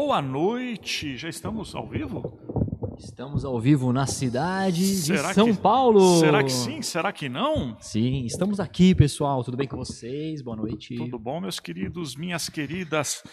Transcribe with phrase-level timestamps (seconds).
[0.00, 2.38] Boa noite, já estamos ao vivo?
[3.00, 6.20] Estamos ao vivo na cidade Será de São que- Paulo.
[6.20, 6.80] Será que sim?
[6.82, 7.76] Será que não?
[7.80, 9.42] Sim, estamos aqui, pessoal.
[9.42, 10.40] Tudo bem com vocês?
[10.40, 10.94] Boa noite.
[10.96, 13.24] Tudo bom, meus queridos, minhas queridas?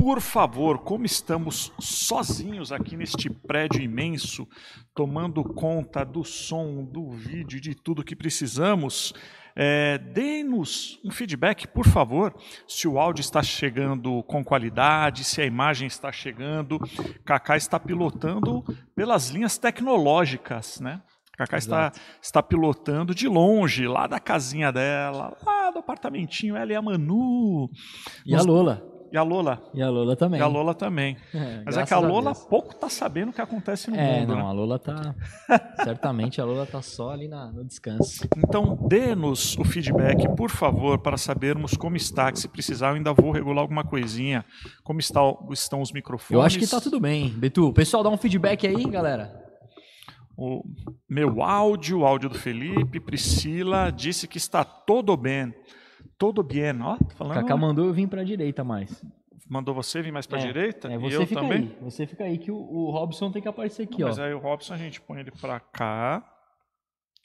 [0.00, 4.46] Por favor, como estamos sozinhos aqui neste prédio imenso,
[4.94, 9.12] tomando conta do som, do vídeo, de tudo que precisamos,
[9.56, 12.32] é, dê-nos um feedback, por favor,
[12.66, 16.78] se o áudio está chegando com qualidade, se a imagem está chegando.
[17.24, 18.62] Kaká está pilotando
[18.94, 21.02] pelas linhas tecnológicas, né?
[21.36, 21.92] Kaká está,
[22.22, 27.68] está pilotando de longe, lá da casinha dela, lá do apartamentinho, ela e a Manu.
[28.24, 28.97] E a Lola.
[29.10, 29.62] E a Lola.
[29.72, 30.38] E a Lola também.
[30.40, 31.16] E a Lola também.
[31.34, 32.44] É, Mas é que a Lola Deus.
[32.46, 34.28] pouco tá sabendo o que acontece no É, mundo.
[34.28, 34.42] não, né?
[34.42, 35.14] a Lola tá.
[35.84, 38.26] certamente a Lola tá só ali na- no descanso.
[38.36, 42.30] Então, dê-nos o feedback, por favor, para sabermos como está.
[42.32, 44.44] Que se precisar, eu ainda vou regular alguma coisinha.
[44.84, 45.20] Como está,
[45.52, 46.30] estão os microfones.
[46.38, 47.28] Eu acho que tá tudo bem.
[47.30, 49.46] Betu, pessoal, dá um feedback aí, galera.
[50.36, 50.62] O
[51.08, 55.52] meu áudio, o áudio do Felipe, Priscila, disse que está todo bem.
[56.16, 56.96] Todo bem, ó.
[56.96, 57.34] Tô falando.
[57.34, 59.04] Kaká mandou eu vir pra direita mais.
[59.48, 60.88] Mandou você vir mais para a É, direita?
[60.88, 61.58] É, e você eu fica também?
[61.58, 61.78] aí.
[61.82, 64.22] Você fica aí que o, o Robson tem que aparecer aqui, Mas ó.
[64.24, 66.22] aí o Robson a gente põe ele para cá.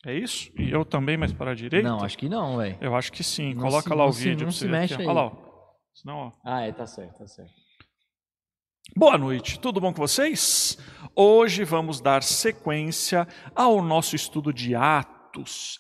[0.06, 0.50] É isso?
[0.58, 1.88] E eu também, mas para a direita?
[1.88, 2.78] Não, acho que não, velho.
[2.82, 3.54] Eu acho que sim.
[3.54, 5.04] Não Coloca se- lá o não se- vídeo não se você ver mexe aqui.
[5.04, 5.08] aí.
[5.10, 5.32] Olha lá, ó.
[5.94, 6.32] Senão, ó.
[6.44, 7.52] Ah, é, tá certo, tá certo.
[8.96, 10.78] Boa noite, tudo bom com vocês?
[11.16, 15.13] Hoje vamos dar sequência ao nosso estudo de Atos,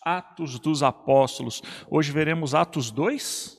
[0.03, 1.61] Atos dos Apóstolos.
[1.89, 3.57] Hoje veremos Atos 2,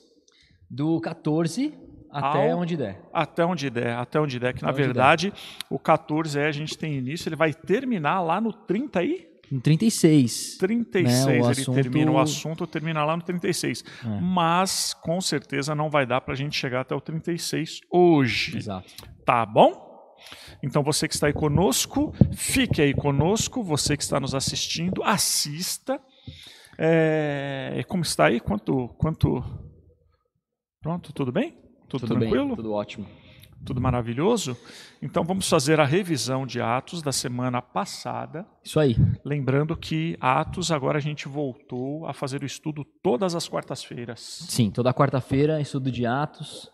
[0.69, 1.73] Do 14
[2.11, 3.01] até Ao- onde der.
[3.13, 5.33] até onde der, até onde der, que na Até onde verdade
[5.69, 9.59] o 14 é a gente tem início, ele vai terminar lá no 30 e Em
[9.59, 10.57] 36.
[10.57, 13.83] 36, Né, o ele assunto- termina o assunto, termina lá no 36.
[14.03, 14.19] É.
[14.19, 18.57] Mas com certeza não vai dar para a gente chegar até o 36 hoje.
[18.57, 18.91] Exato.
[19.23, 19.85] Tá bom?
[20.65, 23.61] Então você que está aí conosco, fique aí conosco.
[23.63, 26.01] Você que está nos assistindo, assista.
[26.77, 28.39] É, como está aí?
[28.39, 29.43] Quanto, quanto?
[30.81, 31.51] Pronto, tudo bem?
[31.87, 32.47] Tudo, Tudo tranquilo?
[32.47, 33.05] bem, tudo ótimo.
[33.63, 34.57] Tudo maravilhoso?
[35.01, 38.45] Então vamos fazer a revisão de Atos da semana passada.
[38.63, 38.95] Isso aí.
[39.23, 44.19] Lembrando que Atos agora a gente voltou a fazer o estudo todas as quartas-feiras.
[44.49, 46.69] Sim, toda quarta-feira, estudo de Atos.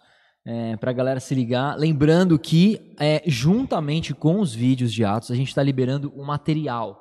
[0.46, 1.78] É, para a galera se ligar.
[1.78, 7.00] Lembrando que, é, juntamente com os vídeos de Atos, a gente está liberando o material.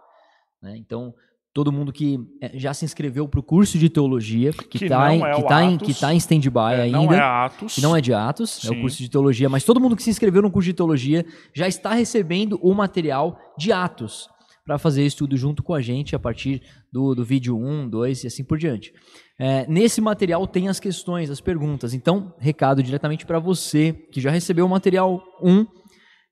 [0.63, 0.77] né?
[0.77, 1.15] Então,
[1.55, 5.23] todo mundo que é, já se inscreveu para o curso de teologia, que está em,
[5.25, 6.99] é que tá em, que tá em stand-by É, ainda.
[6.99, 7.75] não é Atos.
[7.75, 8.79] que não é de Atos, é Sim.
[8.79, 11.67] o curso de teologia, mas todo mundo que se inscreveu no curso de teologia já
[11.67, 14.29] está recebendo o material de Atos
[14.65, 16.62] para fazer estudo junto com a gente a partir
[16.93, 18.93] do, do vídeo 1, 2 e assim por diante.
[19.39, 21.95] É, nesse material tem as questões, as perguntas.
[21.95, 25.67] Então, recado diretamente para você que já recebeu o material 1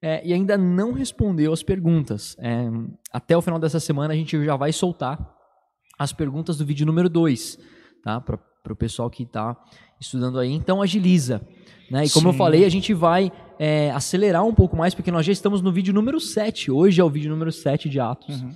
[0.03, 2.37] é, e ainda não respondeu as perguntas.
[2.39, 2.69] É,
[3.13, 5.19] até o final dessa semana a gente já vai soltar
[5.99, 7.59] as perguntas do vídeo número 2,
[8.05, 8.21] tá?
[8.21, 8.39] Para
[8.73, 9.57] o pessoal que está
[10.01, 10.53] estudando aí.
[10.53, 11.41] Então agiliza.
[11.91, 12.05] Né?
[12.05, 12.39] E como eu Sim.
[12.39, 15.93] falei, a gente vai é, acelerar um pouco mais, porque nós já estamos no vídeo
[15.93, 16.71] número 7.
[16.71, 18.41] Hoje é o vídeo número 7 de Atos.
[18.41, 18.53] Uhum.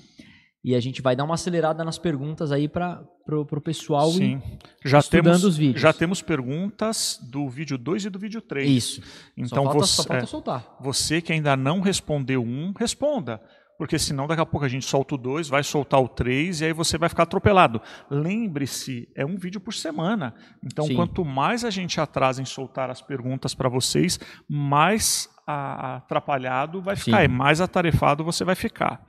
[0.65, 4.41] E a gente vai dar uma acelerada nas perguntas aí para o pessoal Sim.
[4.85, 5.81] Já estudando temos, os vídeos.
[5.83, 8.71] já temos perguntas do vídeo 2 e do vídeo 3.
[8.71, 9.03] Isso.
[9.37, 10.77] Então só falta, você, só falta é, soltar.
[10.81, 13.41] você que ainda não respondeu um, responda.
[13.79, 16.65] Porque senão daqui a pouco a gente solta o 2, vai soltar o 3 e
[16.67, 17.81] aí você vai ficar atropelado.
[18.11, 20.35] Lembre-se, é um vídeo por semana.
[20.65, 20.95] Então Sim.
[20.95, 27.19] quanto mais a gente atrasa em soltar as perguntas para vocês, mais atrapalhado vai ficar
[27.19, 27.25] Sim.
[27.25, 29.05] e mais atarefado você vai ficar.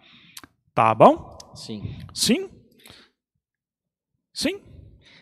[0.74, 1.38] Tá bom?
[1.54, 1.96] Sim.
[2.14, 2.50] Sim?
[4.34, 4.60] Sim?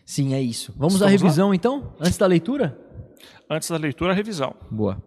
[0.05, 0.73] Sim, é isso.
[0.77, 1.27] Vamos à Estamos lá?
[1.27, 1.93] revisão então?
[1.99, 2.79] Antes da leitura?
[3.49, 4.55] Antes da leitura, a revisão.
[4.69, 5.03] Boa.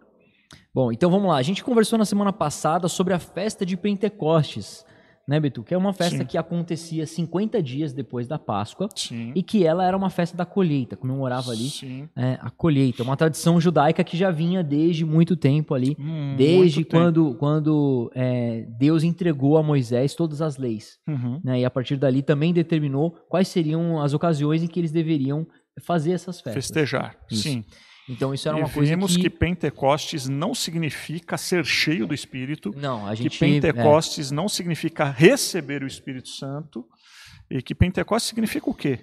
[0.75, 1.37] Bom, então vamos lá.
[1.37, 4.85] A gente conversou na semana passada sobre a festa de Pentecostes,
[5.25, 5.63] né, Betu?
[5.63, 6.25] Que é uma festa Sim.
[6.25, 9.31] que acontecia 50 dias depois da Páscoa Sim.
[9.33, 11.69] e que ela era uma festa da colheita, comemorava ali
[12.13, 13.03] é, a colheita.
[13.03, 16.89] Uma tradição judaica que já vinha desde muito tempo ali, Muito desde tempo.
[16.89, 20.99] quando, quando é, Deus entregou a Moisés todas as leis.
[21.07, 21.39] Uhum.
[21.41, 21.61] Né?
[21.61, 25.47] E a partir dali também determinou quais seriam as ocasiões em que eles deveriam
[25.81, 26.65] fazer essas festas.
[26.65, 27.15] Festejar.
[27.31, 27.43] Isso.
[27.43, 27.63] Sim.
[28.07, 29.23] Então isso era e uma coisa vimos que...
[29.23, 29.29] que...
[29.29, 33.39] Pentecostes não significa ser cheio do Espírito, Não, a que gente...
[33.39, 36.85] Pentecostes não significa receber o Espírito Santo,
[37.49, 38.99] e que Pentecostes significa o quê?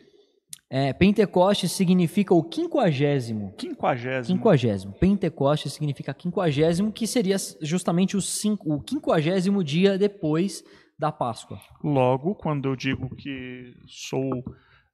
[0.70, 3.52] É, é, Pentecostes significa o quinquagésimo.
[3.58, 4.38] Quinquagésimo.
[4.38, 4.92] Quinquagésimo.
[4.94, 10.64] Pentecostes significa quinquagésimo, que seria justamente o, cinco, o quinquagésimo dia depois
[10.98, 11.60] da Páscoa.
[11.84, 14.42] Logo, quando eu digo que sou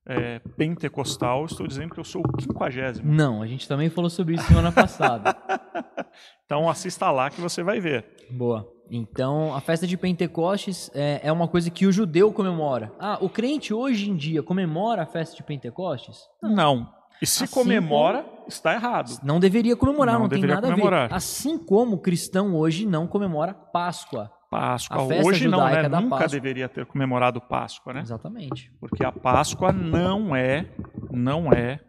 [0.09, 3.13] é, pentecostal, estou dizendo que eu sou o quinquagésimo.
[3.13, 5.37] Não, a gente também falou sobre isso semana passada.
[6.47, 8.07] então assista lá que você vai ver.
[8.31, 8.67] Boa.
[8.91, 12.91] Então, a festa de Pentecostes é, é, uma coisa que o judeu comemora.
[12.99, 16.23] Ah, o crente hoje em dia comemora a festa de Pentecostes?
[16.43, 16.89] Não.
[17.21, 18.49] E se assim comemora, como...
[18.49, 19.19] está errado.
[19.23, 21.05] Não deveria comemorar, não, não tem nada comemorar.
[21.05, 21.15] a ver.
[21.15, 24.31] Assim como o cristão hoje não comemora Páscoa.
[24.51, 25.03] Páscoa.
[25.03, 25.83] Hoje não, né?
[25.89, 26.29] Nunca Páscoa.
[26.29, 28.01] deveria ter comemorado Páscoa, né?
[28.01, 28.73] Exatamente.
[28.81, 30.71] Porque a Páscoa não é,
[31.11, 31.81] não é,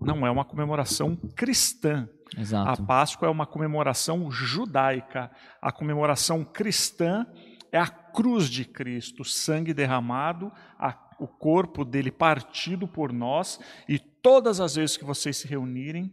[0.00, 2.08] não é uma comemoração cristã.
[2.36, 2.82] Exato.
[2.82, 5.30] A Páscoa é uma comemoração judaica.
[5.60, 7.26] A comemoração cristã
[7.70, 13.98] é a cruz de Cristo, sangue derramado, a, o corpo dele partido por nós, e
[13.98, 16.12] todas as vezes que vocês se reunirem,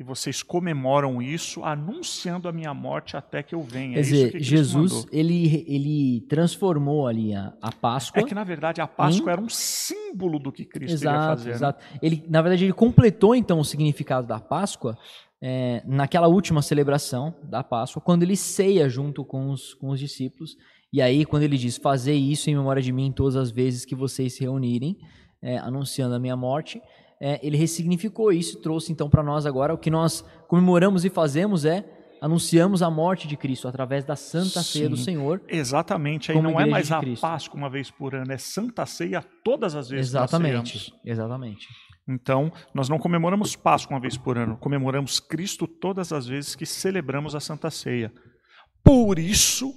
[0.00, 3.92] e vocês comemoram isso, anunciando a minha morte até que eu venha.
[3.92, 8.22] Quer é dizer, que Jesus ele, ele transformou ali a, a Páscoa.
[8.22, 9.32] É que na verdade a Páscoa em...
[9.32, 11.48] era um símbolo do que Cristo exato, iria fazer.
[11.50, 11.54] Né?
[11.54, 11.84] Exato.
[11.84, 11.98] Né?
[12.00, 14.96] Ele, na verdade, ele completou então o significado da Páscoa
[15.38, 20.56] é, naquela última celebração da Páscoa, quando ele ceia junto com os, com os discípulos.
[20.90, 23.94] E aí, quando ele diz: Fazer isso em memória de mim todas as vezes que
[23.94, 24.96] vocês se reunirem,
[25.42, 26.80] é, anunciando a minha morte
[27.20, 31.10] é, ele ressignificou isso e trouxe então para nós agora o que nós comemoramos e
[31.10, 31.84] fazemos é
[32.20, 35.42] anunciamos a morte de Cristo através da Santa Sim, Ceia do Senhor.
[35.48, 39.74] Exatamente, aí não é mais a Páscoa uma vez por ano, é Santa Ceia todas
[39.74, 41.66] as vezes Exatamente, exatamente.
[42.08, 46.66] Então, nós não comemoramos Páscoa uma vez por ano, comemoramos Cristo todas as vezes que
[46.66, 48.12] celebramos a Santa Ceia.
[48.82, 49.72] Por isso,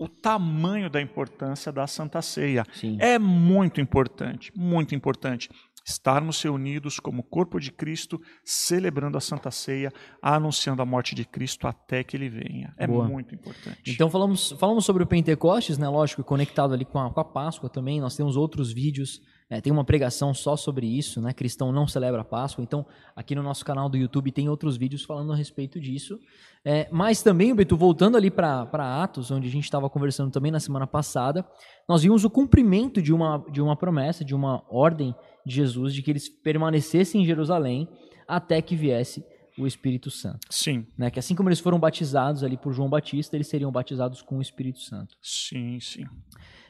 [0.00, 2.64] o tamanho da importância da Santa Ceia.
[2.72, 2.96] Sim.
[2.98, 5.50] É muito importante, muito importante
[5.84, 11.66] estarmos reunidos como corpo de Cristo, celebrando a Santa Ceia, anunciando a morte de Cristo
[11.66, 12.74] até que ele venha.
[12.76, 13.08] É Boa.
[13.08, 13.90] muito importante.
[13.90, 15.88] Então falamos, falamos sobre o Pentecostes, né?
[15.88, 18.00] Lógico, conectado ali com a, com a Páscoa também.
[18.00, 19.20] Nós temos outros vídeos.
[19.48, 21.32] É, tem uma pregação só sobre isso, né?
[21.32, 22.62] Cristão não celebra a Páscoa.
[22.62, 26.20] Então, aqui no nosso canal do YouTube tem outros vídeos falando a respeito disso.
[26.64, 30.60] É, mas também, Beto, voltando ali para Atos, onde a gente estava conversando também na
[30.60, 31.44] semana passada,
[31.88, 36.02] nós vimos o cumprimento de uma, de uma promessa, de uma ordem de Jesus de
[36.02, 37.88] que eles permanecessem em Jerusalém
[38.26, 39.24] até que viesse
[39.58, 40.46] o Espírito Santo.
[40.48, 40.86] Sim.
[40.96, 41.10] Né?
[41.10, 44.42] Que assim como eles foram batizados ali por João Batista, eles seriam batizados com o
[44.42, 45.16] Espírito Santo.
[45.20, 46.04] Sim, sim.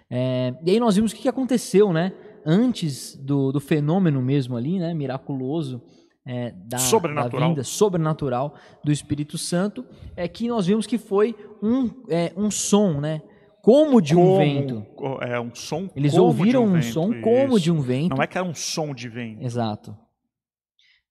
[0.09, 2.13] É, e aí nós vimos o que aconteceu, né?
[2.45, 4.93] Antes do, do fenômeno mesmo ali, né?
[4.93, 5.81] Miraculoso.
[6.27, 7.41] É, da, sobrenatural.
[7.41, 9.85] da vinda sobrenatural do Espírito Santo,
[10.15, 13.23] é que nós vimos que foi um, é, um som, né?
[13.63, 14.87] Como de como, um vento.
[15.21, 15.89] É um som.
[15.95, 18.17] Eles ouviram um, um som como de um vento.
[18.17, 19.43] Não é que era um som de vento.
[19.43, 19.97] Exato.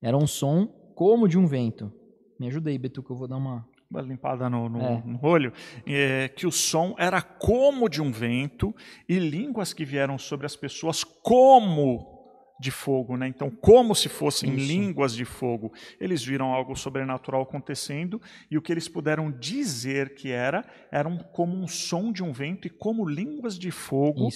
[0.02, 1.92] Era um som como de um vento.
[2.40, 5.04] Me ajuda aí, Betu, que eu vou dar uma uma limpada no, no, é.
[5.04, 5.52] no olho,
[5.86, 8.74] é, que o som era como de um vento
[9.08, 12.19] e línguas que vieram sobre as pessoas como
[12.60, 13.28] de fogo, né?
[13.28, 14.68] Então, como se fossem Isso.
[14.68, 20.30] línguas de fogo, eles viram algo sobrenatural acontecendo e o que eles puderam dizer que
[20.30, 24.28] era, eram como um som de um vento e como línguas de fogo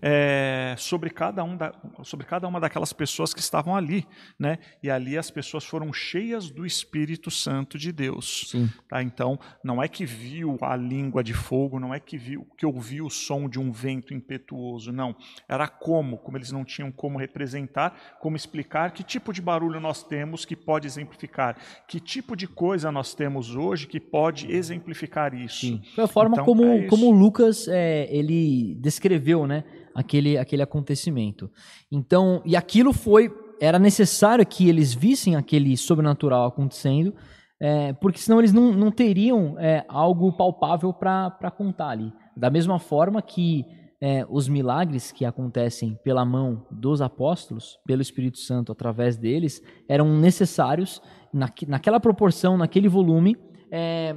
[0.00, 1.74] é, sobre cada um da,
[2.04, 4.06] sobre cada uma daquelas pessoas que estavam ali,
[4.38, 4.58] né?
[4.80, 8.46] E ali as pessoas foram cheias do Espírito Santo de Deus.
[8.50, 8.70] Sim.
[8.88, 9.02] Tá?
[9.02, 13.06] Então, não é que viu a língua de fogo, não é que viu que ouviu
[13.06, 15.16] o som de um vento impetuoso, não.
[15.48, 17.71] Era como, como eles não tinham como representar
[18.20, 21.56] como explicar que tipo de barulho nós temos que pode exemplificar,
[21.88, 25.60] que tipo de coisa nós temos hoje que pode exemplificar isso.
[25.60, 25.82] Sim.
[25.94, 29.64] Foi a forma então, como, é como Lucas é, ele descreveu né,
[29.94, 31.50] aquele, aquele acontecimento.
[31.90, 37.14] Então, e aquilo foi, era necessário que eles vissem aquele sobrenatural acontecendo,
[37.60, 42.12] é, porque senão eles não, não teriam é, algo palpável para contar ali.
[42.36, 43.64] Da mesma forma que
[44.02, 50.18] é, os milagres que acontecem pela mão dos apóstolos, pelo Espírito Santo através deles, eram
[50.18, 51.00] necessários
[51.32, 53.36] naque, naquela proporção, naquele volume,
[53.70, 54.16] é,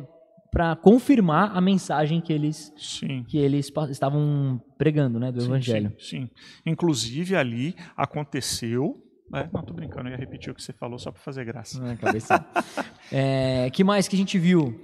[0.51, 3.23] para confirmar a mensagem que eles, sim.
[3.25, 5.93] que eles estavam pregando né, do sim, Evangelho.
[5.99, 6.29] Sim, sim,
[6.65, 8.99] Inclusive ali aconteceu.
[9.31, 11.79] É, não, tô brincando, eu ia repetir o que você falou só para fazer graça.
[13.11, 14.79] É, é, que mais que a gente viu?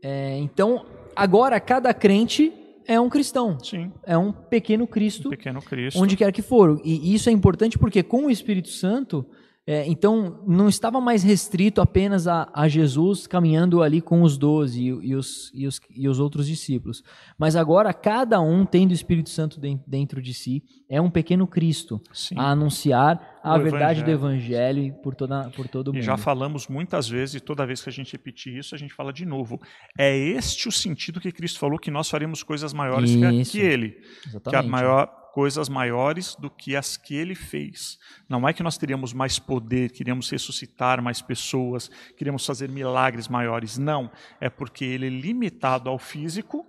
[0.00, 2.52] É, então, agora cada crente
[2.86, 3.58] é um cristão.
[3.60, 3.92] Sim.
[4.04, 5.28] É um pequeno Cristo.
[5.28, 6.00] Um pequeno Cristo.
[6.00, 6.80] Onde quer que for.
[6.84, 9.26] E isso é importante porque com o Espírito Santo
[9.66, 14.82] é, então, não estava mais restrito apenas a, a Jesus caminhando ali com os doze
[14.82, 17.02] e, e, os, e, os, e os outros discípulos.
[17.38, 21.98] Mas agora, cada um tendo o Espírito Santo dentro de si, é um pequeno Cristo
[22.12, 22.34] Sim.
[22.36, 24.04] a anunciar a verdade evangelho.
[24.04, 25.98] do Evangelho por, toda, por todo mundo.
[25.98, 28.94] E já falamos muitas vezes, e toda vez que a gente repetir isso, a gente
[28.94, 29.60] fala de novo.
[29.98, 33.52] É este o sentido que Cristo falou que nós faremos coisas maiores isso.
[33.52, 34.00] que Ele.
[34.26, 34.50] Exatamente.
[34.50, 37.98] Que a maior coisas maiores do que as que ele fez.
[38.28, 43.76] Não é que nós teríamos mais poder, queríamos ressuscitar mais pessoas, queríamos fazer milagres maiores.
[43.76, 44.08] Não.
[44.40, 46.64] É porque ele é limitado ao físico,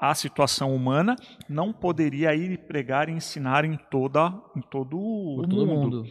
[0.00, 1.14] à situação humana,
[1.48, 5.96] não poderia ir pregar e ensinar em, toda, em todo o Todo mundo.
[5.98, 6.08] mundo.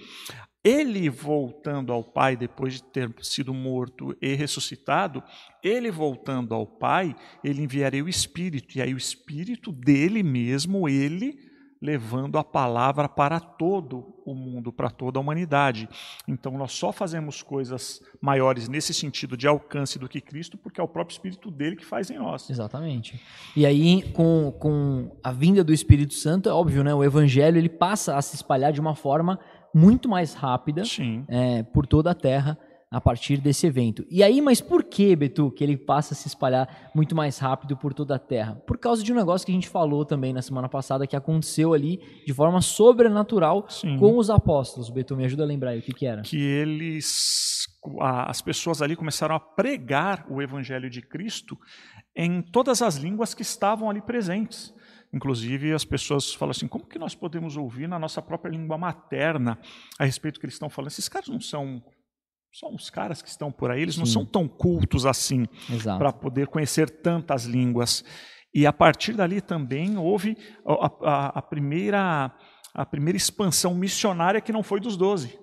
[0.63, 5.23] Ele voltando ao Pai depois de ter sido morto e ressuscitado,
[5.63, 11.48] ele voltando ao Pai, ele enviaria o Espírito, e aí o Espírito dele mesmo, ele
[11.81, 15.87] levando a palavra para todo o mundo, para toda a humanidade.
[16.27, 20.83] Então nós só fazemos coisas maiores nesse sentido de alcance do que Cristo, porque é
[20.83, 22.49] o próprio Espírito dele que faz em nós.
[22.49, 23.21] Exatamente.
[23.55, 26.93] E aí, com, com a vinda do Espírito Santo, é óbvio, né?
[26.93, 29.39] O evangelho ele passa a se espalhar de uma forma
[29.73, 31.23] muito mais rápida Sim.
[31.27, 32.57] é, por toda a terra
[32.91, 34.03] a partir desse evento.
[34.09, 37.77] E aí, mas por que, Betu, que ele passa a se espalhar muito mais rápido
[37.77, 38.55] por toda a terra?
[38.65, 41.73] Por causa de um negócio que a gente falou também na semana passada, que aconteceu
[41.73, 43.97] ali de forma sobrenatural Sim.
[43.97, 44.89] com os apóstolos.
[44.89, 46.23] Betu, me ajuda a lembrar aí o que, que era.
[46.23, 47.67] que eles
[48.01, 51.57] as pessoas ali começaram a pregar o evangelho de Cristo
[52.15, 54.73] em todas as línguas que estavam ali presentes.
[55.13, 59.57] Inclusive as pessoas falam assim: como que nós podemos ouvir na nossa própria língua materna
[59.97, 60.91] a respeito do que eles estão falando?
[60.91, 61.81] Esses caras não são
[62.51, 64.13] só uns caras que estão por aí, eles não Sim.
[64.13, 65.45] são tão cultos assim
[65.97, 68.03] para poder conhecer tantas línguas.
[68.53, 72.31] E a partir dali também houve a, a- a primeira
[72.73, 75.37] a primeira expansão missionária que não foi dos doze.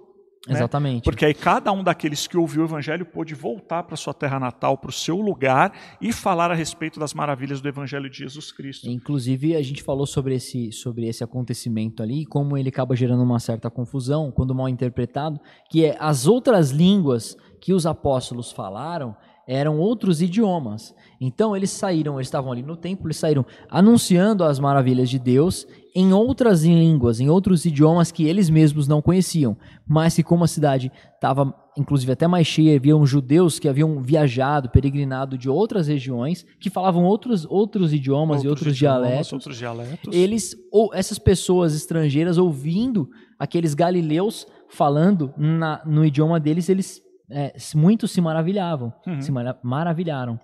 [0.46, 0.54] Né?
[0.54, 1.02] Exatamente.
[1.02, 4.78] Porque aí cada um daqueles que ouviu o evangelho pôde voltar para sua terra natal,
[4.78, 8.88] para o seu lugar e falar a respeito das maravilhas do evangelho de Jesus Cristo.
[8.88, 13.22] Inclusive, a gente falou sobre esse, sobre esse acontecimento ali, e como ele acaba gerando
[13.22, 19.16] uma certa confusão, quando mal interpretado, que é as outras línguas que os apóstolos falaram
[19.48, 20.94] eram outros idiomas.
[21.20, 25.66] Então, eles saíram, eles estavam ali no templo, eles saíram anunciando as maravilhas de Deus
[25.94, 30.48] em outras línguas, em outros idiomas que eles mesmos não conheciam, mas que como a
[30.48, 36.42] cidade estava inclusive até mais cheia, haviam judeus que haviam viajado, peregrinado de outras regiões,
[36.58, 39.32] que falavam outros, outros idiomas e outros idiomas, dialetos.
[39.34, 40.14] Outros dialetos.
[40.14, 47.54] Eles, ou essas pessoas estrangeiras ouvindo aqueles galileus falando na- no idioma deles, eles é,
[47.74, 49.20] muitos se maravilhavam, Uhum.
[49.20, 50.38] se mara- maravilharam,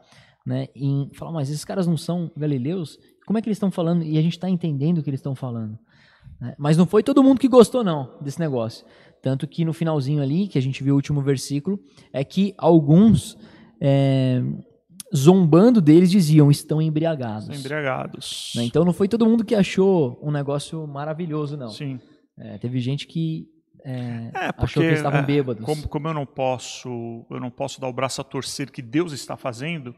[0.46, 0.66] né?
[0.74, 2.98] Em falar, mas esses caras não são galileus?
[3.26, 4.02] Como é que eles estão falando?
[4.04, 5.78] E a gente está entendendo o que eles estão falando.
[6.40, 6.54] né?
[6.58, 8.84] Mas não foi todo mundo que gostou, não, desse negócio.
[9.22, 11.78] Tanto que no finalzinho ali, que a gente viu o último versículo,
[12.12, 13.36] é que alguns,
[13.80, 14.42] é,
[15.14, 17.48] zombando deles, diziam, estão embriagados.
[17.58, 18.52] Embriagados.
[18.56, 18.64] Né?
[18.64, 21.68] Então não foi todo mundo que achou um negócio maravilhoso, não.
[21.68, 22.00] Sim.
[22.38, 23.46] É, teve gente que
[23.84, 25.64] é, É, porque achou que eles estavam é, bêbados.
[25.64, 29.12] Como, como eu não posso, eu não posso dar o braço a torcer que Deus
[29.12, 29.94] está fazendo.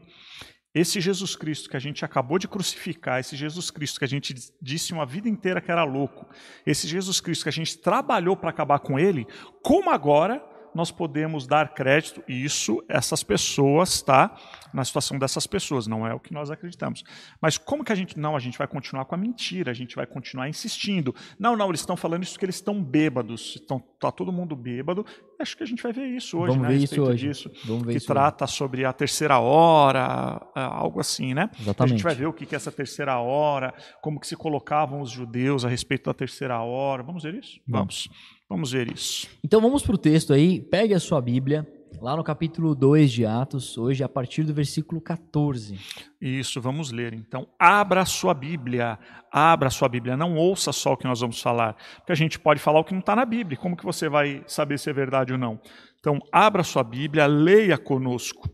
[0.73, 4.35] Esse Jesus Cristo que a gente acabou de crucificar, esse Jesus Cristo que a gente
[4.61, 6.27] disse uma vida inteira que era louco,
[6.65, 9.25] esse Jesus Cristo que a gente trabalhou para acabar com ele,
[9.63, 10.43] como agora
[10.75, 14.35] nós podemos dar crédito, isso, essas pessoas, tá?
[14.73, 17.01] Na situação dessas pessoas, não é o que nós acreditamos.
[17.39, 18.19] Mas como que a gente.
[18.19, 21.15] Não, a gente vai continuar com a mentira, a gente vai continuar insistindo.
[21.39, 23.55] Não, não, eles estão falando isso porque eles estão bêbados.
[23.55, 25.05] Estão, tá todo mundo bêbado.
[25.39, 26.67] Acho que a gente vai ver isso hoje, Vamos né?
[26.67, 27.27] ver a isso hoje.
[27.27, 27.51] disso.
[27.63, 31.49] Vamos ver que isso trata sobre a terceira hora, ah, algo assim, né?
[31.57, 31.91] A Exatamente.
[31.93, 35.09] gente vai ver o que que é essa terceira hora, como que se colocavam os
[35.09, 37.01] judeus a respeito da terceira hora.
[37.01, 37.61] Vamos ver isso?
[37.65, 38.09] Vamos.
[38.09, 38.34] Vamos
[38.71, 39.27] ver isso.
[39.43, 41.67] Então vamos para o texto aí, pegue a sua Bíblia,
[42.01, 45.79] lá no capítulo 2 de Atos, hoje a partir do versículo 14.
[46.21, 47.13] Isso, vamos ler.
[47.13, 48.99] Então, abra a sua Bíblia,
[49.31, 52.39] abra a sua Bíblia, não ouça só o que nós vamos falar, porque a gente
[52.39, 54.93] pode falar o que não está na Bíblia, como que você vai saber se é
[54.93, 55.59] verdade ou não?
[55.99, 58.49] Então, abra a sua Bíblia, leia conosco,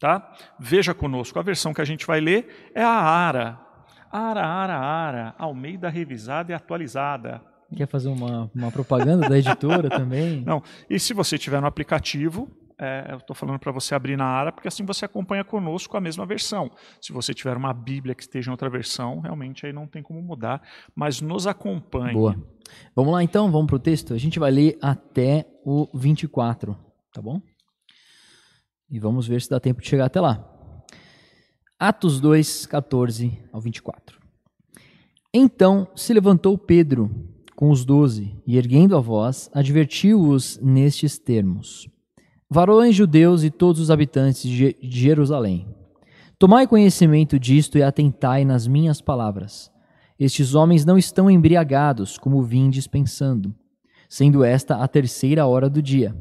[0.00, 0.32] tá?
[0.58, 3.60] Veja conosco, a versão que a gente vai ler é a ARA,
[4.10, 7.55] ARA, ARA, ARA, Almeida Revisada e Atualizada.
[7.74, 10.40] Quer fazer uma, uma propaganda da editora também?
[10.46, 12.48] Não, e se você tiver no aplicativo,
[12.78, 16.00] é, eu estou falando para você abrir na ARA, porque assim você acompanha conosco a
[16.00, 16.70] mesma versão.
[17.00, 20.20] Se você tiver uma Bíblia que esteja em outra versão, realmente aí não tem como
[20.22, 20.62] mudar,
[20.94, 22.12] mas nos acompanhe.
[22.12, 22.36] Boa.
[22.94, 24.12] Vamos lá então, vamos para o texto?
[24.12, 26.76] A gente vai ler até o 24,
[27.12, 27.40] tá bom?
[28.90, 30.44] E vamos ver se dá tempo de chegar até lá.
[31.78, 34.20] Atos 2, 14 ao 24.
[35.32, 37.10] Então se levantou Pedro
[37.56, 41.88] com os doze e, erguendo a voz, advertiu-os nestes termos:
[42.48, 45.66] Varões judeus e todos os habitantes de Je- de Jerusalém,
[46.38, 49.70] tomai conhecimento disto e atentai nas minhas palavras.
[50.18, 53.54] Estes homens não estão embriagados, como vindes pensando,
[54.08, 56.14] sendo esta a terceira hora do dia.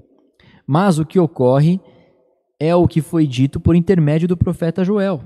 [0.65, 1.79] Mas o que ocorre
[2.59, 5.21] é o que foi dito por intermédio do profeta Joel.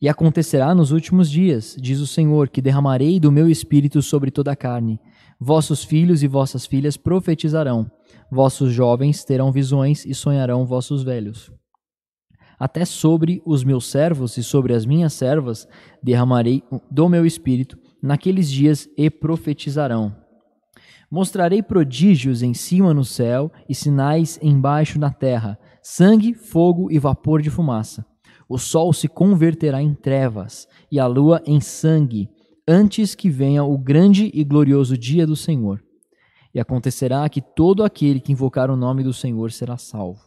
[0.00, 4.52] E acontecerá nos últimos dias, diz o Senhor, que derramarei do meu espírito sobre toda
[4.52, 5.00] a carne.
[5.40, 7.90] Vossos filhos e vossas filhas profetizarão,
[8.30, 11.50] vossos jovens terão visões e sonharão vossos velhos.
[12.58, 15.68] Até sobre os meus servos e sobre as minhas servas
[16.02, 20.14] derramarei do meu espírito naqueles dias e profetizarão.
[21.10, 27.40] Mostrarei prodígios em cima no céu e sinais embaixo na terra: sangue, fogo e vapor
[27.40, 28.04] de fumaça.
[28.48, 32.28] O sol se converterá em trevas e a lua em sangue,
[32.66, 35.82] antes que venha o grande e glorioso dia do Senhor.
[36.54, 40.20] E acontecerá que todo aquele que invocar o nome do Senhor será salvo.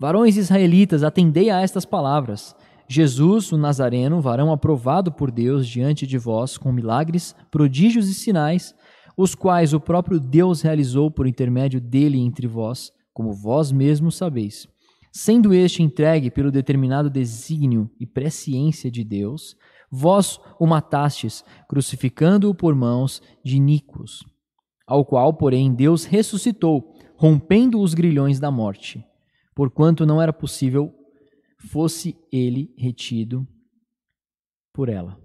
[0.00, 2.54] Varões israelitas, atendei a estas palavras.
[2.88, 8.74] Jesus, o Nazareno, varão aprovado por Deus diante de vós, com milagres, prodígios e sinais,
[9.16, 14.66] os quais o próprio Deus realizou por intermédio dele entre vós, como vós mesmos sabeis.
[15.20, 19.56] Sendo este entregue pelo determinado desígnio e presciência de Deus,
[19.90, 24.24] vós o matastes, crucificando-o por mãos de iníquos,
[24.86, 29.04] ao qual, porém, Deus ressuscitou, rompendo os grilhões da morte,
[29.56, 30.94] porquanto não era possível
[31.68, 33.44] fosse ele retido
[34.72, 35.20] por ela.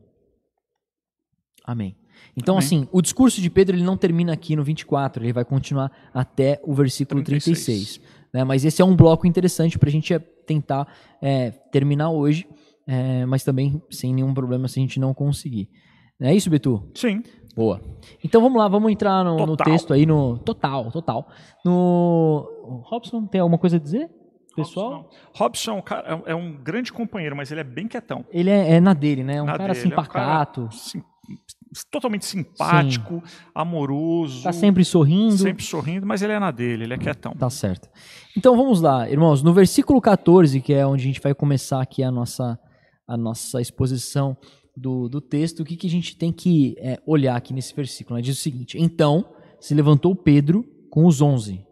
[1.63, 1.95] Amém.
[2.35, 2.65] Então, Amém.
[2.65, 6.59] assim, o discurso de Pedro ele não termina aqui no 24, ele vai continuar até
[6.63, 7.97] o versículo 36.
[7.99, 8.43] 36 né?
[8.43, 10.87] Mas esse é um bloco interessante para a gente tentar
[11.21, 12.47] é, terminar hoje,
[12.87, 15.69] é, mas também sem nenhum problema se a gente não conseguir.
[16.19, 16.83] Não é isso, Betu?
[16.95, 17.23] Sim.
[17.55, 17.79] Boa.
[18.23, 20.39] Então vamos lá, vamos entrar no, no texto aí, no.
[20.39, 21.27] Total, total.
[21.63, 22.81] No.
[22.85, 24.09] Robson, tem alguma coisa a dizer?
[24.55, 25.09] pessoal?
[25.33, 28.25] Robson, cara, é, é um grande companheiro, mas ele é bem quietão.
[28.31, 29.41] Ele é, é na dele, né?
[29.41, 30.61] Um na cara dele, assim, pacato.
[30.61, 31.03] É um cara sim,
[31.89, 33.35] totalmente simpático, Sim.
[33.53, 34.43] amoroso.
[34.43, 35.37] Tá sempre sorrindo.
[35.37, 37.33] Sempre sorrindo, mas ele é na dele, ele é quietão.
[37.33, 37.89] Tá certo.
[38.37, 39.41] Então vamos lá, irmãos.
[39.41, 42.59] No versículo 14, que é onde a gente vai começar aqui a nossa,
[43.07, 44.37] a nossa exposição
[44.75, 48.17] do, do texto, o que, que a gente tem que é, olhar aqui nesse versículo?
[48.17, 48.21] Né?
[48.21, 49.25] Diz o seguinte: Então
[49.59, 51.65] se levantou Pedro com os onze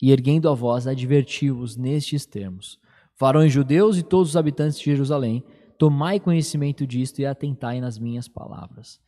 [0.00, 2.78] e erguendo a voz, advertiu-os nestes termos:
[3.18, 5.44] Varões judeus e todos os habitantes de Jerusalém,
[5.78, 9.00] tomai conhecimento disto e atentai nas minhas palavras.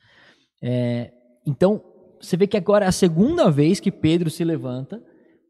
[0.62, 1.12] É,
[1.46, 1.82] então,
[2.20, 5.02] você vê que agora é a segunda vez que Pedro se levanta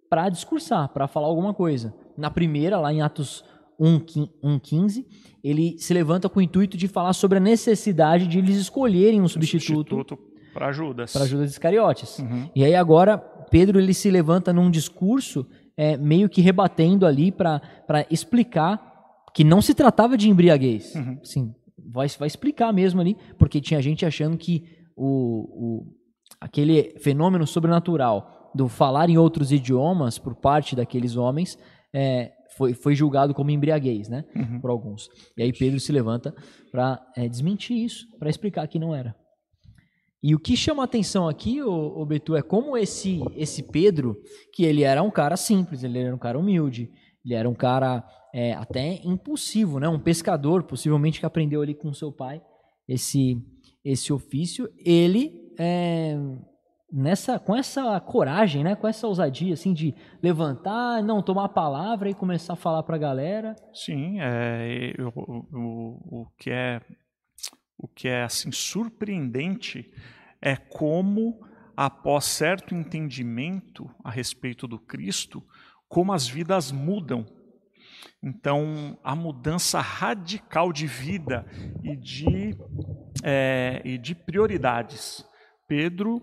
[0.08, 1.94] para discursar, para falar alguma coisa.
[2.16, 3.44] Na primeira, lá em Atos
[3.80, 5.06] 1,15,
[5.42, 9.28] ele se levanta com o intuito de falar sobre a necessidade de eles escolherem um
[9.28, 10.18] substituto, substituto
[10.52, 11.12] para Judas.
[11.12, 12.18] Para Judas Iscariotes.
[12.18, 12.50] Uhum.
[12.54, 15.46] E aí agora Pedro ele se levanta num discurso
[15.76, 17.60] é, meio que rebatendo ali para
[18.10, 18.88] explicar
[19.34, 20.94] que não se tratava de embriaguez.
[20.94, 21.18] Uhum.
[21.22, 24.64] Assim, vai, vai explicar mesmo ali, porque tinha gente achando que
[25.02, 25.86] o, o,
[26.38, 31.58] aquele fenômeno sobrenatural do falar em outros idiomas por parte daqueles homens
[31.94, 34.24] é, foi, foi julgado como embriaguez, né?
[34.36, 34.60] Uhum.
[34.60, 35.08] Por alguns.
[35.38, 36.34] E aí Pedro se levanta
[36.70, 39.16] para é, desmentir isso, para explicar que não era.
[40.22, 44.14] E o que chama a atenção aqui, o, o Betu, é como esse esse Pedro,
[44.52, 46.90] que ele era um cara simples, ele era um cara humilde,
[47.24, 49.88] ele era um cara é, até impulsivo, né?
[49.88, 52.42] Um pescador, possivelmente que aprendeu ali com seu pai
[52.90, 53.40] esse
[53.84, 54.68] esse ofício.
[54.78, 56.16] Ele é,
[56.92, 58.74] nessa com essa coragem, né?
[58.74, 62.96] Com essa ousadia assim de levantar, não tomar a palavra e começar a falar para
[62.96, 63.54] a galera.
[63.72, 66.80] Sim, é, o, o, o que é
[67.78, 69.90] o que é assim surpreendente
[70.40, 71.40] é como
[71.76, 75.42] após certo entendimento a respeito do Cristo,
[75.88, 77.24] como as vidas mudam.
[78.22, 81.46] Então, a mudança radical de vida
[81.82, 82.56] e de,
[83.22, 85.24] é, e de prioridades.
[85.66, 86.22] Pedro,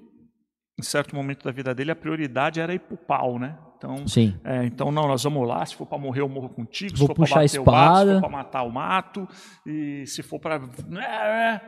[0.80, 3.58] em certo momento da vida dele, a prioridade era ir para o pau, né?
[3.78, 4.40] Então, Sim.
[4.44, 5.66] É, então, não, nós vamos lá.
[5.66, 6.98] Se for para morrer, eu morro contigo.
[6.98, 8.06] Vou se for para bater a espada.
[8.08, 9.28] se for para matar, o mato.
[9.66, 10.56] E se for para.
[11.00, 11.62] É, é.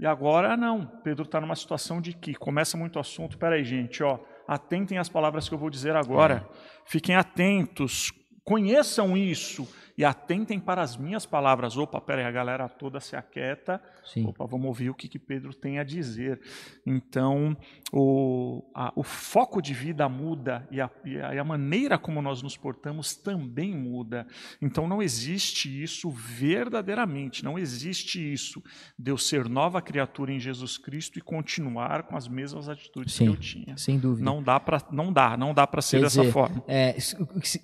[0.00, 0.86] E agora, não.
[1.04, 3.38] Pedro está numa situação de que começa muito assunto.
[3.38, 6.46] Peraí, gente, ó, atentem às palavras que eu vou dizer agora.
[6.50, 6.56] É.
[6.86, 8.10] Fiquem atentos,
[8.44, 11.76] conheçam isso e atentem para as minhas palavras.
[11.76, 13.82] Opa, peraí, a galera toda se aquieta.
[14.04, 14.26] Sim.
[14.26, 16.40] Opa, vamos ouvir o que, que Pedro tem a dizer.
[16.86, 17.56] Então,
[17.92, 22.56] o, a, o foco de vida muda e a, e a maneira como nós nos
[22.56, 24.26] portamos também muda.
[24.60, 28.62] Então, não existe isso verdadeiramente, não existe isso
[28.98, 33.24] de eu ser nova criatura em Jesus Cristo e continuar com as mesmas atitudes Sim,
[33.24, 33.76] que eu tinha.
[33.76, 34.24] Sem dúvida.
[34.24, 36.62] Não dá para não dá, não dá para ser Quer dessa dizer, forma.
[36.66, 36.96] É,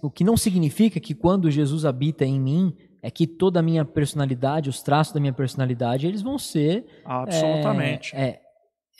[0.02, 3.84] o que não significa que quando Jesus habita em mim, é que toda a minha
[3.84, 8.40] personalidade, os traços da minha personalidade, eles vão ser absolutamente é,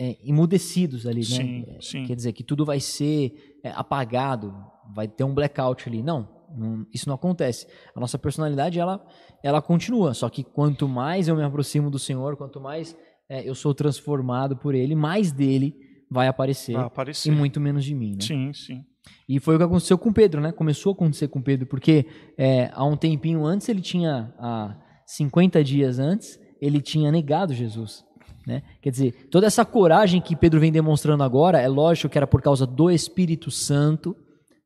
[0.01, 1.79] é, é, imudecidos ali, sim, né?
[1.81, 2.05] Sim.
[2.05, 4.55] Quer dizer que tudo vai ser é, apagado,
[4.95, 6.03] vai ter um blackout ali.
[6.03, 7.67] Não, Não, isso não acontece.
[7.95, 9.05] A nossa personalidade, ela,
[9.43, 10.15] ela continua.
[10.15, 12.97] Só que quanto mais eu me aproximo do Senhor, quanto mais
[13.29, 15.75] é, eu sou transformado por Ele, mais dele
[16.11, 17.29] vai aparecer, Vai aparecer.
[17.29, 18.13] e muito menos de mim.
[18.13, 18.21] Né?
[18.21, 18.85] Sim, sim.
[19.29, 20.53] E foi o que aconteceu com Pedro, né?
[20.53, 24.75] Começou a acontecer com Pedro, porque é, há um tempinho antes ele tinha, há
[25.07, 28.05] 50 dias antes, ele tinha negado Jesus.
[28.47, 28.63] Né?
[28.81, 32.41] Quer dizer, toda essa coragem que Pedro vem demonstrando agora, é lógico que era por
[32.41, 34.17] causa do Espírito Santo,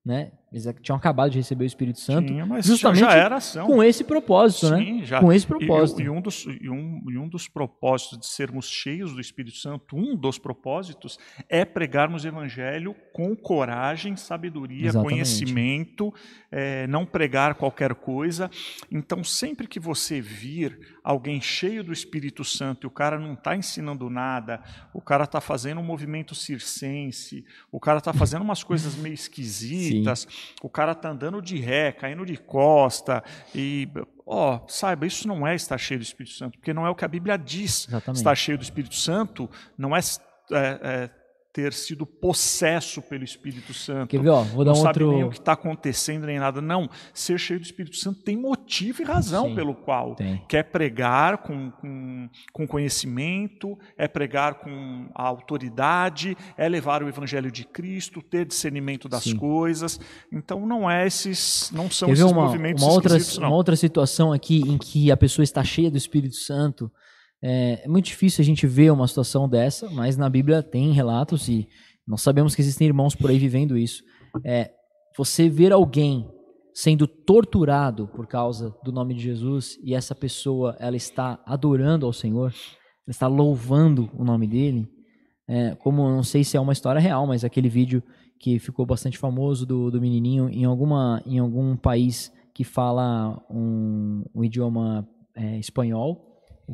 [0.05, 0.31] né?
[0.53, 3.67] Eles tinham acabado de receber o Espírito Santo, Tinha, mas justamente já era ação.
[3.67, 5.05] com esse propósito, Sim, né?
[5.05, 5.19] já.
[5.19, 6.03] Com esse propósito.
[6.03, 9.57] E, e um dos, e, um, e um dos propósitos de sermos cheios do Espírito
[9.57, 15.11] Santo, um dos propósitos, é pregarmos o Evangelho com coragem, sabedoria, Exatamente.
[15.11, 16.13] conhecimento,
[16.51, 18.51] é, não pregar qualquer coisa.
[18.91, 23.57] Então, sempre que você vir alguém cheio do Espírito Santo e o cara não está
[23.57, 24.63] ensinando nada,
[24.93, 30.27] o cara está fazendo um movimento circense, o cara está fazendo umas coisas meio esquisitas,
[30.63, 33.23] o cara está andando de ré, caindo de costa,
[33.55, 33.89] e,
[34.25, 37.05] ó, saiba, isso não é estar cheio do Espírito Santo, porque não é o que
[37.05, 37.89] a Bíblia diz.
[37.89, 38.19] Exatamente.
[38.19, 40.01] Estar cheio do Espírito Santo não é,
[40.53, 41.11] é, é,
[41.53, 44.09] ter sido possesso pelo Espírito Santo.
[44.09, 45.31] Quer ver, ó, vou dar não um sabe nem o outro...
[45.31, 46.63] que está acontecendo nem nada.
[46.63, 50.43] Não, ser cheio do Espírito Santo tem motivo e razão Sim, pelo qual Tem.
[50.49, 57.51] quer pregar com, com, com conhecimento, é pregar com a autoridade, é levar o Evangelho
[57.51, 59.37] de Cristo, ter discernimento das Sim.
[59.37, 60.01] coisas.
[60.33, 63.49] Então não é esses, não são Quer esses uma, movimentos uma, outra, não.
[63.49, 66.91] uma outra situação aqui em que a pessoa está cheia do Espírito Santo?
[67.43, 71.49] É, é muito difícil a gente ver uma situação dessa, mas na Bíblia tem relatos
[71.49, 71.69] e
[72.07, 74.03] nós sabemos que existem irmãos por aí vivendo isso.
[74.45, 74.71] É,
[75.17, 76.31] você ver alguém
[76.75, 82.13] sendo torturado por causa do nome de Jesus e essa pessoa ela está adorando ao
[82.13, 82.53] Senhor,
[83.07, 84.89] ela está louvando o nome dele,
[85.47, 88.03] é, como não sei se é uma história real, mas aquele vídeo
[88.39, 94.25] que ficou bastante famoso do, do menininho em, alguma, em algum país que fala um,
[94.35, 96.32] um idioma é, espanhol,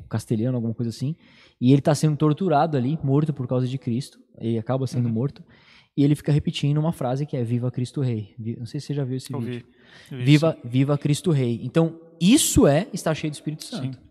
[0.09, 1.15] castelhano, alguma coisa assim,
[1.61, 5.13] e ele está sendo torturado ali, morto por causa de Cristo, ele acaba sendo Uhum.
[5.15, 5.43] morto,
[5.97, 8.35] e ele fica repetindo uma frase que é Viva Cristo Rei.
[8.59, 9.67] Não sei se você já viu esse Eu vídeo.
[10.11, 10.25] vi.
[10.25, 11.61] Viva, viva Cristo Rei.
[11.63, 13.97] Então, isso é estar cheio do Espírito Santo.
[13.97, 14.03] Sim.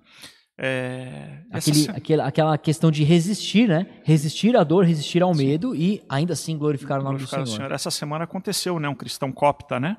[0.59, 3.85] É, essa Aquele, se- aquela, questão de resistir, né?
[4.03, 7.45] Resistir à dor, resistir ao medo e ainda assim glorificar o nome do Senhor.
[7.45, 7.71] Senhor.
[7.71, 8.89] Essa semana aconteceu, né?
[8.89, 9.97] Um cristão copta, né?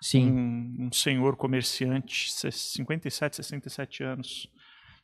[0.00, 4.48] Sim, um, um senhor comerciante, se- 57, 67 anos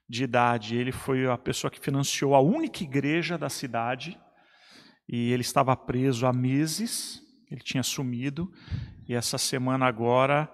[0.08, 0.76] de idade.
[0.76, 4.18] Ele foi a pessoa que financiou a única igreja da cidade
[5.08, 7.22] e ele estava preso há meses.
[7.50, 8.52] Ele tinha sumido
[9.08, 10.50] e essa semana agora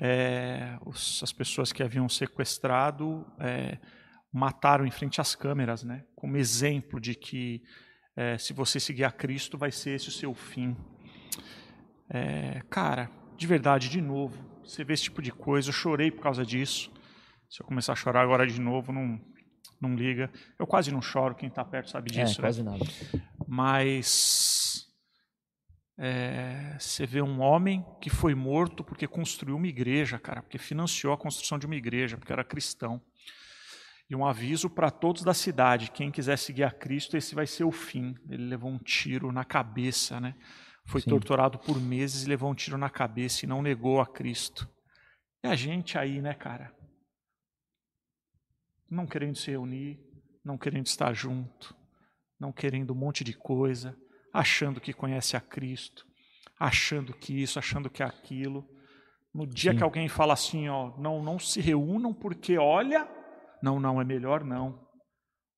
[0.00, 3.78] é, os- as pessoas que haviam sequestrado é,
[4.32, 6.04] mataram em frente às câmeras, né?
[6.14, 7.62] Como exemplo de que
[8.16, 10.76] é, se você seguir a Cristo vai ser esse o seu fim.
[12.08, 16.22] É, cara, de verdade, de novo, você vê esse tipo de coisa, eu chorei por
[16.22, 16.92] causa disso.
[17.50, 19.20] Se eu começar a chorar agora de novo, não,
[19.80, 20.30] não liga.
[20.56, 22.46] Eu quase não choro, quem está perto sabe é, disso, né?
[22.46, 22.84] quase nada.
[23.44, 24.86] Mas
[25.98, 31.12] é, você vê um homem que foi morto porque construiu uma igreja, cara, porque financiou
[31.12, 33.02] a construção de uma igreja, porque era cristão.
[34.08, 37.64] E um aviso para todos da cidade: quem quiser seguir a Cristo, esse vai ser
[37.64, 38.14] o fim.
[38.28, 40.36] Ele levou um tiro na cabeça, né?
[40.86, 41.10] Foi Sim.
[41.10, 44.68] torturado por meses e levou um tiro na cabeça e não negou a Cristo.
[45.42, 46.72] E a gente aí, né, cara?
[48.90, 49.98] Não querendo se reunir,
[50.44, 51.74] não querendo estar junto,
[52.38, 53.96] não querendo um monte de coisa,
[54.32, 56.04] achando que conhece a Cristo,
[56.58, 58.68] achando que isso, achando que aquilo.
[59.32, 59.78] No dia Sim.
[59.78, 63.08] que alguém fala assim, ó, não, não se reúnam porque olha,
[63.62, 64.88] não, não é melhor não.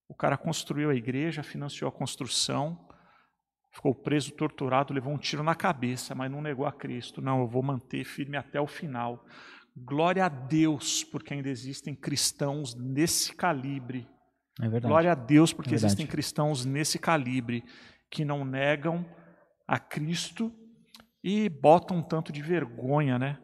[0.09, 2.79] O cara construiu a igreja, financiou a construção,
[3.75, 7.23] ficou preso, torturado, levou um tiro na cabeça, mas não negou a Cristo.
[7.23, 9.25] Não, eu vou manter firme até o final.
[9.76, 14.06] Glória a Deus, porque ainda existem cristãos nesse calibre.
[14.61, 14.87] É verdade.
[14.87, 17.64] Glória a Deus, porque É existem cristãos nesse calibre
[18.11, 19.04] que não negam
[19.66, 20.52] a Cristo
[21.24, 23.38] e botam um tanto de vergonha, né?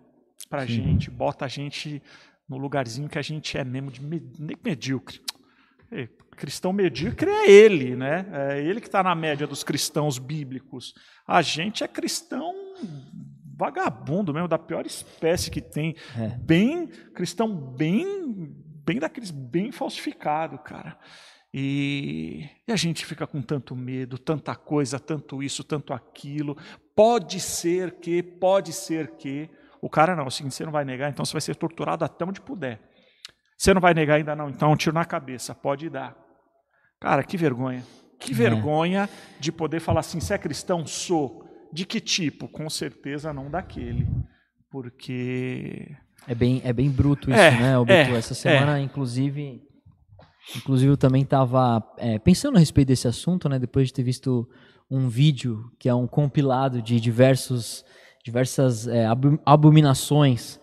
[0.50, 0.74] Pra Sim.
[0.74, 2.02] gente, bota a gente
[2.48, 4.00] no lugarzinho que a gente é mesmo de
[4.64, 5.20] medíocre.
[5.90, 8.26] Ei, cristão medíocre é ele, né?
[8.32, 10.94] É ele que está na média dos cristãos bíblicos.
[11.26, 12.54] A gente é cristão
[13.58, 15.96] vagabundo mesmo, da pior espécie que tem.
[16.16, 16.28] É.
[16.38, 18.54] Bem, cristão bem,
[18.86, 20.96] bem daqueles bem falsificado, cara.
[21.52, 26.56] E, e a gente fica com tanto medo, tanta coisa, tanto isso, tanto aquilo.
[26.94, 29.50] Pode ser que, pode ser que.
[29.80, 32.04] O cara não, é o seguinte, você não vai negar, então você vai ser torturado
[32.04, 32.80] até onde puder.
[33.56, 36.16] Você não vai negar ainda não, então um tiro na cabeça, pode dar.
[37.00, 37.84] Cara, que vergonha.
[38.18, 38.34] Que É.
[38.34, 39.08] vergonha
[39.40, 40.84] de poder falar assim, você é cristão?
[40.86, 41.47] Sou.
[41.72, 42.48] De que tipo?
[42.48, 44.06] Com certeza não daquele.
[44.70, 45.94] porque
[46.26, 48.14] É bem, é bem bruto isso, É, né, Alberto?
[48.14, 49.62] é, Essa semana, inclusive,
[50.56, 51.80] inclusive eu também estava
[52.24, 53.58] pensando a respeito desse assunto, né?
[53.58, 54.48] Depois de ter visto
[54.90, 57.84] um vídeo que é um compilado de diversos,
[58.24, 59.06] diversas é,
[59.44, 60.58] abominações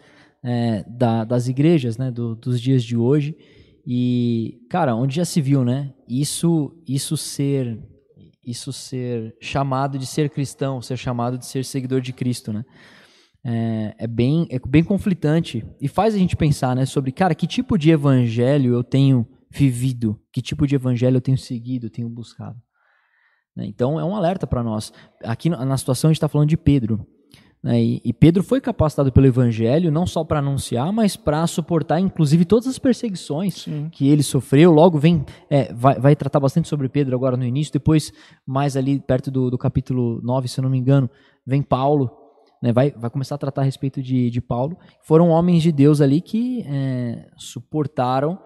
[0.48, 2.12] é, da- das igrejas, né?
[2.12, 3.36] do- dos dias de hoje.
[3.88, 5.92] E, cara, onde já se viu, né?
[6.08, 7.80] Isso, isso ser,
[8.46, 12.64] isso ser chamado de ser cristão, ser chamado de ser seguidor de Cristo, né?
[13.46, 17.46] é, é bem, é bem conflitante e faz a gente pensar, né, sobre, cara, que
[17.46, 22.10] tipo de evangelho eu tenho vivido, que tipo de evangelho eu tenho seguido, eu tenho
[22.10, 22.60] buscado.
[23.56, 24.92] Né, Então é um alerta para nós.
[25.24, 27.08] Aqui na situação a gente está falando de Pedro.
[27.66, 32.46] Né, E, Pedro foi capacitado pelo evangelho não só para anunciar, mas para suportar, inclusive,
[32.46, 34.72] todas as perseguições sim, que ele sofreu.
[34.72, 38.14] Logo vem, é, vai, vai tratar bastante sobre Pedro agora no início, depois,
[38.46, 41.10] mais ali perto do, do capítulo 9, se eu não me engano,
[41.44, 42.12] vem Paulo,
[42.62, 44.78] né, vai, vai começar a tratar a respeito de, de Paulo.
[45.02, 48.38] Foram homens de Deus ali que é, suportaram,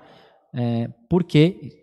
[0.54, 1.78] é, porque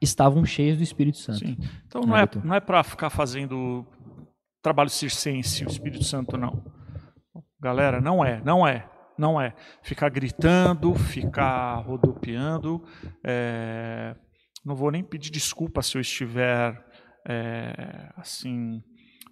[0.00, 1.40] estavam cheios do Espírito Santo.
[1.40, 1.58] sim.
[1.86, 2.40] Então É, não é, Beto.
[2.42, 3.84] não é para ficar fazendo
[4.62, 6.64] trabalho circense, o Espírito Santo não.
[7.60, 9.54] Galera, não é, não é, não é.
[9.82, 12.84] Ficar gritando, ficar rodopiando.
[13.24, 14.14] é,
[14.64, 16.84] Não vou nem pedir desculpa se eu estiver
[17.28, 18.82] é, assim,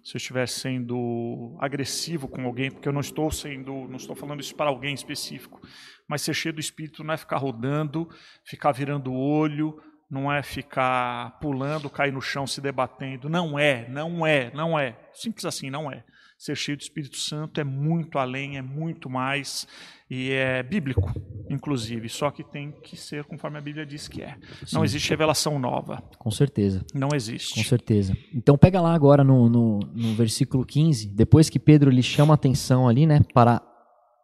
[0.03, 4.39] se eu estiver sendo agressivo com alguém, porque eu não estou sendo, não estou falando
[4.39, 5.59] isso para alguém específico.
[6.07, 8.07] Mas ser cheio do Espírito não é ficar rodando,
[8.45, 13.29] ficar virando o olho, não é ficar pulando, cair no chão, se debatendo.
[13.29, 14.97] Não é, não é, não é.
[15.13, 16.03] Simples assim, não é.
[16.37, 19.67] Ser cheio do Espírito Santo é muito além, é muito mais
[20.09, 21.11] e é bíblico,
[21.49, 22.07] inclusive.
[22.09, 24.35] Só que tem que ser conforme a Bíblia diz que é.
[24.71, 24.83] Não Sim.
[24.83, 26.01] existe revelação nova.
[26.19, 26.85] Com certeza.
[26.93, 27.63] Não Com existe.
[27.63, 28.15] certeza.
[28.33, 32.35] Então pega lá agora no, no, no versículo 15, depois que Pedro lhe chama a
[32.35, 33.59] atenção ali, né, para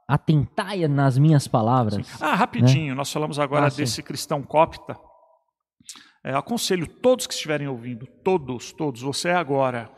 [0.08, 2.22] atentai nas minhas palavras.
[2.22, 3.78] Ah, rapidinho, nós falamos agora Ah, sim.
[3.82, 4.96] desse cristão copta.
[6.24, 9.92] É, aconselho todos que estiverem ouvindo, todos, todos, você agora,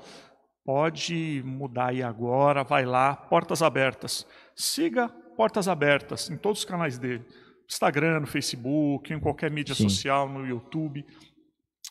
[0.63, 4.26] pode mudar aí agora, vai lá, portas abertas.
[4.56, 7.24] Siga Portas Abertas em todos os canais dele.
[7.69, 9.89] Instagram, no Facebook, em qualquer mídia Sim.
[9.89, 11.06] social, no YouTube.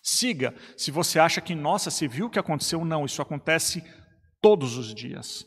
[0.03, 0.55] Siga.
[0.77, 3.83] Se você acha que, nossa, você viu o que aconteceu, não, isso acontece
[4.41, 5.47] todos os dias.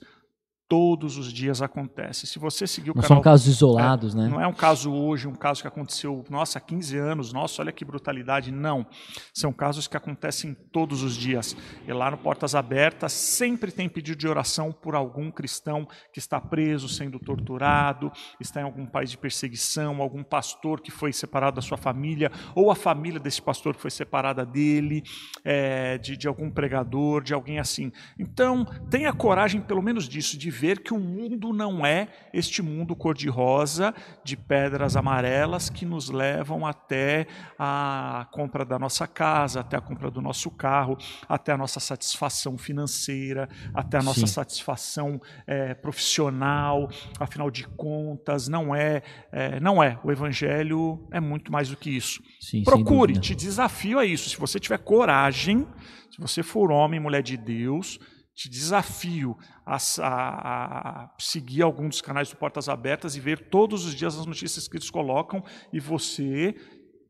[0.67, 2.27] Todos os dias acontece.
[2.27, 4.27] Se você seguir o Não canal são casos isolados, né?
[4.27, 7.71] não é um caso hoje, um caso que aconteceu, nossa, há 15 anos, nossa, olha
[7.71, 8.51] que brutalidade.
[8.51, 8.86] Não.
[9.34, 11.56] São casos que acontecem todos os dias.
[11.88, 16.41] E lá no Portas Abertas sempre tem pedido de oração por algum cristão que está
[16.41, 21.62] preso, sendo torturado, está em algum país de perseguição, algum pastor que foi separado da
[21.62, 25.03] sua família, ou a família desse pastor que foi separada dele,
[25.45, 27.91] é, de, de algum pregador, de alguém assim.
[28.19, 32.96] Então, tenha coragem, pelo menos disso, de ver que o mundo não é este mundo
[32.96, 33.93] cor-de-rosa,
[34.24, 40.10] de pedras amarelas que nos levam até a compra da nossa casa, até a compra
[40.10, 40.98] do nosso carro,
[41.30, 44.28] até a nossa satisfação financeira, até a nossa Sim.
[44.28, 46.89] satisfação eh, profissional.
[47.20, 50.00] Afinal de contas, não é, eh, não é.
[50.04, 52.22] O evangelho é muito mais do que isso.
[52.39, 54.30] Sim, Procure, te desafio a isso.
[54.30, 55.67] Se você tiver coragem,
[56.10, 58.00] se você for homem, mulher de Deus,
[58.38, 63.84] te desafio a, a- a seguir algum dos canais do Portas Abertas e ver todos
[63.84, 66.56] os dias as notícias que eles colocam e você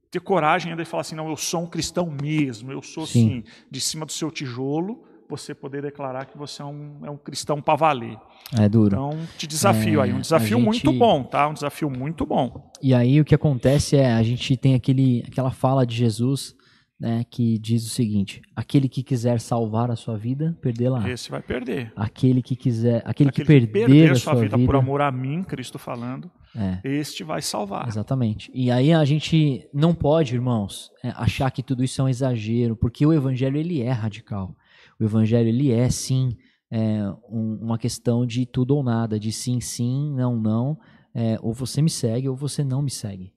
[0.10, 3.44] ter coragem ainda de falar assim, não, eu sou um cristão mesmo, eu sou Sim.
[3.44, 7.18] sim, de cima do seu tijolo, você poder declarar que você é um, é um
[7.18, 8.18] cristão para valer.
[8.58, 8.96] É duro.
[8.96, 11.50] Então, te desafio É, aí, um desafio gente- muito bom, tá?
[11.50, 12.72] Um desafio muito bom.
[12.82, 16.56] E aí o que acontece é a gente tem aquele, aquela fala de Jesus,
[17.00, 21.08] né, que diz o seguinte: aquele que quiser salvar a sua vida, perdê-la.
[21.10, 21.92] Esse vai perder.
[21.96, 25.78] Aquele que quiser, aquele, que Aquele perder, a sua vida, por amor a mim, Cristo
[25.78, 27.88] falando, é, este vai salvar.
[27.88, 28.52] exatamente.
[28.54, 32.76] E aí a gente não pode, irmãos, é, achar que tudo isso é um exagero,
[32.76, 34.56] porque o evangelho ele é radical.
[35.00, 36.30] O evangelho ele é sim
[36.72, 40.78] é, um- uma questão de tudo ou nada, de sim, sim, não, não.
[41.16, 43.32] é, ou você me segue ou você não me segue.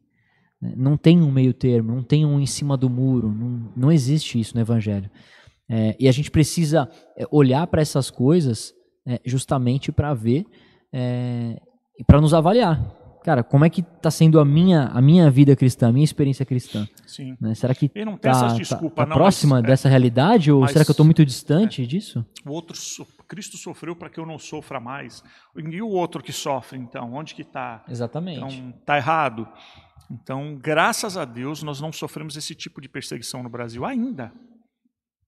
[0.60, 0.72] Né?
[0.76, 4.38] Não tem um meio termo, não tem um em cima do muro, não, não existe
[4.38, 5.10] isso no evangelho.
[5.68, 8.74] É, e a gente precisa é, olhar para essas coisas
[9.06, 10.44] é, justamente para ver
[10.92, 11.60] é,
[11.98, 12.98] e para nos avaliar.
[13.22, 16.44] Cara, como é que está sendo a minha, a minha vida cristã, a minha experiência
[16.46, 16.88] cristã?
[17.06, 17.36] Sim.
[17.38, 17.54] né?
[17.54, 20.84] Será que E tem tá, tá- tá próxima mas, é, dessa realidade ou mas- será
[20.84, 22.24] que eu estou muito distante disso?
[22.46, 22.74] o outro,
[23.28, 25.22] Cristo sofreu para que eu não sofra mais.
[25.54, 27.12] E o outro que sofre, então?
[27.12, 27.84] Onde que está?
[27.88, 28.38] Exatamente.
[28.38, 29.46] Então, está errado.
[30.10, 34.32] Então, graças a Deus, nós não sofremos esse tipo de perseguição no Brasil ainda.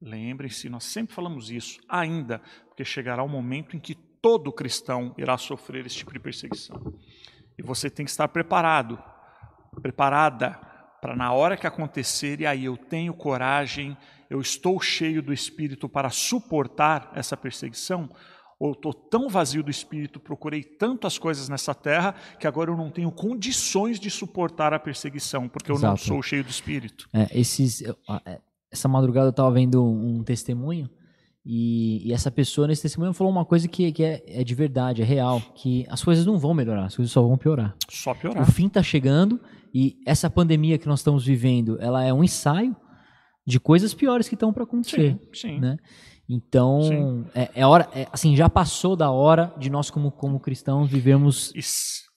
[0.00, 5.38] Lembrem-se, nós sempre falamos isso, ainda, porque chegará o momento em que todo cristão irá
[5.38, 6.76] sofrer esse tipo de perseguição.
[7.56, 9.00] E você tem que estar preparado,
[9.80, 10.58] preparada
[11.00, 13.96] para na hora que acontecer, e aí eu tenho coragem,
[14.28, 18.10] eu estou cheio do Espírito para suportar essa perseguição,
[18.62, 22.90] ou estou tão vazio do Espírito, procurei tantas coisas nessa terra, que agora eu não
[22.90, 26.04] tenho condições de suportar a perseguição, porque eu não Exato.
[26.04, 27.08] sou cheio do Espírito.
[27.12, 30.88] É, esses, é, essa madrugada eu estava vendo um testemunho
[31.44, 35.02] e, e essa pessoa nesse testemunho falou uma coisa que, que é, é de verdade,
[35.02, 37.74] é real, que as coisas não vão melhorar, as coisas só vão piorar.
[37.90, 38.48] Só O piorar.
[38.52, 39.40] fim está chegando
[39.74, 42.76] e essa pandemia que nós estamos vivendo, ela é um ensaio
[43.44, 45.18] de coisas piores que estão para acontecer.
[45.32, 45.58] Sim, sim.
[45.58, 45.78] né?
[46.28, 50.88] Então, é, é hora, é, assim, já passou da hora de nós como, como cristãos
[50.88, 51.52] vivermos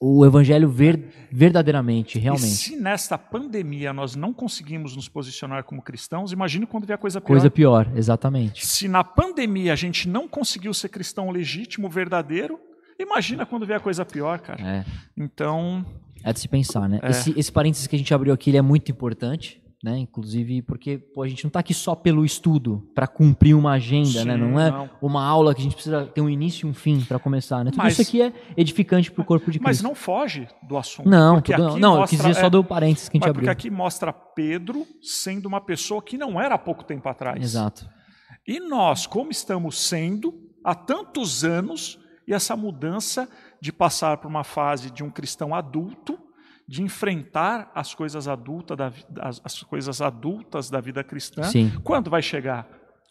[0.00, 2.46] o evangelho ver, verdadeiramente, e realmente.
[2.46, 7.26] se nesta pandemia nós não conseguimos nos posicionar como cristãos, imagine quando vier coisa pior.
[7.26, 8.64] Coisa pior, exatamente.
[8.66, 12.58] Se na pandemia a gente não conseguiu ser cristão legítimo, verdadeiro,
[12.98, 14.62] imagina quando vier coisa pior, cara.
[14.62, 14.84] É.
[15.16, 15.84] Então,
[16.22, 17.00] É de se pensar, né?
[17.02, 17.10] É.
[17.10, 19.98] Esse, esse parênteses que a gente abriu aqui, é muito importante, né?
[19.98, 24.24] Inclusive porque pô, a gente não está aqui só pelo estudo, para cumprir uma agenda,
[24.24, 24.34] né?
[24.34, 24.90] Sim, Não é não.
[25.00, 27.70] uma aula que a gente precisa ter um início e um fim para começar, né?
[27.70, 29.84] Tudo Mas- isso aqui é edificante para o corpo de mas Cristo.
[29.84, 31.08] não foge do assunto.
[31.08, 33.46] não, tudo, não, eu mostra- quis dizer só do parênteses que a gente mas abriu.
[33.48, 37.42] porque aqui mostra Pedro sendo uma pessoa que não era há pouco tempo atrás.
[37.42, 37.88] Exato.
[38.46, 40.32] E nós, como estamos sendo
[40.64, 41.98] há tantos anos,
[42.28, 43.28] e essa mudança
[43.60, 46.18] de passar por uma fase de um cristão adulto,
[46.68, 52.10] de enfrentar as coisas adultas da, as, as coisas adultas da vida cristã, Sim, quando
[52.10, 52.66] vai chegar?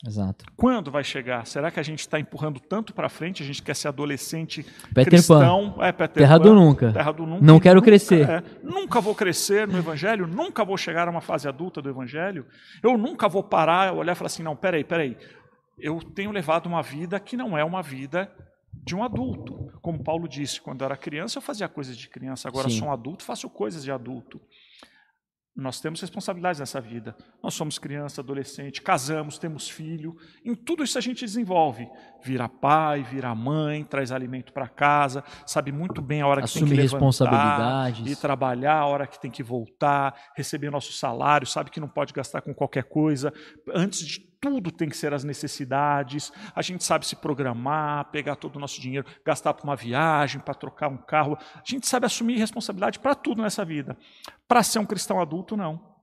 [0.05, 0.45] exato.
[0.57, 1.47] Quando vai chegar?
[1.47, 3.41] Será que a gente está empurrando tanto para frente?
[3.41, 4.61] A gente quer ser adolescente
[4.93, 5.09] Peter Pan.
[5.09, 5.75] cristão?
[5.79, 6.91] É, Peter Terra Pan, do nunca.
[6.91, 7.45] Terra do nunca.
[7.45, 8.29] Não quero nunca- crescer.
[8.29, 12.45] é, nunca vou crescer no Evangelho, nunca vou chegar a uma fase adulta do Evangelho.
[12.83, 15.17] Eu nunca vou parar, olhar e falar assim: não, peraí, peraí.
[15.79, 18.29] Eu tenho levado uma vida que não é uma vida
[18.83, 19.71] de um adulto.
[19.81, 22.79] Como Paulo disse, quando eu era criança eu fazia coisas de criança, agora Sim.
[22.79, 24.41] sou um adulto, faço coisas de adulto.
[25.57, 27.15] Nós temos responsabilidades nessa vida.
[27.41, 30.17] Nós somos criança, adolescente, casamos, temos filho.
[30.43, 31.87] Em tudo isso a gente desenvolve.
[32.21, 36.71] Vira pai, vira mãe, traz alimento para casa, sabe muito bem a hora que Assume
[36.71, 38.05] tem que responsabilidades.
[38.05, 42.11] ir trabalhar, a hora que tem que voltar, receber nosso salário, sabe que não pode
[42.11, 43.31] gastar com qualquer coisa.
[43.73, 44.19] Antes de
[44.51, 46.31] tudo tem que ser as necessidades.
[46.55, 50.53] A gente sabe se programar, pegar todo o nosso dinheiro, gastar para uma viagem, para
[50.53, 51.37] trocar um carro.
[51.55, 53.97] A gente sabe assumir responsabilidade para tudo nessa vida.
[54.47, 55.93] Para ser um cristão adulto, não.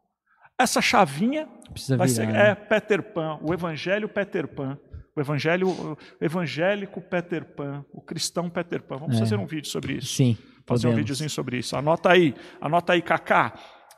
[0.58, 2.26] Essa chavinha Precisa vai virar.
[2.26, 2.48] ser né?
[2.50, 4.78] é Peter Pan, o evangelho Peter Pan.
[5.14, 8.96] O evangelho o evangélico Peter Pan, o cristão Peter Pan.
[8.96, 9.18] Vamos É.
[9.18, 10.34] fazer um vídeo sobre isso Sim,
[10.66, 10.96] fazer um podemos.
[10.96, 11.76] videozinho sobre isso.
[11.76, 13.52] Anota aí, anota aí, Kaká,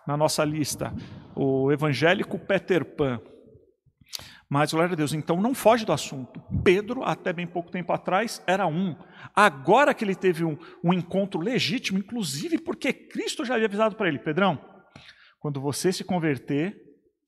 [0.08, 0.92] na nossa lista.
[1.36, 3.20] O evangélico Peter Pan.
[4.54, 6.40] Mas, glória a Deus, então não foge do assunto.
[6.62, 8.94] Pedro, até bem pouco tempo atrás, era um.
[9.34, 14.06] Agora que ele teve um, um encontro legítimo, inclusive porque Cristo já havia avisado para
[14.06, 14.56] ele: Pedrão,
[15.40, 16.80] quando você se converter,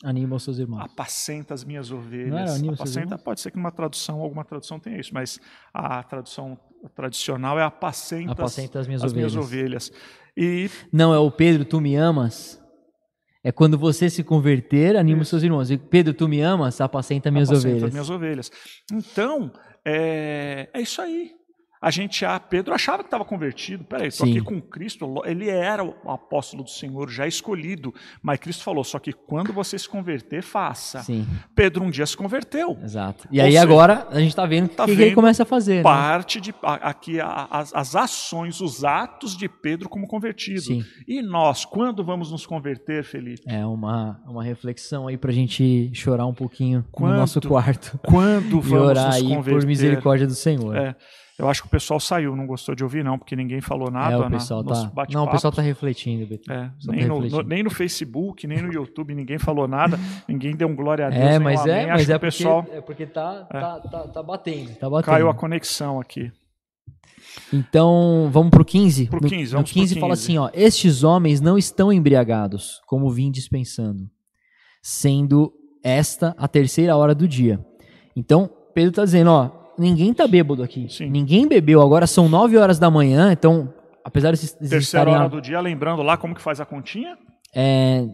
[0.05, 0.83] Anima os seus irmãos.
[0.85, 2.55] apacenta as minhas Não ovelhas.
[2.55, 5.41] anima seus Apacenta, pode ser que numa tradução, alguma tradução tenha isso, mas
[5.75, 6.57] a tradução
[6.95, 9.91] tradicional é apacenta, as- Apacenta as minhas as minhas ovelhas.
[9.91, 9.93] ovelhas.
[10.37, 12.63] E Não, é o Pedro, tu me amas.
[13.47, 15.71] É quando você se converter, anima os seus irmãos.
[15.71, 17.85] E, Pedro, tu me amas, apacenta minhas apacenta ovelhas.
[17.85, 18.51] as minhas ovelhas.
[18.93, 19.53] Então,
[19.85, 21.31] é, é isso aí.
[21.81, 23.85] A gente, ah, Pedro achava que estava convertido.
[23.85, 24.31] Peraí, Sim.
[24.31, 25.23] aqui com Cristo.
[25.25, 27.95] Ele era o apóstolo do Senhor, já escolhido.
[28.23, 31.03] Mas Cristo falou: só que quando você se converter, faça.
[31.03, 32.79] Sim, Pedro um dia se converteu.
[32.83, 33.29] exato.
[33.31, 35.15] E Ou aí seja, agora a gente tá vendo o tá que, que ele vendo
[35.15, 35.77] começa a fazer.
[35.77, 35.83] né?
[35.83, 40.61] Parte de a- aqui a- as, as ações, os atos de Pedro como convertido.
[40.63, 43.43] Sim, E nós, quando vamos nos converter, Felipe?
[43.47, 47.99] é uma, uma reflexão aí pra gente chorar um pouquinho Quando no nosso quarto.
[48.07, 49.61] Quando E vamos orar nos aí converter?
[49.61, 50.75] por misericórdia do Senhor.
[50.77, 50.97] É,
[51.39, 54.15] eu acho que o pessoal saiu, não gostou de ouvir, não, porque ninguém falou nada.
[54.15, 55.07] É, o na- pessoal nos tá.
[55.13, 56.51] Não, o pessoal tá refletindo, Beto.
[56.53, 57.49] É, Só nem, tá no, no- refletindo.
[57.49, 61.23] nem no Facebook, nem no YouTube, ninguém falou nada, ninguém deu um glória a Deus.
[61.23, 64.09] É, nem um mas é, mas é o pessoal porque, é porque tá, tá, tá,
[64.09, 65.05] tá batendo, tá batendo.
[65.13, 66.33] caiu a conexão aqui.
[67.53, 69.07] Então, vamos pro 15?
[69.09, 70.25] Pro No- 15, no vamos pro 15 fala 15.
[70.25, 74.09] assim, ó, estes homens não estão embriagados, como vim dispensando,
[74.83, 77.65] sendo esta a terceira hora do dia.
[78.17, 80.89] Então, Pedro tá dizendo, ó, ninguém tá bêbado aqui.
[80.89, 81.11] Sim.
[81.11, 83.73] Ninguém bebeu, agora são 9 horas da manhã, então,
[84.05, 87.17] apesar de Terceira estarem hora do dia, lembrando lá como que faz a continha?
[87.55, 88.05] é,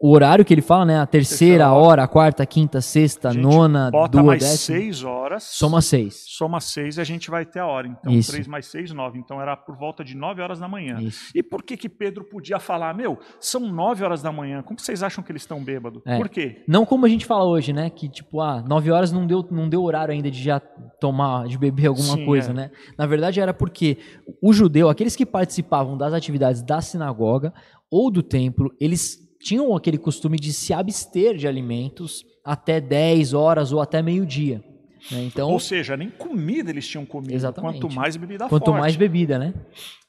[0.00, 1.28] o horário que ele fala, né, a terceira
[1.64, 2.04] Terceira hora.
[2.04, 5.42] a quarta, a quinta, a sexta, a nona, Bota duas, mais décima, seis horas.
[5.44, 6.22] soma seis.
[6.26, 7.88] Soma seis e a gente vai ter a hora.
[7.88, 8.30] Então, Isso.
[8.30, 9.18] três mais seis, nove.
[9.18, 11.00] Então, era por volta de nove horas da manhã.
[11.00, 11.30] Isso.
[11.34, 15.02] E por que que Pedro podia falar, meu, são nove horas da manhã, como vocês
[15.02, 16.00] acham que eles estão bêbados?
[16.06, 16.16] É.
[16.16, 16.62] Por quê?
[16.68, 17.90] Não como a gente fala hoje, né?
[17.90, 21.58] Que tipo, ah, 9 horas não deu, não deu horário ainda de já tomar, de
[21.58, 22.54] beber alguma Sim, coisa, é.
[22.54, 22.70] né?
[22.96, 23.98] Na verdade era porque
[24.40, 27.52] o judeu, aqueles que participavam das atividades da sinagoga
[27.90, 33.72] ou do templo, eles tinham aquele costume de se abster de alimentos até 10 horas
[33.72, 34.62] ou até meio-dia.
[35.10, 35.22] né?
[35.22, 37.34] Então, Ou seja, nem comida eles tinham comido.
[37.34, 37.80] Exatamente.
[37.80, 38.80] Quanto mais bebida quanto forte.
[38.80, 39.54] mais bebida, né?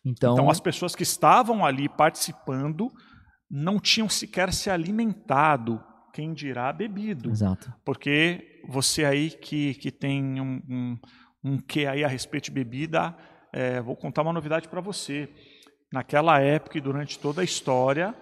[0.03, 2.91] Então, Então, as pessoas que estavam ali participando
[3.49, 7.30] não tinham sequer se alimentado, quem dirá bebido.
[7.30, 7.71] exato.
[7.86, 10.97] Porque você aí que, que tem um, um,
[11.43, 13.15] um que aí a respeito de bebida,
[13.53, 15.30] é, vou contar uma novidade para você.
[15.91, 18.15] Naquela época e durante toda a história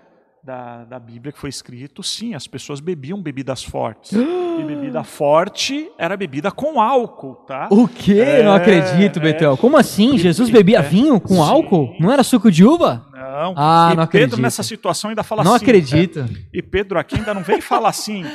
[0.44, 4.14] da, da Bíblia que foi escrito, sim, as pessoas bebiam bebidas fortes.
[4.60, 7.68] e bebida forte era bebida com álcool, tá?
[7.72, 8.20] O quê?
[8.20, 9.22] É, não acredito, é.
[9.22, 9.58] Betel.
[9.58, 10.16] Como assim?
[10.16, 11.42] E- Jesus bebia é, vinho com sim.
[11.42, 11.96] álcool?
[12.00, 13.06] Não era suco de uva?
[13.12, 13.54] Não.
[13.56, 14.42] Ah, e não Pedro acredito.
[14.42, 15.66] nessa situação ainda fala não assim.
[15.66, 16.20] acredito.
[16.20, 18.26] é, e Pedro aqui ainda não vem falar assim.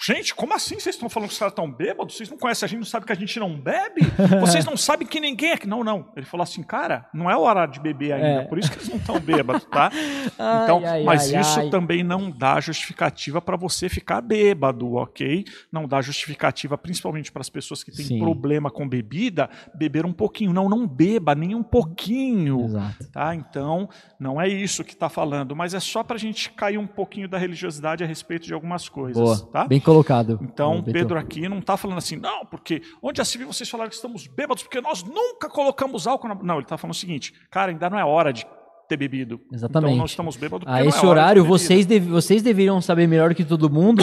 [0.00, 2.16] Gente, como assim vocês estão falando que os caras estão bêbados?
[2.16, 4.02] Vocês não conhecem a gente, não sabem que a gente não bebe?
[4.40, 5.58] Vocês não sabem que ninguém é.
[5.66, 6.12] Não, não.
[6.16, 8.44] Ele falou assim, cara, não é hora de beber ainda, É.
[8.44, 9.90] por isso que eles não estão bêbados, tá?
[10.38, 11.70] Ai, Então, ai, mas ai, isso ai.
[11.70, 15.44] também não dá justificativa para você ficar bêbado, ok?
[15.72, 18.18] Não dá justificativa, principalmente para as pessoas que têm Sim.
[18.20, 20.52] problema com bebida, beber um pouquinho.
[20.52, 22.64] Não, não beba nem um pouquinho.
[22.66, 23.10] Exato.
[23.10, 23.34] Tá?
[23.34, 23.88] Então,
[24.18, 27.28] não é isso que está falando, mas é só para a gente cair um pouquinho
[27.28, 29.20] da religiosidade a respeito de algumas coisas.
[29.22, 29.38] Boa.
[29.52, 29.64] Tá?
[29.66, 30.38] Bem colocado.
[30.42, 30.92] Então, Betel.
[30.92, 33.96] Pedro aqui não está falando assim, não, porque onde já se viu vocês falaram que
[33.96, 36.34] estamos bêbados, porque nós nunca colocamos álcool na...
[36.34, 38.46] Não, ele está falando o seguinte, cara, ainda não é hora de
[38.88, 39.40] ter bebido.
[39.52, 39.90] Exatamente.
[39.92, 43.34] Então, nós estamos bêbados A não esse é horário, vocês, deve- vocês deveriam saber melhor
[43.34, 44.02] que todo mundo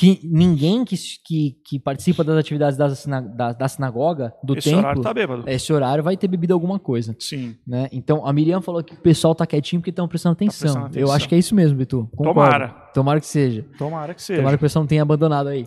[0.00, 0.96] que ninguém que,
[1.26, 4.56] que, que participa das atividades da, sina- da, da sinagoga, do.
[4.56, 5.44] Esse templo, horário está bêbado.
[5.46, 7.14] esse horário vai ter bebido alguma coisa.
[7.18, 7.54] Sim.
[7.66, 7.88] Né?
[7.92, 10.60] Então, a Miriam falou que o pessoal tá quietinho porque estão prestando atenção.
[10.60, 11.02] prestando atenção.
[11.02, 12.08] Eu acho que é isso mesmo, Bitu.
[12.16, 12.32] Concordo.
[12.40, 12.68] Tomara.
[12.94, 13.66] Tomara que seja.
[13.76, 14.40] Tomara que seja.
[14.40, 15.66] Tomara que o pessoal não tenha abandonado aí.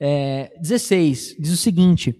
[0.00, 2.14] É, 16, diz o seguinte.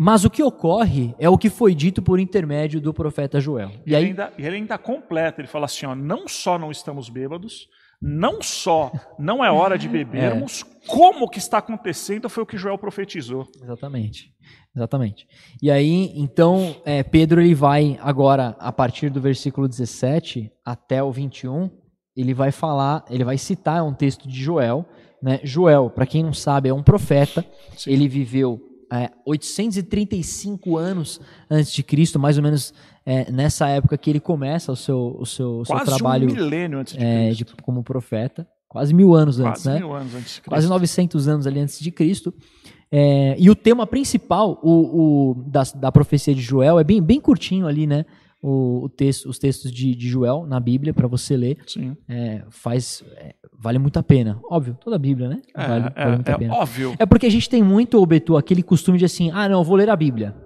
[0.00, 3.70] Mas o que ocorre é o que foi dito por intermédio do profeta Joel.
[3.84, 6.56] E E ele, aí, ainda, e ele ainda completa, ele fala assim, ó, não só
[6.56, 7.66] não estamos bêbados,
[8.00, 12.78] não só não é hora de bebermos, como que está acontecendo foi o que Joel
[12.78, 13.46] profetizou.
[13.62, 14.32] Exatamente.
[14.74, 15.26] Exatamente.
[15.60, 21.10] E aí, então, é, Pedro ele vai agora, a partir do versículo 17 até o
[21.10, 21.68] 21,
[22.16, 24.86] ele vai falar, ele vai citar um texto de Joel.
[25.20, 25.40] Né?
[25.42, 27.44] Joel, para quem não sabe, é um profeta.
[27.76, 27.90] Sim.
[27.90, 31.20] Ele viveu é, 835 anos
[31.50, 32.72] antes de Cristo, mais ou menos
[33.04, 36.32] é, nessa época que ele começa o seu, o seu, o seu Quase trabalho um
[36.34, 37.56] milênio antes de é, Cristo.
[37.56, 38.46] de- como profeta.
[38.68, 39.78] Quase mil anos antes, Quase né?
[39.78, 40.48] mil anos antes de Cristo.
[40.50, 42.34] quase 900 anos ali antes de Cristo.
[42.90, 47.18] É, e o tema principal o, o- da, da profecia de Joel é bem, bem
[47.20, 48.04] curtinho ali, né?
[48.40, 51.58] O, o texto, os textos de, de Joel na Bíblia para você ler
[52.08, 54.40] é, faz é, vale muito a pena.
[54.48, 55.40] Óbvio, toda a Bíblia, né?
[55.56, 56.54] É, vale, é- vale muito é a pena.
[56.54, 56.94] óbvio.
[56.98, 59.76] É porque a gente tem muito, Betu, aquele costume de assim, ah, não, eu vou
[59.76, 60.36] ler a Bíblia.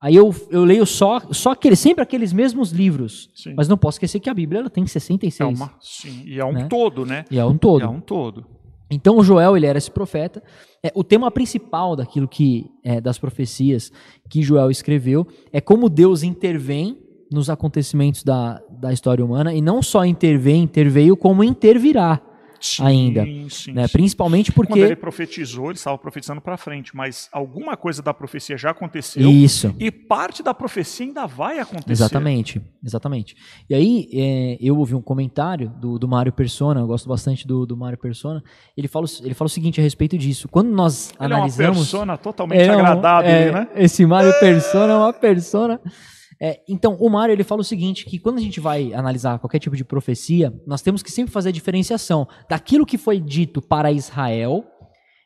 [0.00, 3.30] Aí eu, eu leio só, só aquele, sempre aqueles mesmos livros.
[3.34, 3.54] Sim.
[3.56, 5.40] Mas não posso esquecer que a Bíblia ela tem 66.
[5.40, 6.22] É uma, sim.
[6.26, 6.66] E é um né?
[6.68, 7.24] todo, né?
[7.30, 7.82] E é um todo.
[7.82, 8.46] É um todo.
[8.90, 10.42] Então o Joel ele era esse profeta.
[10.82, 13.90] É, o tema principal daquilo que é, das profecias
[14.28, 16.98] que Joel escreveu é como Deus intervém
[17.34, 22.20] nos acontecimentos da, da história humana e não só intervém, interveio, como intervirá
[22.60, 23.86] Sim, ainda, sim, né?
[23.86, 23.92] sim.
[23.92, 28.56] Principalmente Quando ele porque profetizou, ele estava profetizando para frente, mas alguma coisa da profecia
[28.56, 31.92] já aconteceu isso, e parte da profecia ainda vai acontecer.
[31.92, 33.36] exatamente, exatamente.
[33.68, 37.66] E aí é, eu ouvi um comentário do, do Mário Persona, eu gosto bastante do,
[37.66, 38.42] do Mário Persona.
[38.74, 40.48] Ele fala, o- ele fala o seguinte a respeito disso.
[40.48, 43.68] Quando nós Ele é uma analisamos persona totalmente É um- agradável, é, né?
[43.76, 45.78] Esse Mário Persona é uma persona.
[46.40, 49.58] É, então, o Mário ele fala o seguinte, que quando a gente vai analisar qualquer
[49.58, 53.92] tipo de profecia, nós temos que sempre fazer a diferenciação daquilo que foi dito para
[53.92, 54.64] Israel,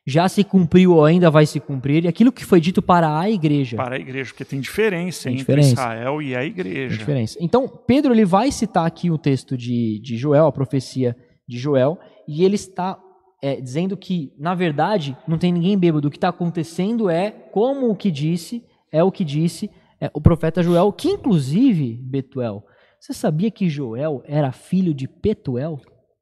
[0.05, 3.29] já se cumpriu ou ainda vai se cumprir, e aquilo que foi dito para a
[3.29, 3.77] igreja.
[3.77, 5.73] Para a igreja, porque tem diferença Tem entre diferença.
[5.73, 6.97] Israel e a Tem igreja.
[6.97, 7.37] diferença.
[7.41, 11.15] Então, Pedro ele vai citar aqui o texto de, de Joel, a profecia
[11.47, 11.97] de Joel,
[12.27, 12.97] e ele está
[13.41, 16.07] é, dizendo que, na verdade, não tem ninguém bêbado.
[16.07, 19.69] O que está acontecendo é como o que disse, é o que disse
[20.01, 22.63] é, o profeta Joel, que inclusive, Betuel,
[22.99, 25.79] você sabia que Joel era filho de Petuel?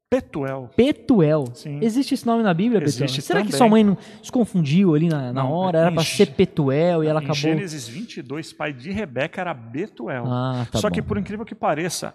[0.10, 0.70] Petuel.
[0.74, 1.44] Petuel.
[1.54, 1.80] Sim.
[1.82, 3.04] Existe esse nome na Bíblia, Betuel?
[3.06, 3.58] Existe Será que também.
[3.58, 5.80] sua mãe não se confundiu ali na, na Não, hora?
[5.80, 7.36] Era para ser Petuel e ela em acabou.
[7.36, 10.24] Gênesis 22, pai de Rebeca era Betuel.
[10.26, 10.94] Ah, tá Só bom.
[10.94, 12.14] que, por incrível que pareça,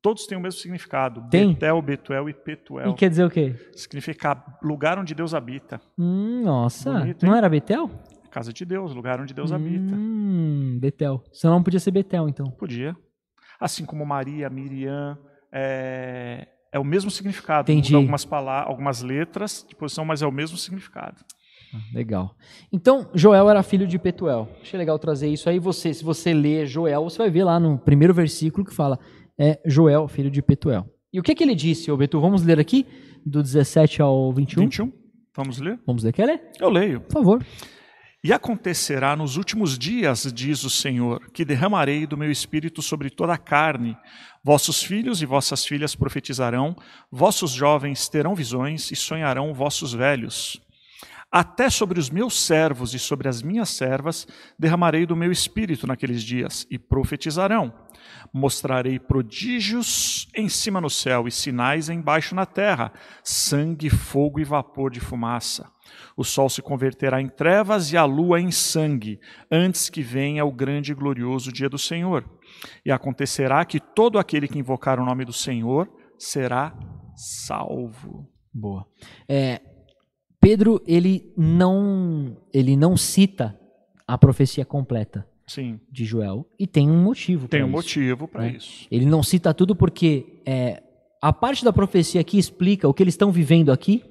[0.00, 1.28] todos têm o mesmo significado.
[1.28, 1.48] Tem?
[1.52, 2.92] Betel, Betuel e Petuel.
[2.92, 3.54] E quer dizer o quê?
[3.74, 5.78] Significa lugar onde Deus habita.
[5.98, 7.90] Hum, nossa, Bonito, não era Betel?
[8.36, 9.94] Casa de Deus, lugar onde Deus habita.
[9.94, 11.24] Hum, Betel.
[11.32, 12.50] Seu nome podia ser Betel, então.
[12.50, 12.94] Podia.
[13.58, 15.16] Assim como Maria, Miriam,
[15.50, 17.72] é, é o mesmo significado.
[17.72, 17.92] Entendi.
[17.92, 21.16] Muda algumas palavras, algumas letras de posição, mas é o mesmo significado.
[21.94, 22.36] Legal.
[22.70, 24.50] Então, Joel era filho de Petuel.
[24.60, 25.58] Achei legal trazer isso aí.
[25.58, 28.98] Você, se você ler Joel, você vai ver lá no primeiro versículo que fala
[29.38, 30.86] é Joel, filho de Petuel.
[31.10, 32.20] E o que, que ele disse, ô Betu?
[32.20, 32.86] Vamos ler aqui,
[33.24, 34.64] do 17 ao 21?
[34.64, 34.92] 21?
[35.34, 35.80] Vamos ler?
[35.86, 36.12] Vamos ler.
[36.12, 36.42] Quer ler?
[36.60, 37.00] Eu leio.
[37.00, 37.42] Por favor.
[38.26, 43.34] E acontecerá nos últimos dias, diz o Senhor, que derramarei do meu espírito sobre toda
[43.34, 43.96] a carne.
[44.42, 46.74] Vossos filhos e vossas filhas profetizarão,
[47.08, 50.60] vossos jovens terão visões e sonharão vossos velhos.
[51.30, 54.26] Até sobre os meus servos e sobre as minhas servas
[54.58, 57.72] derramarei do meu espírito naqueles dias, e profetizarão.
[58.34, 64.90] Mostrarei prodígios em cima no céu e sinais embaixo na terra: sangue, fogo e vapor
[64.90, 65.75] de fumaça.
[66.16, 70.50] O sol se converterá em trevas e a lua em sangue, antes que venha o
[70.50, 72.24] grande e glorioso dia do Senhor.
[72.84, 75.88] E acontecerá que todo aquele que invocar o nome do Senhor
[76.18, 76.74] será
[77.14, 78.26] salvo.
[78.52, 78.86] Boa.
[79.28, 79.60] É,
[80.40, 83.58] Pedro ele não ele não cita
[84.06, 85.80] a profecia completa Sim.
[85.90, 87.48] de Joel e tem um motivo.
[87.48, 87.76] Tem um isso.
[87.76, 88.56] motivo para né?
[88.56, 88.86] isso.
[88.90, 90.82] Ele não cita tudo porque é,
[91.20, 94.02] a parte da profecia aqui explica o que eles estão vivendo aqui,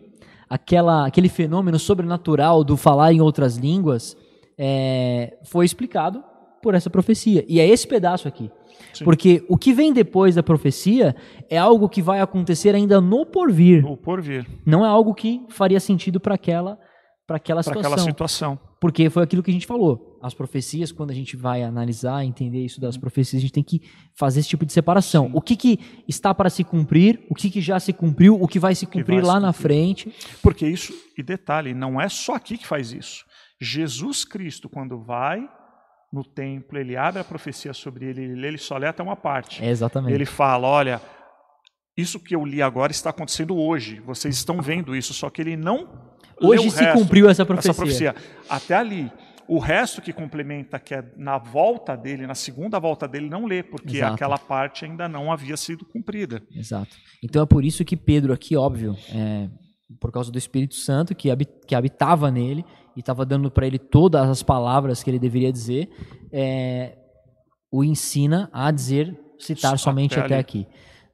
[0.49, 4.15] aquela, aquele fenômeno sobrenatural do falar em outras línguas,
[4.57, 6.23] é, foi explicado
[6.61, 7.45] por essa profecia.
[7.47, 8.49] E é esse pedaço aqui.
[8.93, 9.03] Sim.
[9.03, 11.15] Porque o que vem depois da profecia
[11.49, 13.85] é algo que vai acontecer ainda no porvir.
[13.85, 14.47] O porvir.
[14.65, 16.77] Não é algo que faria sentido para aquela,
[17.27, 17.93] para aquela Para situação.
[17.93, 18.59] aquela situação.
[18.79, 20.14] Porque foi aquilo que a gente falou.
[20.21, 23.81] As profecias, quando a gente vai analisar, entender isso das profecias, a gente tem que
[24.13, 25.27] fazer esse tipo de separação.
[25.27, 25.31] Sim.
[25.33, 28.59] O que, que está para se cumprir, o que, que já se cumpriu, o que
[28.59, 29.61] vai se cumprir vai lá se na cumprir.
[29.63, 30.13] frente.
[30.41, 33.23] Porque isso, e detalhe, não é só aqui que faz isso.
[33.61, 35.47] Jesus Cristo, quando vai
[36.11, 39.15] no templo, ele abre a profecia sobre ele, ele, lê, ele só lê até uma
[39.15, 39.63] parte.
[39.63, 40.13] É exatamente.
[40.13, 41.01] Ele fala: olha,
[41.97, 44.01] isso que eu li agora está acontecendo hoje.
[44.01, 45.87] Vocês estão vendo isso, só que ele não.
[46.41, 47.71] Hoje se resto, cumpriu essa profecia.
[47.71, 48.15] essa profecia.
[48.49, 49.11] Até ali.
[49.47, 53.61] O resto que complementa, que é na volta dele, na segunda volta dele, não lê,
[53.61, 54.13] porque Exato.
[54.13, 56.41] aquela parte ainda não havia sido cumprida.
[56.51, 56.95] Exato.
[57.23, 59.49] Então é por isso que Pedro aqui, óbvio, é,
[59.99, 61.29] por causa do Espírito Santo que,
[61.67, 62.65] que habitava nele
[62.95, 65.89] e estava dando para ele todas as palavras que ele deveria dizer,
[66.31, 66.97] é,
[67.71, 70.67] o ensina a dizer, citar Só somente até até aqui.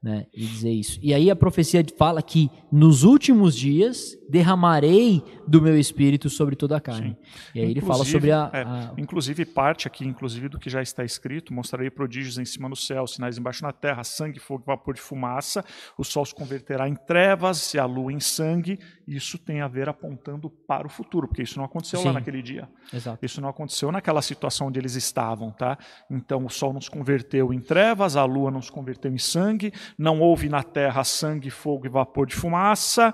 [0.03, 0.99] Né, e dizer isso.
[1.03, 6.75] E aí a profecia fala que nos últimos dias derramarei do meu espírito sobre toda
[6.75, 7.15] a carne.
[7.53, 10.71] E aí ele fala Inclusive, sobre a, é, a- Inclusive, parte aqui, inclusive, do que
[10.71, 14.63] já está escrito: mostrarei prodígios em cima no céu, sinais embaixo na terra, sangue, fogo,
[14.65, 15.63] vapor de fumaça.
[15.95, 18.79] O sol se converterá em trevas e a lua em sangue.
[19.07, 22.13] Isso tem a ver apontando para o futuro, porque isso não aconteceu lá Sim.
[22.13, 22.67] naquele dia.
[22.91, 23.23] Exato.
[23.23, 25.77] Isso não aconteceu naquela situação onde eles estavam, tá?
[26.09, 29.71] Então o sol não se converteu em trevas, a lua não se converteu em sangue,
[29.97, 33.13] não houve na terra sangue, fogo e vapor de fumaça.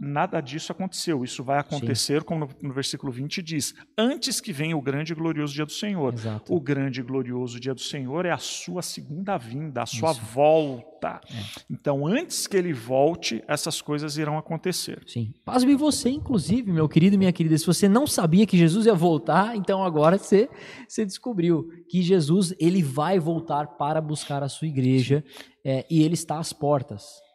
[0.00, 1.24] Nada disso aconteceu.
[1.24, 5.16] Isso vai acontecer, como no, no versículo 20 diz: antes que venha o grande e
[5.16, 6.14] glorioso dia do Senhor.
[6.14, 6.54] Exato.
[6.54, 10.20] O grande e glorioso dia do Senhor é a sua segunda vinda, a sua Isso.
[10.20, 11.20] volta.
[11.28, 11.62] É.
[11.70, 15.02] Então, antes que ele volte, essas coisas irão acontecer.
[15.06, 15.32] Sim.
[15.44, 17.58] Pasme você, inclusive, meu querido e minha querida.
[17.58, 20.48] Se você não sabia que Jesus ia voltar, então agora você,
[20.86, 25.24] você descobriu que Jesus ele vai voltar para buscar a sua igreja
[25.64, 27.27] é, e ele está às portas.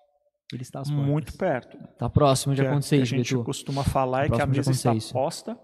[0.56, 1.08] Ele está às portas.
[1.08, 1.78] Muito perto.
[1.91, 3.43] Está próximo de que a- acontecer que a isso, gente Betu.
[3.43, 5.12] costuma falar é Tá que a mesa está isso.
[5.14, 5.58] posta,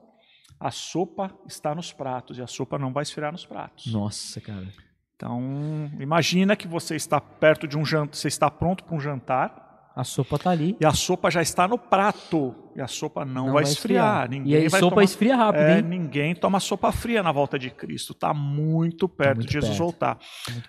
[0.60, 3.92] a sopa está nos pratos e a sopa não vai esfriar nos pratos.
[3.92, 4.68] Nossa, cara.
[5.16, 9.92] Então, imagina que você está perto de um jantar, você está pronto para um jantar
[9.96, 10.78] A sopa tá ali.
[10.80, 14.30] e a sopa já está no prato e a sopa não, vai, esfriar.
[14.30, 15.04] Ninguém E aí vai sopa tomar...
[15.04, 18.14] esfria rápido, É, ninguém toma sopa fria na volta de Cristo.
[18.14, 19.84] Está muito perto muito de Jesus perto.
[19.84, 20.18] voltar.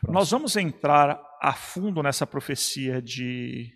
[0.09, 3.71] Nós vamos entrar a fundo nessa profecia de,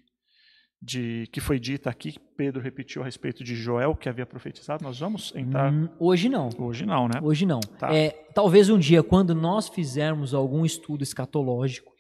[0.84, 4.84] de que foi dita aqui, que Pedro repetiu a respeito de Joel, que havia profetizado.
[4.84, 6.50] Nós vamos entrar Hum, hoje não.
[6.58, 7.20] hoje não, né?
[7.22, 7.60] Hoje não.
[7.60, 7.94] Tá.
[7.94, 11.92] É, talvez um dia, quando nós fizermos algum estudo escatológico,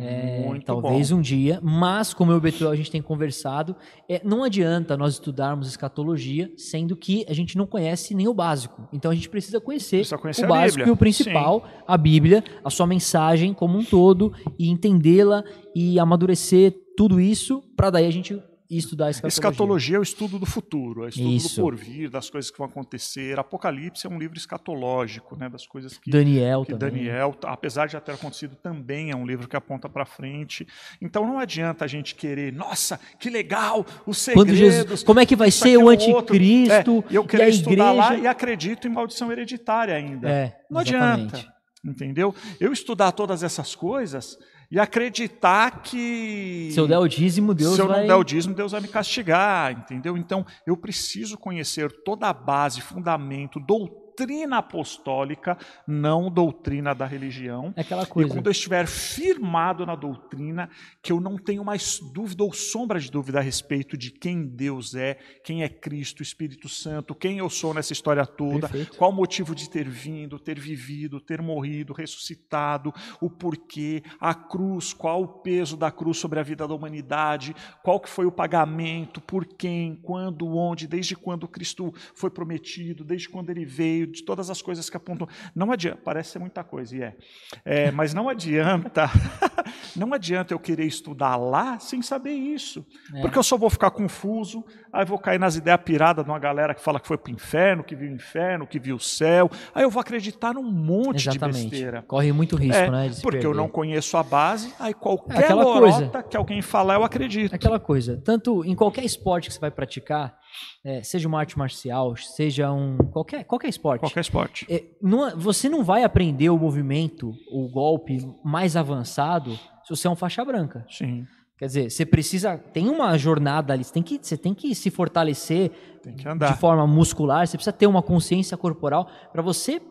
[0.00, 3.74] é, talvez um dia, mas como eu e o Betuel a gente tem conversado,
[4.08, 8.88] é, não adianta nós estudarmos escatologia, sendo que a gente não conhece nem o básico.
[8.92, 10.88] Então a gente precisa conhecer, Precisa conhecer o básico Bíblia.
[10.88, 15.42] e o principal, a Bíblia, a sua mensagem como um todo, e entendê-la
[15.74, 19.28] e amadurecer tudo isso, para daí a gente estudar a escatologia.
[19.28, 21.56] Escatologia é o estudo do futuro, é o estudo Isso.
[21.56, 23.38] do porvir, das coisas que vão acontecer.
[23.38, 27.04] Apocalipse é um livro escatológico, né, das coisas que, Daniel que também.
[27.04, 30.66] Daniel, apesar de já ter acontecido, também é um livro que aponta para frente.
[31.00, 34.56] Então não adianta a gente querer, nossa, que legal, os segredos.
[34.58, 36.34] Jesus, como é que vai ser o aquilo, outro.
[36.34, 38.24] anticristo É, eu e a estudar lá igreja?
[38.24, 40.28] e acredito em maldição hereditária ainda.
[40.28, 41.36] É, Não exatamente.
[41.36, 41.58] adianta.
[41.84, 42.34] Entendeu?
[42.58, 44.36] Eu estudar todas essas coisas
[44.70, 46.70] e acreditar que.
[46.72, 48.00] Se eu der o dízimo, Deus se eu vai.
[48.00, 50.16] não der o dízimo, Deus vai me castigar, entendeu?
[50.16, 54.07] Então, eu preciso conhecer toda a base, fundamento, doutrina
[54.56, 55.56] apostólica,
[55.86, 57.72] não doutrina da religião.
[57.76, 58.28] É aquela E coisa.
[58.34, 60.68] quando eu estiver firmado na doutrina,
[61.02, 64.94] que eu não tenho mais dúvida ou sombra de dúvida a respeito de quem Deus
[64.94, 68.96] é, quem é Cristo, Espírito Santo, quem eu sou nessa história toda, Perfeito.
[68.96, 74.92] qual o motivo de ter vindo, ter vivido, ter morrido, ressuscitado, o porquê, a cruz,
[74.92, 79.20] qual o peso da cruz sobre a vida da humanidade, qual que foi o pagamento,
[79.20, 84.50] por quem, quando, onde, desde quando Cristo foi prometido, desde quando ele veio, de todas
[84.50, 85.28] as coisas que apontam.
[85.54, 87.16] Não adianta, parece ser muita coisa, e é.
[87.64, 89.08] É, mas não adianta,
[89.96, 92.84] não adianta eu querer estudar lá sem saber isso.
[93.14, 93.20] É.
[93.20, 96.74] Porque eu só vou ficar confuso, aí vou cair nas ideias piradas de uma galera
[96.74, 99.50] que fala que foi para o inferno, que viu o inferno, que viu o céu.
[99.74, 101.70] Aí eu vou acreditar num monte de Exatamente.
[101.70, 102.02] besteira.
[102.06, 103.08] Corre muito risco, É, né?
[103.08, 103.56] de porque eu perder.
[103.56, 105.80] não conheço a base, aí qualquer É lorota
[106.10, 106.22] coisa.
[106.24, 107.54] que alguém falar, eu acredito.
[107.54, 110.36] Aquela coisa, tanto em qualquer esporte que você vai praticar,
[110.84, 112.96] é, seja uma arte marcial, seja um.
[113.12, 114.00] qualquer, qualquer esporte.
[114.00, 114.66] Qualquer esporte.
[114.70, 119.52] É, não- você não vai aprender o movimento, o golpe mais avançado
[119.84, 120.84] se você é um faixa branca.
[120.90, 121.26] Sim,
[121.58, 122.56] Quer dizer, você precisa.
[122.56, 126.10] Tem uma jornada ali, você tem que, você tem que se fortalecer que
[126.52, 129.82] de forma muscular, você precisa ter uma consciência corporal para você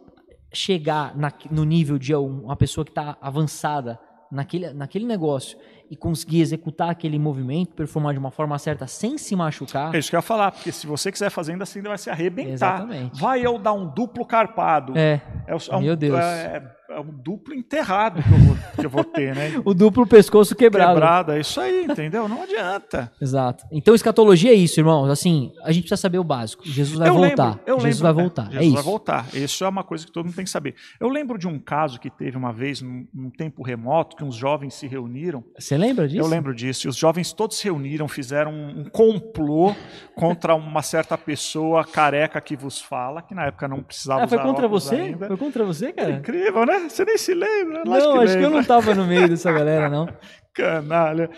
[0.53, 3.99] chegar na- no nível de um- uma pessoa que está avançada
[4.31, 5.57] naquele, naquele negócio
[5.89, 9.93] e conseguir executar aquele movimento, performar de uma forma certa sem se machucar.
[9.95, 12.09] É isso que eu ia falar, porque se você quiser fazer ainda assim, vai se
[12.09, 12.51] arrebentar.
[12.51, 13.19] Exatamente.
[13.19, 14.97] Vai eu dar um duplo carpado.
[14.97, 16.19] É, É, é um, Meu Deus.
[16.19, 19.61] É, é um duplo enterrado que eu vou, que eu vou ter, né?
[19.65, 20.93] o duplo pescoço quebrado.
[20.93, 22.27] Quebrado, é isso aí, entendeu?
[22.27, 23.11] Não adianta.
[23.21, 23.65] Exato.
[23.71, 25.09] Então, escatologia é isso, irmãos.
[25.09, 26.63] Assim, a gente precisa saber o básico.
[26.65, 27.45] Jesus vai eu voltar.
[27.45, 28.43] lembro, eu Jesus lembro, vai é, voltar.
[28.45, 28.73] Jesus é isso.
[28.75, 29.25] vai voltar.
[29.33, 30.75] Isso é uma coisa que todo mundo tem que saber.
[30.99, 34.35] Eu lembro de um caso que teve uma vez, num, num tempo remoto, que uns
[34.35, 35.43] jovens se reuniram.
[35.57, 36.21] Você lembra disso?
[36.21, 36.87] Eu lembro disso.
[36.87, 39.75] E os jovens todos se reuniram, fizeram um, um complô
[40.15, 44.39] contra uma certa pessoa careca que vos fala, que na época não precisava Ah, foi
[44.39, 44.95] contra você?
[44.95, 45.27] ainda.
[45.27, 46.11] Foi contra você, cara?
[46.11, 46.76] Incrível, né?
[46.81, 47.83] Você nem se lembra.
[47.85, 48.49] Não, acho que eu lembra.
[48.49, 50.07] não tava no meio dessa galera, não.
[50.53, 51.29] Canalha.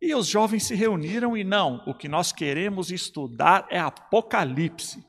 [0.00, 5.02] E os jovens se reuniram e não, o que nós queremos estudar é Apocalipse.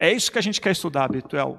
[0.00, 1.58] É isso que a gente quer estudar, Betuel.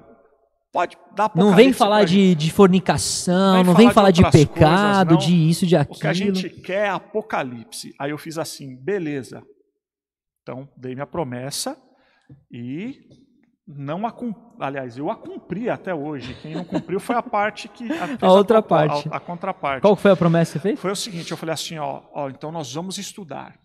[0.72, 5.14] Pode dar Apocalipse Não vem falar de, de fornicação, não vem falar de de, pecado,
[5.16, 6.34] coisas, de isso, de O que a aquilo.
[6.34, 7.94] gente quer é Apocalipse.
[7.98, 9.42] Aí eu fiz assim, beleza.
[10.42, 11.76] Então, dei minha promessa
[12.52, 12.98] e
[13.76, 14.14] não a
[14.58, 16.34] aliás, eu a cumpri até hoje.
[16.42, 19.08] Quem não cumpriu foi a parte que a, fez outra a- parte.
[19.10, 19.82] a, contraparte.
[19.82, 20.80] Qual foi a promessa que você fez?
[20.80, 23.58] Foi o seguinte, eu falei assim, ó, ó, então nós vamos estudar.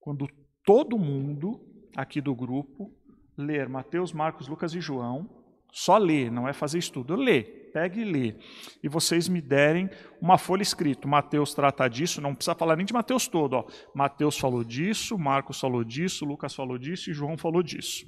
[0.00, 0.26] Quando
[0.64, 1.60] todo mundo
[1.96, 2.92] aqui do grupo
[3.36, 5.28] ler Mateus, Marcos, Lucas e João,
[5.72, 8.34] só ler, não é fazer estudo, lê, pegue e lê.
[8.82, 9.88] E vocês me derem
[10.20, 11.06] uma folha escrita.
[11.06, 13.64] Mateus trata disso, não precisa falar nem de Mateus todo, ó.
[13.94, 18.06] Mateus falou disso, Marcos falou disso, Lucas falou disso e João falou disso.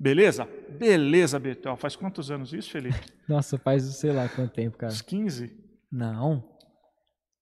[0.00, 0.48] Beleza?
[0.78, 1.76] Beleza, Betel.
[1.76, 2.98] Faz quantos anos isso, Felipe?
[3.28, 4.90] Nossa, faz sei lá quanto tempo, cara.
[4.90, 5.54] Uns 15?
[5.92, 6.42] Não.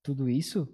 [0.02, 0.68] Tudo isso?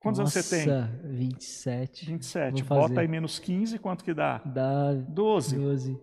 [0.00, 0.66] Quantos anos você tem?
[0.66, 2.06] Nossa, 27.
[2.06, 2.62] 27.
[2.62, 2.80] Vou fazer.
[2.88, 4.38] Bota aí menos 15, quanto que dá?
[4.38, 5.56] Dá 12.
[5.56, 5.98] 12.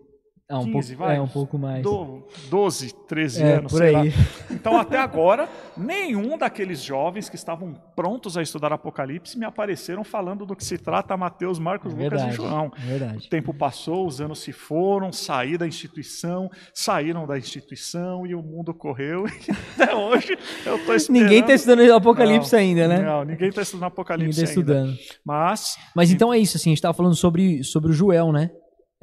[0.48, 1.16] Ah, um 15, pouco, vai.
[1.16, 1.82] É, um pouco mais.
[1.82, 4.08] Do, 12, 13 É, anos, por sei aí.
[4.10, 4.14] lá.
[4.50, 10.44] Então, até agora, nenhum daqueles jovens que estavam prontos a estudar Apocalipse me apareceram falando
[10.44, 12.70] do que se trata Mateus, Marcos, É Lucas verdade, e João.
[12.76, 13.26] é verdade.
[13.26, 18.42] O tempo passou, os anos se foram, saí da instituição, saíram da instituição e o
[18.42, 19.24] mundo correu.
[19.48, 20.36] E até hoje
[20.66, 21.22] eu estou esperando.
[21.22, 23.00] Ninguém está estudando Apocalipse Não, ainda, né?
[23.02, 24.72] Não, ninguém está estudando Ninguém Apocalipse está ainda.
[24.72, 24.98] estudando.
[25.24, 28.50] Mas, Mas então é isso, assim, a gente tava falando sobre, sobre o Joel, né?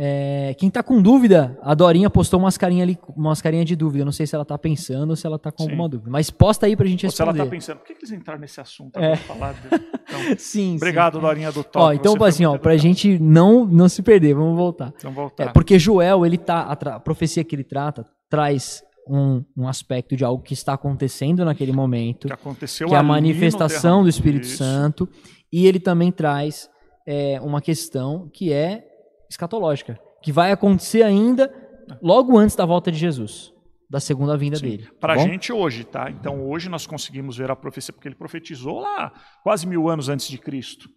[0.01, 4.01] É, quem tá com dúvida, a Dorinha postou umas carinhas ali, umas carinhas de dúvida.
[4.03, 5.71] Eu não sei se ela tá pensando ou se ela tá com Sim.
[5.71, 6.09] alguma dúvida.
[6.09, 7.57] Mas posta aí pra gente ou se ela responder.
[7.57, 8.97] está pensando, por que que eles entraram nesse assunto?
[8.97, 9.07] É.
[9.13, 11.69] agora falar de- Então, Sim, obrigado, Dorinha do Sim.
[11.69, 11.77] Top.
[11.79, 14.93] Ó, então, assim, ó, pra gente não, não se perder, vamos voltar.
[14.95, 15.43] Então, voltar.
[15.43, 20.15] É, porque Joel, ele tá, a, a profecia que ele trata, traz um, um aspecto
[20.15, 22.27] de algo que está acontecendo naquele momento.
[22.27, 24.57] que aconteceu que é a manifestação do Espírito Isso.
[24.59, 25.09] Santo,
[25.51, 26.69] e ele também traz
[27.05, 28.85] é, uma questão que é
[29.29, 31.53] escatológica, que vai acontecer ainda
[32.01, 33.53] logo antes da volta de Jesus,
[33.89, 34.85] da segunda vinda dele.
[34.85, 36.09] tá Para a gente hoje, tá?
[36.09, 39.11] Então hoje nós conseguimos ver a profecia, porque ele profetizou lá
[39.43, 40.89] quase mil anos antes de Cristo,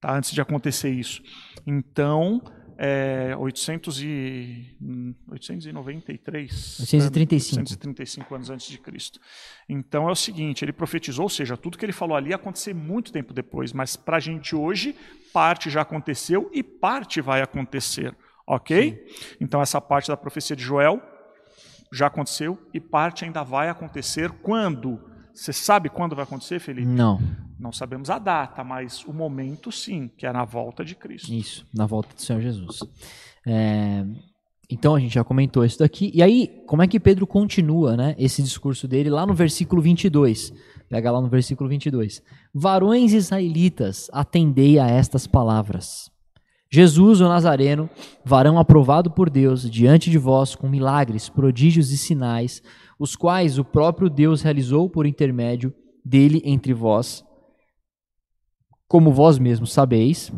[0.00, 0.14] tá?
[0.14, 1.22] Antes de acontecer isso.
[1.66, 2.40] Então,
[2.80, 6.78] é, 800 e, hum, 893.
[6.80, 7.60] 835.
[7.60, 9.18] 835 anos antes de Cristo.
[9.68, 12.72] Então é o seguinte, ele profetizou, ou seja, tudo que ele falou ali ia acontecer
[12.72, 14.94] muito tempo depois, mas para a gente hoje,
[15.32, 18.16] parte já aconteceu e parte vai acontecer,
[18.46, 19.04] ok?
[19.40, 21.02] Então essa parte da profecia de Joel
[21.92, 25.00] já aconteceu e parte ainda vai acontecer quando
[25.34, 26.86] Você sabe quando vai acontecer, Felipe?
[26.86, 27.20] Não.
[27.58, 31.32] Não sabemos a data, mas o momento sim, que é na volta de Cristo.
[31.32, 32.80] Isso, na volta do Senhor Jesus.
[33.46, 34.04] É,
[34.70, 36.10] então a gente já comentou isso daqui.
[36.14, 40.52] E aí, como é que Pedro continua, né, esse discurso dele lá no versículo 22?
[40.88, 42.22] Pega lá no versículo 22.
[42.54, 46.10] Varões israelitas, atendei a estas palavras.
[46.70, 47.88] Jesus, o Nazareno,
[48.22, 52.62] varão aprovado por Deus diante de vós com milagres, prodígios e sinais,
[52.98, 55.72] os quais o próprio Deus realizou por intermédio
[56.04, 57.24] dele entre vós,
[58.88, 60.32] como vós mesmos sabeis,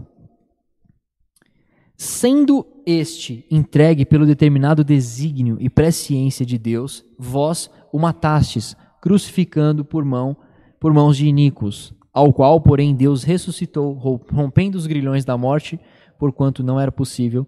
[1.97, 10.05] sendo este entregue pelo determinado desígnio e presciência de Deus, vós o matastes, crucificando por
[10.05, 10.37] mão
[10.79, 13.93] por mãos de iníquos, ao qual, porém, Deus ressuscitou,
[14.33, 15.79] rompendo os grilhões da morte,
[16.19, 17.47] porquanto não era possível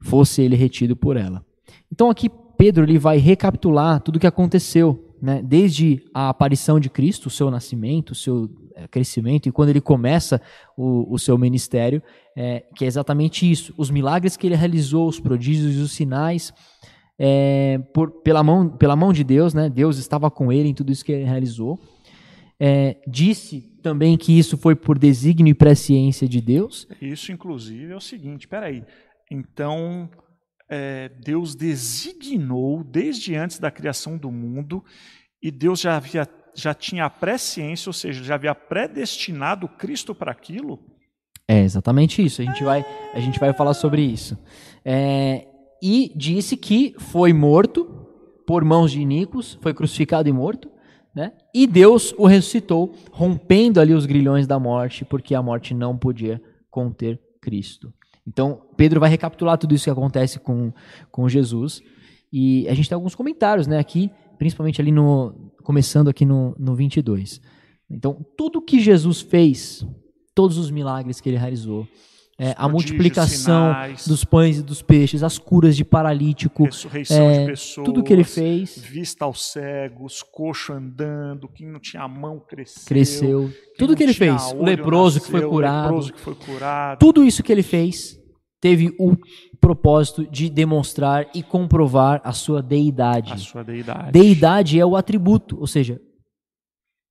[0.00, 1.44] fosse ele retido por ela.
[1.92, 5.42] Então aqui Pedro ele vai recapitular tudo o que aconteceu, né?
[5.42, 8.48] desde a aparição de Cristo, o seu nascimento, o seu
[8.86, 10.40] crescimento, e quando ele começa
[10.76, 12.02] o, o seu ministério,
[12.36, 16.52] é, que é exatamente isso: os milagres que ele realizou, os prodígios e os sinais,
[17.18, 19.68] é, por, pela, mão, pela mão de Deus, né?
[19.68, 21.80] Deus estava com ele em tudo isso que ele realizou.
[22.60, 26.86] É, disse também que isso foi por desígnio e presciência de Deus.
[27.00, 28.84] Isso, inclusive, é o seguinte: peraí.
[29.30, 30.08] Então,
[30.68, 34.84] é, Deus designou desde antes da criação do mundo
[35.42, 40.32] e Deus já havia já tinha a presciência, ou seja, já havia predestinado Cristo para
[40.32, 40.78] aquilo.
[41.46, 42.42] É exatamente isso.
[42.42, 42.84] A gente vai
[43.14, 44.38] a gente vai falar sobre isso.
[44.84, 45.46] É,
[45.82, 47.84] e disse que foi morto
[48.46, 50.70] por mãos de Inicos, foi crucificado e morto.
[51.14, 51.32] Né?
[51.54, 56.40] E Deus o ressuscitou, rompendo ali os grilhões da morte, porque a morte não podia
[56.70, 57.92] conter Cristo.
[58.26, 60.72] Então, Pedro vai recapitular tudo isso que acontece com,
[61.10, 61.82] com Jesus.
[62.32, 65.50] E a gente tem alguns comentários né, aqui, principalmente ali no.
[65.68, 67.42] Começando aqui no, no 22.
[67.90, 69.86] Então, tudo que Jesus fez,
[70.34, 71.86] todos os milagres que ele realizou,
[72.38, 77.40] é, a multiplicação sinais, dos pães e dos peixes, as curas de paralítico, ressurreição é,
[77.40, 82.40] de pessoas, tudo que ele fez, vista aos cegos, coxo andando, quem não tinha mão
[82.40, 86.34] cresceu, cresceu, tudo que ele fez, o leproso, nasceu, que foi curado, leproso que foi
[86.34, 88.18] curado, tudo isso que ele fez
[88.58, 89.14] teve o
[89.60, 93.32] propósito de demonstrar e comprovar a sua deidade.
[93.32, 94.12] A sua deidade.
[94.12, 96.00] Deidade é o atributo, ou seja,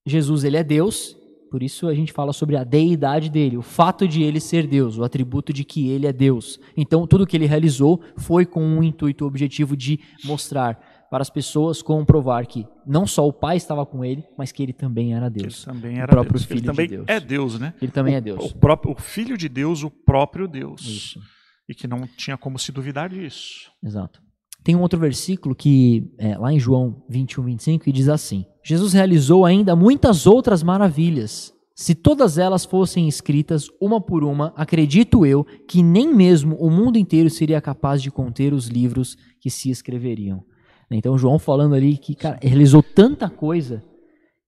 [0.06, 1.18] Jesus ele é Deus
[1.50, 4.98] por isso a gente fala sobre a deidade dele, o fato de ele ser Deus,
[4.98, 6.60] o atributo de que ele é Deus.
[6.76, 10.80] Então, tudo que ele realizou foi com um intuito objetivo de mostrar
[11.10, 14.74] para as pessoas comprovar que não só o Pai estava com ele, mas que ele
[14.74, 15.66] também era Deus.
[15.66, 16.46] Ele também era o próprio Deus.
[16.46, 17.06] Filho ele também de Deus.
[17.08, 17.74] é Deus, né?
[17.82, 18.52] Ele também o, é Deus.
[18.52, 20.82] O, próprio, o Filho de Deus, o próprio Deus.
[20.82, 21.22] Isso.
[21.68, 23.72] E que não tinha como se duvidar disso.
[23.84, 24.22] Exato.
[24.64, 28.94] Tem um outro versículo que, é, lá em João 21, 25, que diz assim: Jesus
[28.94, 31.54] realizou ainda muitas outras maravilhas.
[31.76, 36.98] Se todas elas fossem escritas uma por uma, acredito eu que nem mesmo o mundo
[36.98, 40.44] inteiro seria capaz de conter os livros que se escreveriam.
[40.90, 43.84] Então, João falando ali que cara, realizou tanta coisa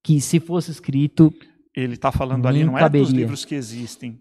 [0.04, 1.32] que se fosse escrito.
[1.76, 3.04] Ele está falando ali, não caberia.
[3.04, 4.20] é dos livros que existem,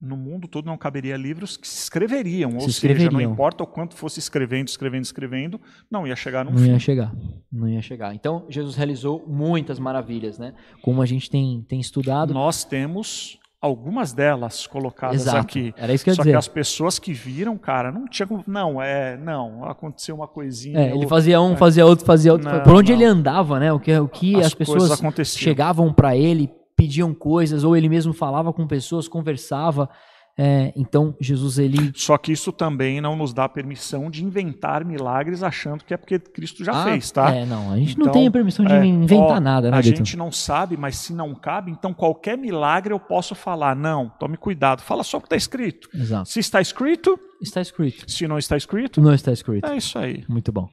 [0.00, 3.10] no mundo todo não caberia livros que se escreveriam, se ou escreveriam.
[3.10, 6.70] seja, não importa o quanto fosse escrevendo, escrevendo, escrevendo, não ia chegar no não fim.
[6.70, 7.14] ia chegar,
[7.50, 8.14] não ia chegar.
[8.14, 10.54] Então Jesus realizou muitas maravilhas, né?
[10.82, 12.34] Como a gente tem, tem estudado.
[12.34, 15.38] Nós temos algumas delas colocadas Exato.
[15.38, 15.74] aqui.
[15.76, 16.32] Era isso que eu Só dizer.
[16.32, 20.78] que as pessoas que viram, cara, não tinha não, é, não, aconteceu uma coisinha.
[20.78, 21.56] É, ele fazia um, é.
[21.56, 22.48] fazia outro, fazia outro.
[22.48, 22.98] Não, Por onde não.
[22.98, 23.72] ele andava, né?
[23.72, 28.12] O que, o que as, as pessoas chegavam para ele, pediam coisas, ou ele mesmo
[28.12, 29.88] falava com pessoas, conversava.
[30.38, 31.92] É, então, Jesus, ele.
[31.94, 36.18] Só que isso também não nos dá permissão de inventar milagres achando que é porque
[36.18, 37.30] Cristo já ah, fez, tá?
[37.30, 39.78] É, não, a gente então, não tem a permissão de é, inventar ó, nada, né,
[39.78, 39.96] A Beto?
[39.96, 43.74] gente não sabe, mas se não cabe, então qualquer milagre eu posso falar.
[43.74, 45.88] Não, tome cuidado, fala só o que está escrito.
[45.94, 46.28] Exato.
[46.28, 47.18] Se está escrito.
[47.40, 48.04] Está escrito.
[48.10, 49.00] Se não está escrito.
[49.00, 49.66] Não está escrito.
[49.66, 50.22] É isso aí.
[50.28, 50.68] Muito bom.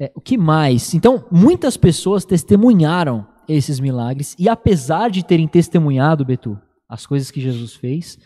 [0.00, 0.92] É, o que mais?
[0.92, 7.40] Então, muitas pessoas testemunharam esses milagres, e apesar de terem testemunhado, Betu, as coisas que
[7.40, 8.18] Jesus fez,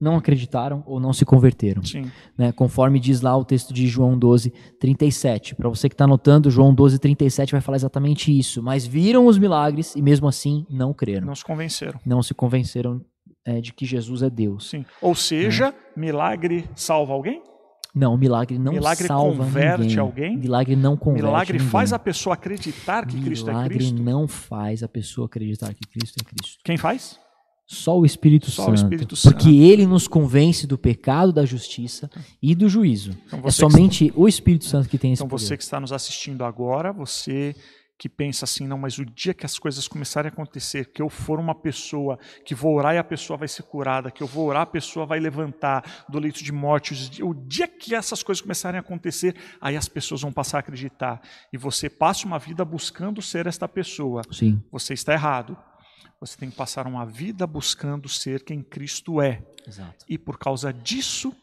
[0.00, 1.82] não acreditaram ou não se converteram.
[1.84, 2.10] Sim.
[2.36, 2.50] Né?
[2.52, 4.50] Conforme diz lá o texto de João 12,
[4.80, 5.54] 37.
[5.54, 8.62] Para você que está anotando, João 12, 37 vai falar exatamente isso.
[8.62, 11.26] Mas viram os milagres e mesmo assim não creram.
[11.26, 12.00] Não se convenceram.
[12.04, 13.04] Não se convenceram
[13.44, 14.70] é, de que Jesus é Deus.
[14.70, 14.86] Sim.
[15.02, 15.74] Ou seja, né?
[15.94, 17.42] milagre salva alguém?
[17.94, 19.98] Não, milagre não milagre salva converte ninguém.
[19.98, 20.36] alguém?
[20.36, 21.70] Milagre não converte Milagre ninguém.
[21.70, 23.94] faz a pessoa acreditar que milagre Cristo é Cristo?
[23.94, 26.58] Milagre não faz a pessoa acreditar que Cristo é Cristo.
[26.64, 27.18] Quem faz?
[27.66, 28.72] Só o Espírito Só Santo.
[28.72, 29.32] O Espírito Santo.
[29.34, 32.10] Porque ele nos convence do pecado, da justiça
[32.42, 33.12] e do juízo.
[33.26, 35.44] Então é somente o Espírito Santo que tem esse Então poder.
[35.44, 37.54] você que está nos assistindo agora, você
[38.00, 41.10] que pensa assim, não, mas o dia que as coisas começarem a acontecer, que eu
[41.10, 44.46] for uma pessoa, que vou orar e a pessoa vai ser curada, que eu vou
[44.46, 48.78] orar, a pessoa vai levantar do leito de morte, o dia que essas coisas começarem
[48.78, 51.20] a acontecer, aí as pessoas vão passar a acreditar.
[51.52, 54.22] E você passa uma vida buscando ser esta pessoa.
[54.32, 54.64] Sim.
[54.72, 55.54] Você está errado.
[56.18, 59.42] Você tem que passar uma vida buscando ser quem Cristo é.
[59.68, 60.06] Exato.
[60.08, 61.34] E por causa disso,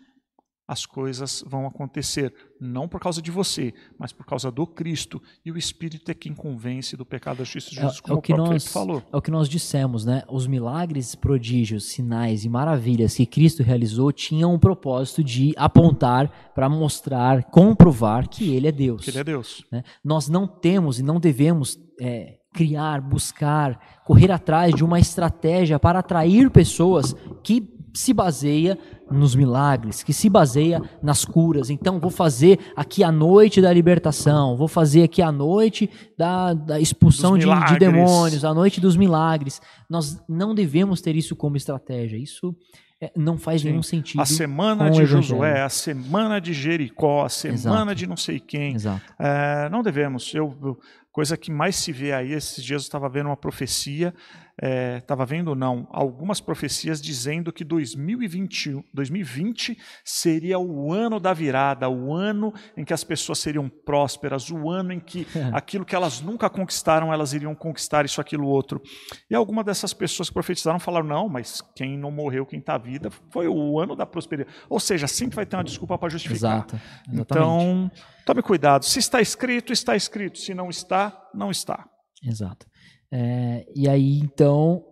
[0.68, 5.22] as coisas vão acontecer, não por causa de você, mas por causa do Cristo.
[5.46, 8.20] E o Espírito é quem convence do pecado da justiça de É, Jesus, é como
[8.20, 9.02] o que o próprio nós falou.
[9.12, 10.24] é o que nós dissemos, né?
[10.28, 16.68] Os milagres, prodígios, sinais e maravilhas que Cristo realizou tinham o propósito de apontar para
[16.68, 19.06] mostrar, comprovar que Ele é Deus.
[19.06, 19.64] Que ele é Deus.
[19.72, 19.84] né?
[20.04, 26.00] Nós não temos e não devemos é, criar, buscar, correr atrás de uma estratégia para
[26.00, 28.78] atrair pessoas que se baseia
[29.12, 31.70] nos milagres, que se baseia nas curas.
[31.70, 36.80] Então, vou fazer aqui a noite da libertação, vou fazer aqui a noite da, da
[36.80, 39.62] expulsão de, de demônios, a noite dos milagres.
[39.90, 42.18] Nós não devemos ter isso como estratégia.
[42.18, 42.56] Isso
[43.02, 43.70] é, não faz Sim.
[43.70, 44.22] nenhum sentido.
[44.22, 45.06] A semana de.
[45.06, 47.96] Josué, a semana de Jericó, a semana Exato.
[47.96, 48.74] de não sei quem.
[48.74, 49.02] Exato.
[49.20, 50.34] É, não devemos.
[50.34, 50.78] Eu-
[51.12, 54.14] coisa que mais se vê aí, esses dias eu estava vendo uma profecia,
[54.60, 62.14] estava vendo não, algumas profecias dizendo que 2021, 2020 seria o ano da virada, o
[62.14, 66.50] ano em que as pessoas seriam prósperas, o ano em que aquilo que elas nunca
[66.50, 68.82] conquistaram, elas iriam conquistar isso, aquilo, outro.
[69.30, 73.12] E algumas dessas pessoas que profetizaram falaram, não, mas quem não morreu, quem está vida,
[73.30, 74.56] foi o ano da prosperidade.
[74.70, 76.66] Ou seja, sempre vai ter uma desculpa para justificar.
[76.68, 76.82] Exato.
[77.12, 77.92] Então,
[78.26, 78.86] tome cuidado.
[78.86, 80.40] Se está escrito, está escrito.
[80.40, 81.88] Se não está, não está.
[82.24, 82.66] Exato.
[83.12, 84.84] É, e aí, então,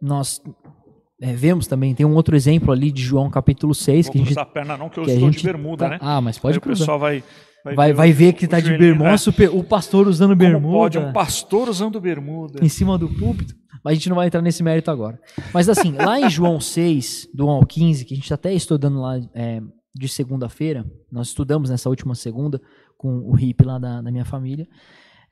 [0.00, 0.40] nós
[1.20, 4.24] é, vemos também, tem um outro exemplo ali de João capítulo 6, Vou que a
[4.24, 4.38] gente.
[4.38, 5.98] a perna não, que eu que estou gente de bermuda, tá- né?
[6.00, 6.80] Ah, mas Aí pode o cruzar.
[6.82, 7.22] pessoal vai...
[7.62, 9.48] Vai, vai o- ver que o tá de joelhinho, bermuda, né?
[9.52, 12.64] o pastor usando Como bermuda pode um pastor usando bermuda?
[12.64, 13.54] em cima do púlpito.
[13.84, 15.20] Mas a gente não vai entrar nesse mérito agora.
[15.52, 18.54] Mas assim, lá em João 6, do 1 ao 15, que a gente está até
[18.54, 19.60] estudando lá é,
[19.94, 22.58] de segunda-feira, nós estudamos nessa última segunda
[22.96, 24.66] com o Rip lá da, da minha família,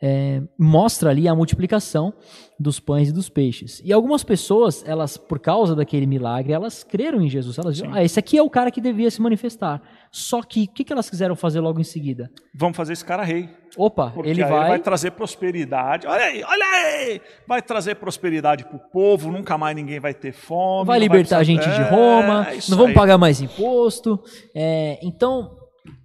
[0.00, 2.12] é, mostra ali a multiplicação
[2.58, 3.80] dos pães e dos peixes.
[3.84, 7.58] E algumas pessoas, elas, por causa daquele milagre, elas creram em Jesus.
[7.58, 7.88] Elas Sim.
[7.92, 9.80] ah, esse aqui é o cara que devia se manifestar.
[10.10, 12.30] Só que, o que, que elas quiseram fazer logo em seguida?
[12.54, 13.48] Vamos fazer esse cara rei.
[13.76, 14.60] Opa, ele vai...
[14.60, 16.06] ele vai trazer prosperidade.
[16.06, 17.20] Olha aí, olha aí!
[17.46, 20.86] Vai trazer prosperidade para o povo, nunca mais ninguém vai ter fome.
[20.86, 22.94] vai libertar a precisar- gente de Roma, é não vamos aí.
[22.94, 24.18] pagar mais imposto.
[24.54, 25.56] É, então,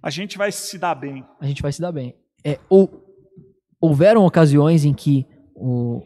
[0.02, 1.24] A gente vai se dar bem.
[1.40, 2.14] a gente vai se dar bem.
[2.44, 3.03] É, ou,
[3.86, 6.02] houveram ocasiões em que o-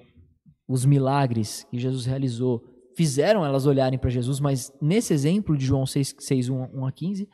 [0.69, 2.63] os milagres que Jesus realizou
[2.97, 6.93] fizeram elas olharem para Jesus, mas nesse exemplo de João 6, 6 1, 1 a
[6.93, 7.29] 15,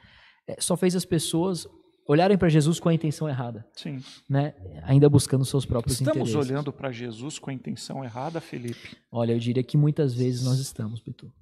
[0.47, 1.66] é, só fez as pessoas
[2.07, 3.97] olharem para Jesus com a intenção errada, Sim.
[4.28, 4.53] né?
[4.82, 6.51] ainda buscando seus próprios Estamos interesses.
[6.51, 8.95] olhando para Jesus com a intenção errada, Felipe?
[9.11, 11.32] Olha, eu diria que muitas vezes nós estamos, Pitu.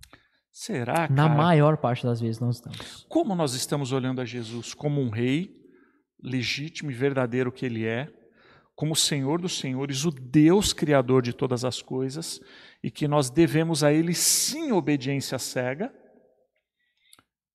[0.53, 1.35] Será, Na cara?
[1.35, 3.05] maior parte das vezes nós estamos.
[3.09, 5.51] Como nós estamos olhando a Jesus como um rei
[6.23, 8.09] legítimo e verdadeiro que ele é,
[8.75, 12.41] como o Senhor dos senhores, o Deus criador de todas as coisas,
[12.83, 15.93] e que nós devemos a ele sim obediência cega,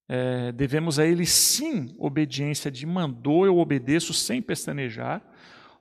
[0.09, 5.21] é, devemos a ele sim obediência de mandou, eu obedeço sem pestanejar,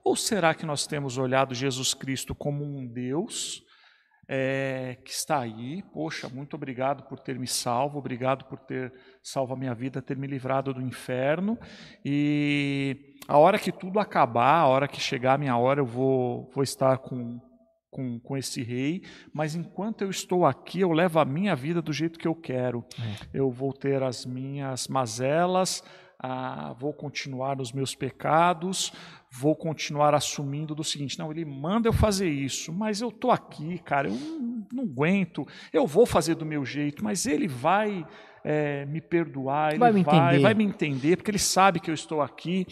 [0.03, 3.63] ou será que nós temos olhado Jesus Cristo como um Deus
[4.27, 5.83] é, que está aí.
[5.93, 8.93] Poxa, muito obrigado por ter me salvo, obrigado por ter
[9.27, 11.59] salvo a minha vida, ter me livrado do inferno.
[12.03, 16.49] E a hora que tudo acabar, a hora que chegar a minha hora, eu vou,
[16.53, 17.37] vou estar com,
[17.91, 19.01] com, com esse rei.
[19.33, 22.85] Mas enquanto eu estou aqui, eu levo a minha vida do jeito que eu quero.
[23.33, 25.83] Eu vou ter as minhas mazelas.
[26.19, 28.93] ah, vou continuar nos meus pecados,
[29.29, 33.77] vou continuar assumindo do seguinte: não, ele manda eu fazer isso, mas eu tô aqui,
[33.79, 38.05] cara, eu não, não aguento, eu vou fazer do meu jeito, mas ele vai
[38.49, 40.39] é, me perdoar, ele Vai vai, me entender.
[40.41, 42.65] vai me entender, porque ele sabe que eu estou aqui.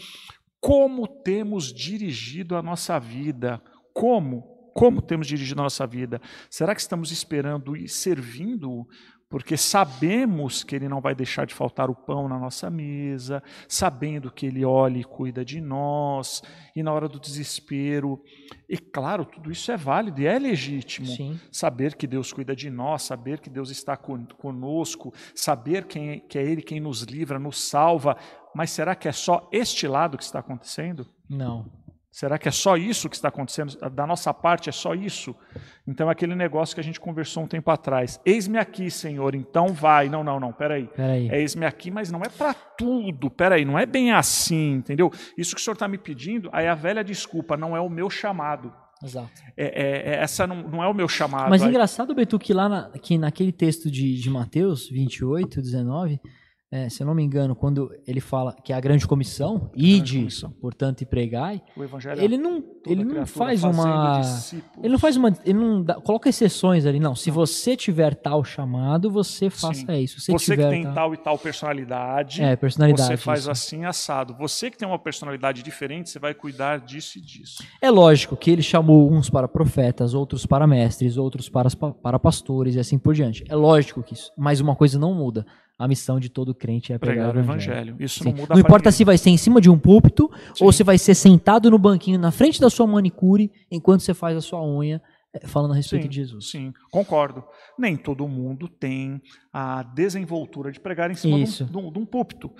[0.58, 3.62] Como temos dirigido a nossa vida?
[3.92, 4.40] Como?
[4.74, 6.18] Como temos dirigido a nossa vida?
[6.48, 8.88] Será que estamos esperando e servindo
[9.28, 14.30] porque sabemos que Ele não vai deixar de faltar o pão na nossa mesa, sabendo
[14.30, 16.42] que Ele olha e cuida de nós,
[16.74, 18.22] e na hora do desespero.
[18.68, 21.06] E claro, tudo isso é válido e é legítimo.
[21.08, 21.40] Sim.
[21.50, 26.38] Saber que Deus cuida de nós, saber que Deus está con- conosco, saber quem, que
[26.38, 28.16] é Ele quem nos livra, nos salva.
[28.54, 31.06] Mas será que é só este lado que está acontecendo?
[31.28, 31.66] Não.
[32.16, 33.76] Será que é só isso que está acontecendo?
[33.90, 35.36] Da nossa parte é só isso?
[35.86, 38.18] Então, é aquele negócio que a gente conversou um tempo atrás.
[38.24, 40.08] Eis-me aqui, Senhor, então vai.
[40.08, 40.88] Não, não, não, peraí.
[40.96, 41.28] Peraí.
[41.28, 43.28] É eis-me aqui, mas não é para tudo.
[43.28, 45.12] Peraí, não é bem assim, entendeu?
[45.36, 48.08] Isso que o Senhor está me pedindo, aí a velha desculpa, não é o meu
[48.08, 48.72] chamado.
[49.04, 49.30] Exato.
[49.54, 51.50] É, é, é, essa não, não, é o meu chamado.
[51.50, 56.18] Mas engraçado, Betu, que lá na, que naquele texto de, de Mateus 28, 19,
[56.68, 60.26] é, se eu não me engano, quando ele fala que é a grande comissão, ide,
[60.60, 61.62] portanto, e pregai,
[62.18, 64.20] ele não, ele não faz uma.
[64.82, 65.32] Ele não faz uma.
[65.44, 67.14] Ele não dá, coloca exceções ali, não.
[67.14, 67.36] Se não.
[67.36, 70.02] você tiver tal chamado, você faça Sim.
[70.02, 70.20] isso.
[70.20, 70.94] Se você que tem tal...
[70.94, 71.14] tal...
[71.14, 73.50] e tal personalidade, é, personalidade você faz isso.
[73.50, 74.34] assim assado.
[74.34, 77.62] Você que tem uma personalidade diferente, você vai cuidar disso e disso.
[77.80, 82.74] É lógico que ele chamou uns para profetas, outros para mestres, outros para, para pastores
[82.74, 83.44] e assim por diante.
[83.48, 84.32] É lógico que isso.
[84.36, 85.46] Mas uma coisa não muda
[85.78, 87.72] a missão de todo crente é pregar, pregar o evangelho.
[87.72, 87.96] evangelho.
[88.00, 88.30] Isso Sim.
[88.30, 90.64] não muda Não importa se vai ser em cima de um púlpito Sim.
[90.64, 94.36] ou se vai ser sentado no banquinho na frente da sua manicure enquanto você faz
[94.36, 95.02] a sua unha
[95.34, 96.50] eh, falando a respeito sim, de Jesus.
[96.50, 97.44] Sim, concordo.
[97.78, 99.20] Nem todo mundo tem
[99.52, 102.50] a desenvoltura de pregar em cima de um, de um, púlpito.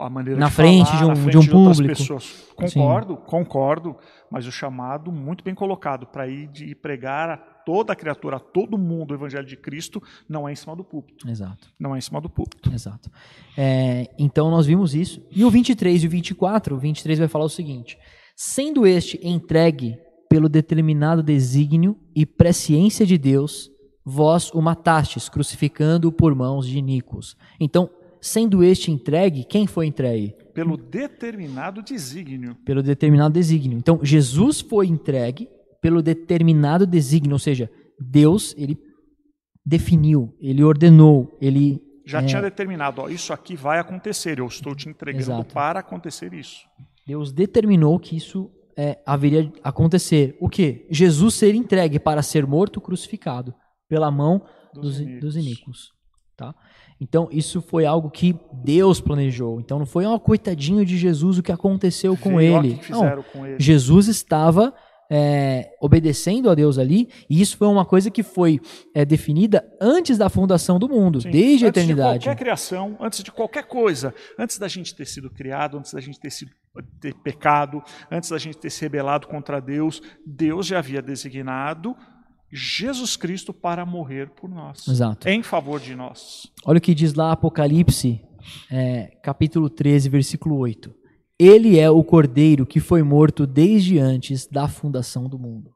[0.00, 1.96] A maneira na de frente falar, de um, frente de um público.
[1.96, 2.52] Pessoas.
[2.56, 3.22] Concordo, sim.
[3.26, 3.96] concordo,
[4.28, 8.78] mas o chamado muito bem colocado para ir de pregar a toda criatura, a todo
[8.78, 11.28] mundo, o evangelho de Cristo, não é em cima do púlpito.
[11.28, 11.68] Exato.
[11.78, 12.72] Não é em cima do púlpito.
[12.72, 13.10] Exato.
[13.56, 15.22] É, então nós vimos isso.
[15.30, 17.98] E o 23 e o 24, o 23 vai falar o seguinte:
[18.36, 19.98] sendo este entregue
[20.28, 23.70] pelo determinado desígnio e presciência de Deus,
[24.04, 27.36] vós o matastes, crucificando-o por mãos de Nicos.
[27.60, 27.88] Então,
[28.20, 30.34] sendo este entregue, quem foi entregue?
[30.52, 32.56] Pelo determinado desígnio.
[32.64, 33.78] Pelo determinado desígnio.
[33.78, 35.48] Então, Jesus foi entregue
[35.84, 37.70] pelo determinado desígnio, ou seja,
[38.00, 38.78] Deus, ele
[39.62, 44.74] definiu, ele ordenou, ele já é, tinha determinado, ó, isso aqui vai acontecer, eu estou
[44.74, 45.52] te entregando exato.
[45.52, 46.66] para acontecer isso.
[47.06, 50.38] Deus determinou que isso é, haveria acontecer.
[50.40, 50.86] O que?
[50.90, 53.54] Jesus ser entregue para ser morto, crucificado
[53.86, 54.40] pela mão
[54.72, 55.92] dos, dos, iníquos.
[56.34, 56.54] Tá?
[56.98, 59.60] Então, isso foi algo que Deus planejou.
[59.60, 62.80] Então, não foi um coitadinho de Jesus o que aconteceu com ele.
[62.88, 63.60] Não, com ele.
[63.60, 64.72] Jesus estava
[65.10, 68.60] é, obedecendo a Deus ali, e isso foi uma coisa que foi
[68.94, 71.30] é, definida antes da fundação do mundo, Sim.
[71.30, 72.08] desde a eternidade.
[72.08, 75.92] Antes de qualquer criação, antes de qualquer coisa, antes da gente ter sido criado, antes
[75.92, 76.50] da gente ter sido
[77.00, 81.96] ter pecado, antes da gente ter se rebelado contra Deus, Deus já havia designado
[82.50, 85.28] Jesus Cristo para morrer por nós, Exato.
[85.28, 86.50] em favor de nós.
[86.64, 88.20] Olha o que diz lá Apocalipse,
[88.70, 90.94] é, capítulo 13, versículo 8.
[91.38, 95.72] Ele é o cordeiro que foi morto desde antes da fundação do mundo.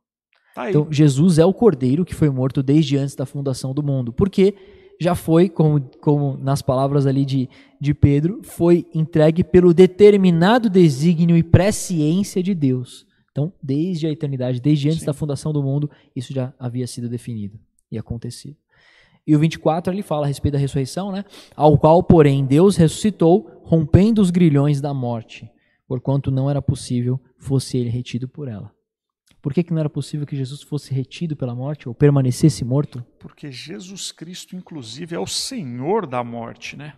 [0.55, 4.13] Tá então, Jesus é o cordeiro que foi morto desde antes da fundação do mundo.
[4.13, 4.55] Porque
[5.01, 7.49] já foi, como, como nas palavras ali de,
[7.81, 13.07] de Pedro, foi entregue pelo determinado desígnio e presciência de Deus.
[13.31, 15.07] Então, desde a eternidade, desde antes Sim.
[15.07, 17.59] da fundação do mundo, isso já havia sido definido
[17.91, 18.57] e acontecido.
[19.29, 21.23] E o 24 ele fala a respeito da ressurreição, né?
[21.55, 25.51] Ao qual, porém, Deus ressuscitou, rompendo os grilhões da morte,
[25.87, 28.73] porquanto não era possível fosse ele retido por ela.
[29.43, 33.05] Por que, que não era possível que Jesus fosse retido pela morte ou permanecesse morto?
[33.19, 36.95] Porque Jesus Cristo, inclusive, é o Senhor da morte, né?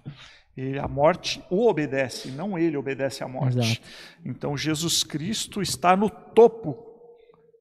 [0.57, 3.59] E a morte o obedece, não ele obedece à morte.
[3.59, 3.81] Exato.
[4.25, 6.90] Então Jesus Cristo está no topo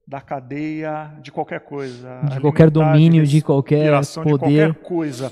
[0.09, 2.21] da cadeia de qualquer coisa.
[2.31, 3.91] De qualquer domínio, de, qualquer
[4.23, 4.69] poder.
[4.69, 5.31] De qualquer coisa.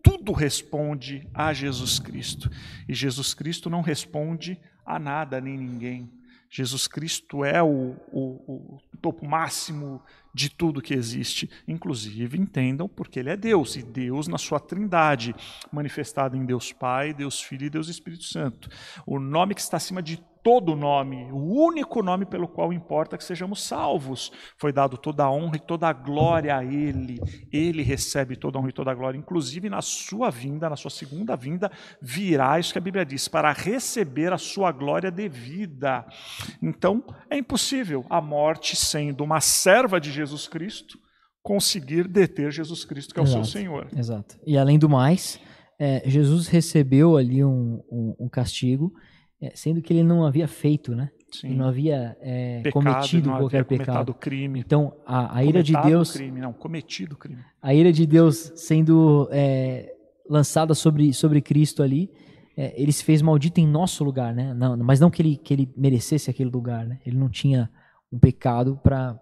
[0.00, 2.48] Tudo responde a Jesus Cristo.
[2.88, 4.56] E Jesus Cristo não responde
[4.86, 6.08] a nada nem ninguém.
[6.48, 10.00] Jesus Cristo é o, o, o, topo máximo
[10.32, 11.50] de tudo que existe.
[11.66, 15.34] Inclusive, entendam porque Ele é Deus, e Deus na sua trindade,
[15.72, 18.68] manifestado em Deus Pai, Deus Filho e Deus Espírito Santo.
[19.04, 23.24] O nome que está acima de todo nome, o único nome pelo qual importa que
[23.24, 24.30] sejamos salvos.
[24.58, 27.18] Foi dado toda a honra e toda a glória a Ele.
[27.50, 29.16] Ele recebe toda a honra e toda a glória.
[29.16, 33.50] Inclusive, na sua vinda, na sua segunda vinda, virá, isso que a Bíblia diz, para
[33.52, 36.04] receber a sua glória devida.
[36.62, 40.98] Então, é impossível a morte, sendo uma serva de Jesus Cristo,
[41.42, 43.40] conseguir deter Jesus Cristo, que é Exato.
[43.40, 43.88] o seu Senhor.
[43.96, 44.36] Exato.
[44.46, 45.40] E além do mais,
[45.80, 48.92] é, Jesus recebeu ali um, um, um castigo
[49.54, 51.10] sendo que ele não havia feito, né?
[51.30, 51.48] Sim.
[51.48, 54.14] Ele não havia é, pecado, cometido não qualquer havia pecado.
[54.14, 54.60] crime.
[54.60, 56.12] Então, a, a ira de Deus.
[56.12, 57.42] crime, não, cometido crime.
[57.60, 59.92] A ira de Deus sendo é,
[60.28, 62.10] lançada sobre, sobre Cristo ali,
[62.56, 64.54] é, ele se fez maldito em nosso lugar, né?
[64.54, 67.00] Não, mas não que ele, que ele merecesse aquele lugar, né?
[67.04, 67.68] Ele não tinha
[68.12, 69.18] um pecado para,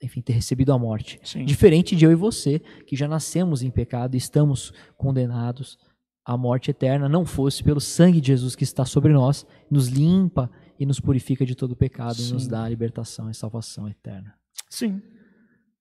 [0.00, 1.18] enfim, ter recebido a morte.
[1.24, 1.44] Sim.
[1.44, 5.76] Diferente de eu e você, que já nascemos em pecado, estamos condenados
[6.24, 10.50] a morte eterna não fosse pelo sangue de Jesus que está sobre nós, nos limpa
[10.78, 12.30] e nos purifica de todo pecado Sim.
[12.30, 14.34] e nos dá a libertação e salvação eterna.
[14.68, 15.00] Sim.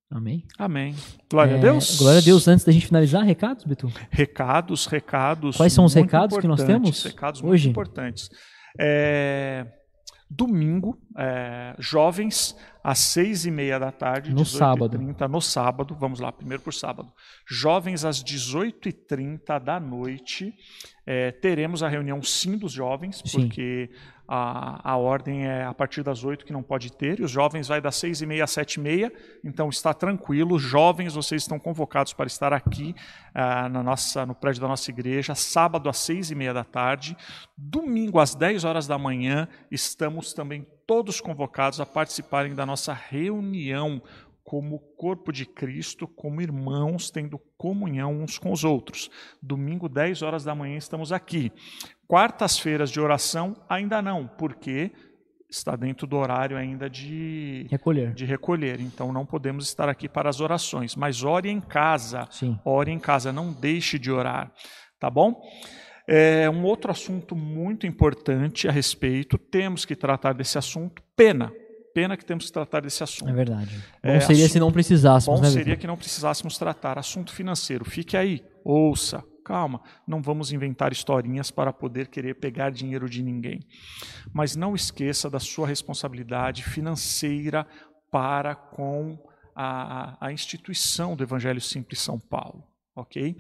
[0.10, 0.46] Amém?
[0.58, 0.94] Amém.
[1.30, 1.98] Glória é, a Deus.
[1.98, 2.48] Glória a Deus.
[2.48, 3.90] Antes da gente finalizar, recados, Betu?
[4.10, 5.56] Recados, recados.
[5.56, 7.68] Quais são os recados que nós temos recados hoje?
[7.68, 8.30] muito importantes.
[8.78, 9.66] É,
[10.34, 14.34] Domingo, é, jovens, às seis e meia da tarde.
[14.34, 14.98] No sábado.
[14.98, 17.12] 30, no sábado, vamos lá, primeiro por sábado.
[17.46, 20.54] Jovens, às 18h30 da noite.
[21.06, 23.42] É, teremos a reunião sim dos jovens, Sim.
[23.50, 23.90] porque
[24.34, 27.68] a, a ordem é a partir das 8 que não pode ter, e os jovens
[27.68, 29.14] vai das 6 e meia às 7 e meia,
[29.44, 30.58] então está tranquilo.
[30.58, 32.96] Jovens, vocês estão convocados para estar aqui
[33.36, 37.18] ah, na nossa, no prédio da nossa igreja, sábado às 6 e meia da tarde.
[37.58, 44.02] Domingo às 10 horas da manhã, estamos também todos convocados a participarem da nossa reunião
[44.44, 49.10] como corpo de Cristo, como irmãos, tendo comunhão uns com os outros.
[49.42, 51.52] Domingo, 10 horas da manhã, estamos aqui.
[52.08, 54.92] Quartas-feiras de oração, ainda não, porque
[55.50, 58.14] está dentro do horário ainda de, Recolher.
[58.14, 58.80] de recolher.
[58.80, 60.96] Então não podemos estar aqui para as orações.
[60.96, 62.28] Mas ore em casa.
[62.32, 62.58] Sim.
[62.64, 64.52] Ore em casa, não deixe de orar.
[64.98, 65.42] Tá bom?
[66.08, 71.52] É, um outro assunto muito importante a respeito, temos que tratar desse assunto, pena.
[71.94, 73.30] Pena que temos que tratar desse assunto.
[73.30, 73.76] É verdade.
[74.04, 77.34] Bom É, seria assu- se não precisássemos, Bom né, seria que não precisássemos tratar assunto
[77.34, 77.84] financeiro.
[77.84, 79.82] Fique aí, ouça, calma.
[80.08, 83.60] Não vamos inventar historinhas para poder querer pegar dinheiro de ninguém.
[84.34, 87.68] Mas não esqueça da sua responsabilidade financeira
[88.10, 89.18] para com
[89.56, 92.64] a, a instituição do Evangelho Simples São Paulo.
[92.96, 93.36] Ok?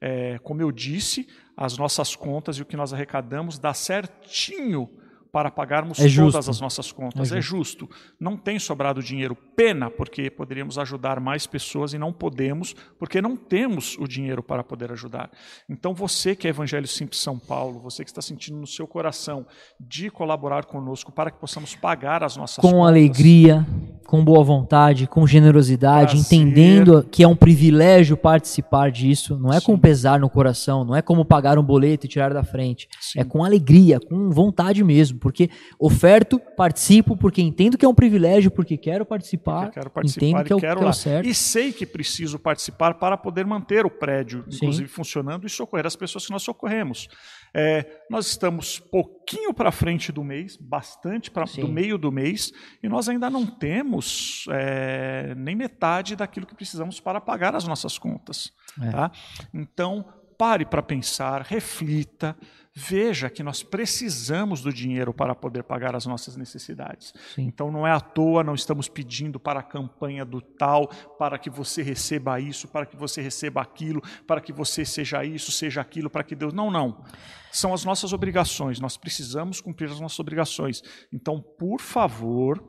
[0.00, 1.26] É, como eu disse,
[1.56, 4.88] as nossas contas e o que nós arrecadamos dá certinho
[5.36, 6.32] para pagarmos É justo.
[6.32, 7.30] todas as nossas contas.
[7.30, 7.86] É É justo.
[8.18, 9.36] Não tem sobrado dinheiro.
[9.54, 14.64] Pena, porque poderíamos ajudar mais pessoas e não podemos, porque não temos o dinheiro para
[14.64, 15.30] poder ajudar.
[15.68, 19.44] Então, você que é Evangelho Simples São Paulo, você que está sentindo no seu coração
[19.78, 22.88] de colaborar conosco para que possamos pagar as nossas Com contas.
[22.88, 23.66] alegria,
[24.06, 26.38] com boa vontade, com generosidade, Prazer.
[26.38, 29.36] entendendo que é um privilégio participar disso.
[29.38, 29.78] Não é com Sim.
[29.80, 32.88] pesar no coração, não é como pagar um boleto e tirar da frente.
[33.00, 33.20] Sim.
[33.20, 38.48] É com alegria, com vontade mesmo, porque oferto, participo, porque entendo que é um privilégio,
[38.48, 41.28] porque quero participar, Porque quero participar entendo que é o, quero que é o certo.
[41.28, 44.58] E sei que preciso participar para poder manter o prédio, Sim.
[44.58, 47.08] inclusive funcionando, e socorrer as pessoas que nós socorremos.
[47.52, 51.62] É, nós estamos pouquinho para frente do mês, bastante para Sim.
[51.62, 57.00] do meio do mês, e nós ainda não temos é, nem metade daquilo que precisamos
[57.00, 58.52] para pagar as nossas contas.
[58.80, 58.90] É.
[58.90, 59.10] Tá?
[59.52, 60.04] Então,
[60.38, 62.36] pare para pensar, reflita,
[62.78, 67.14] veja que nós precisamos do dinheiro para poder pagar as nossas necessidades.
[67.34, 67.44] Sim.
[67.44, 70.86] Então não é à toa, não estamos pedindo para a campanha do tal,
[71.18, 75.50] para que você receba isso, para que você receba aquilo, para que você seja isso,
[75.50, 76.52] seja aquilo, para que Deus.
[76.52, 77.02] Não, não.
[77.50, 80.82] São as nossas obrigações, nós precisamos cumprir as nossas obrigações.
[81.10, 82.62] Então, por favor,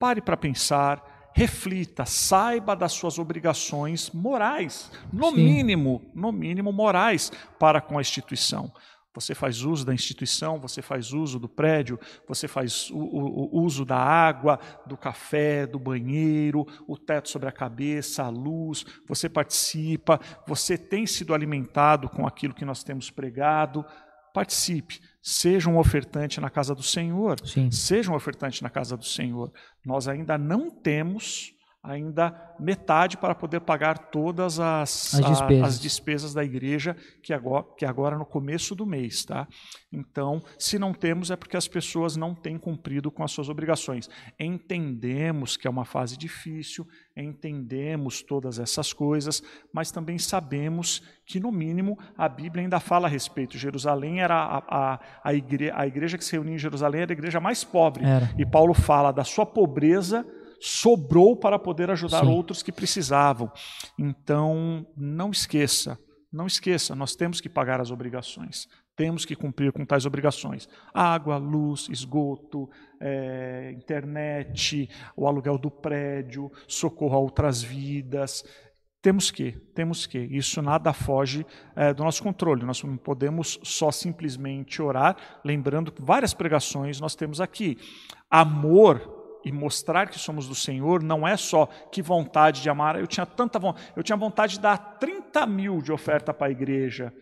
[0.00, 5.36] pare para pensar, reflita, saiba das suas obrigações morais, no Sim.
[5.36, 8.72] mínimo, no mínimo morais para com a instituição.
[9.18, 13.62] Você faz uso da instituição, você faz uso do prédio, você faz o, o- o
[13.62, 19.28] uso da água, do café, do banheiro, o teto sobre a cabeça, a luz, você
[19.28, 23.84] participa, você tem sido alimentado com aquilo que nós temos pregado.
[24.32, 27.70] Participe, seja um ofertante na casa do Senhor Sim.
[27.72, 29.50] seja um ofertante na casa do Senhor.
[29.84, 35.64] Nós ainda não temos ainda metade para poder pagar todas as, As a- despesas.
[35.68, 39.46] as despesas da igreja que agora, que agora no começo do mês, tá?
[39.92, 44.08] Então, se não temos é porque as pessoas não têm cumprido com as suas obrigações.
[44.38, 46.86] Entendemos que é uma fase difícil,
[47.16, 49.42] entendemos todas essas coisas,
[49.72, 53.56] mas também sabemos que no mínimo a Bíblia ainda fala a respeito.
[53.56, 54.58] Jerusalém era a,
[54.94, 58.04] a, a, igre, a igreja que se reunia em Jerusalém era a igreja mais pobre.
[58.04, 58.30] Era.
[58.36, 60.26] E Paulo fala da sua pobreza
[60.60, 62.30] sobrou para poder ajudar Sim.
[62.30, 63.50] outros que precisavam.
[63.98, 65.98] Então, não esqueça,
[66.32, 68.68] não esqueça, nós temos que pagar as obrigações.
[68.94, 70.68] Temos que cumprir com tais obrigações.
[70.92, 72.68] Água, luz, esgoto,
[73.00, 78.44] eh, internet, o aluguel do prédio, socorro a outras vidas.
[79.00, 80.18] Temos que, temos que.
[80.18, 82.64] Isso nada foge eh, do nosso controle.
[82.64, 87.78] Nós não podemos só simplesmente orar, lembrando que várias pregações nós temos aqui.
[88.28, 92.98] Amor e mostrar que somos do Senhor não é só que vontade de amar.
[92.98, 96.50] Eu tinha tanta vontade, eu tinha vontade de dar 30 mil de oferta para a
[96.50, 97.12] igreja.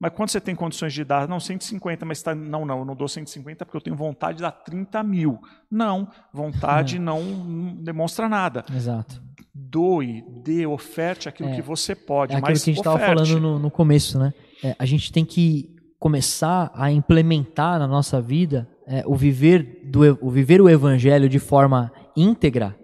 [0.00, 2.96] Mas quando você tem condições de dar, não, 150, mas tá, não, não, eu não
[2.96, 5.38] dou 150 porque eu tenho vontade de dar 30 mil.
[5.70, 8.64] Não, vontade não, não demonstra nada.
[8.74, 9.22] Exato.
[9.54, 11.56] Doe, dê, oferte aquilo É.
[11.56, 14.32] que você pode, É aquilo mas que a gente estava falando no, no começo, né?
[14.64, 15.68] É, a gente tem que
[15.98, 21.38] começar a implementar na nossa vida é, o, viver do, o viver o evangelho de
[21.38, 22.76] forma íntegra,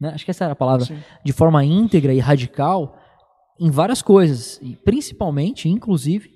[0.00, 0.10] né?
[0.12, 0.98] acho que essa era a palavra, Sim.
[1.24, 2.98] de forma íntegra e radical
[3.60, 6.31] em várias coisas, e principalmente, inclusive,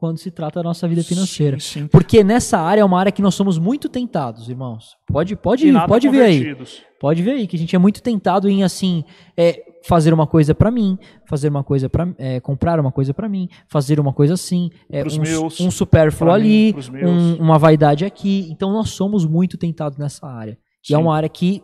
[0.00, 1.60] quando se trata da nossa vida financeira.
[1.60, 1.86] Sim, sim.
[1.86, 4.96] Porque nessa área é uma área que nós somos muito tentados, irmãos.
[5.06, 6.56] Pode, pode, pode ver aí.
[6.98, 9.04] Pode ver aí que a gente é muito tentado em assim
[9.36, 10.98] é, fazer uma coisa pra mim,
[11.28, 12.08] fazer uma coisa para
[12.42, 16.34] comprar uma coisa pra mim, fazer uma coisa assim, é, um, meus, um supérfluo mim,
[16.34, 17.10] ali, meus.
[17.10, 18.48] um- uma vaidade aqui.
[18.50, 20.58] Então nós somos muito tentados nessa área.
[20.88, 21.02] E é Sim.
[21.02, 21.62] uma área que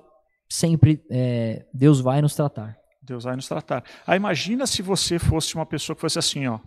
[0.49, 2.77] sempre é, Deus vai nos tratar.
[3.03, 3.85] Deus vai nos tratar.
[4.07, 6.59] Aí imagina se você fosse uma pessoa que fosse assim, ó,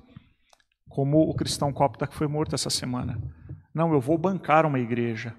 [0.90, 3.18] como o cristão cópita que foi morto essa semana.
[3.74, 5.34] Não, eu vou bancar uma igreja.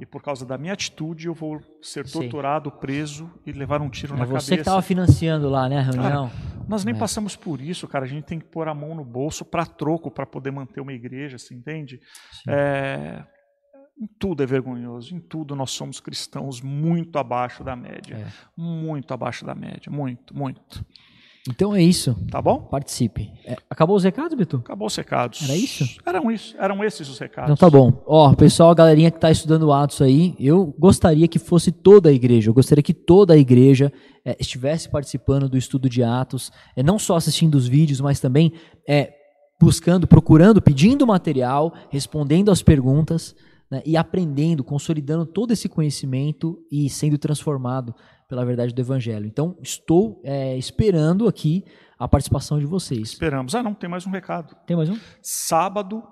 [0.00, 4.14] E por causa da minha atitude eu vou ser torturado, preso e levar um tiro
[4.14, 4.54] É na você cabeça.
[4.56, 6.30] que estava financiando lá, né, a reunião?
[6.66, 6.98] Nós nem É.
[6.98, 8.04] passamos por isso, cara.
[8.04, 10.92] A gente tem que pôr a mão no bolso para troco para poder manter uma
[10.92, 12.00] igreja, você entende?
[12.48, 13.22] É,
[14.00, 15.14] Em tudo é vergonhoso.
[15.14, 18.16] Em tudo nós somos cristãos muito abaixo da média.
[18.16, 18.26] É.
[18.56, 19.92] Muito abaixo da média.
[19.92, 20.84] Muito, muito.
[21.48, 22.16] Então é isso.
[22.30, 22.60] Tá bom?
[22.60, 23.32] Participe.
[23.44, 24.58] É, acabou os recados, Bitu?
[24.58, 25.42] Acabou os recados.
[25.42, 25.84] Era isso?
[26.06, 26.54] Eram isso.
[26.56, 27.50] Eram esses os recados.
[27.50, 28.02] Então tá bom.
[28.06, 32.12] Ó, pessoal, a galerinha que tá estudando Atos aí, eu gostaria que fosse toda a
[32.12, 32.48] igreja.
[32.48, 33.92] Eu gostaria que toda a igreja
[34.24, 38.52] eh, estivesse participando do estudo de Atos, eh, não só assistindo os vídeos, mas também
[38.88, 39.12] eh,
[39.60, 43.34] buscando, procurando, pedindo material, respondendo às perguntas
[43.68, 47.92] né, e aprendendo, consolidando todo esse conhecimento e sendo transformado
[48.32, 49.26] pela verdade do Evangelho.
[49.26, 51.66] Então, estou eh, esperando aqui
[51.98, 53.10] a participação de vocês.
[53.10, 53.54] Esperamos.
[53.54, 54.56] Ah, não, tem mais um recado.
[54.66, 54.98] Tem mais um?
[55.20, 56.02] Sábado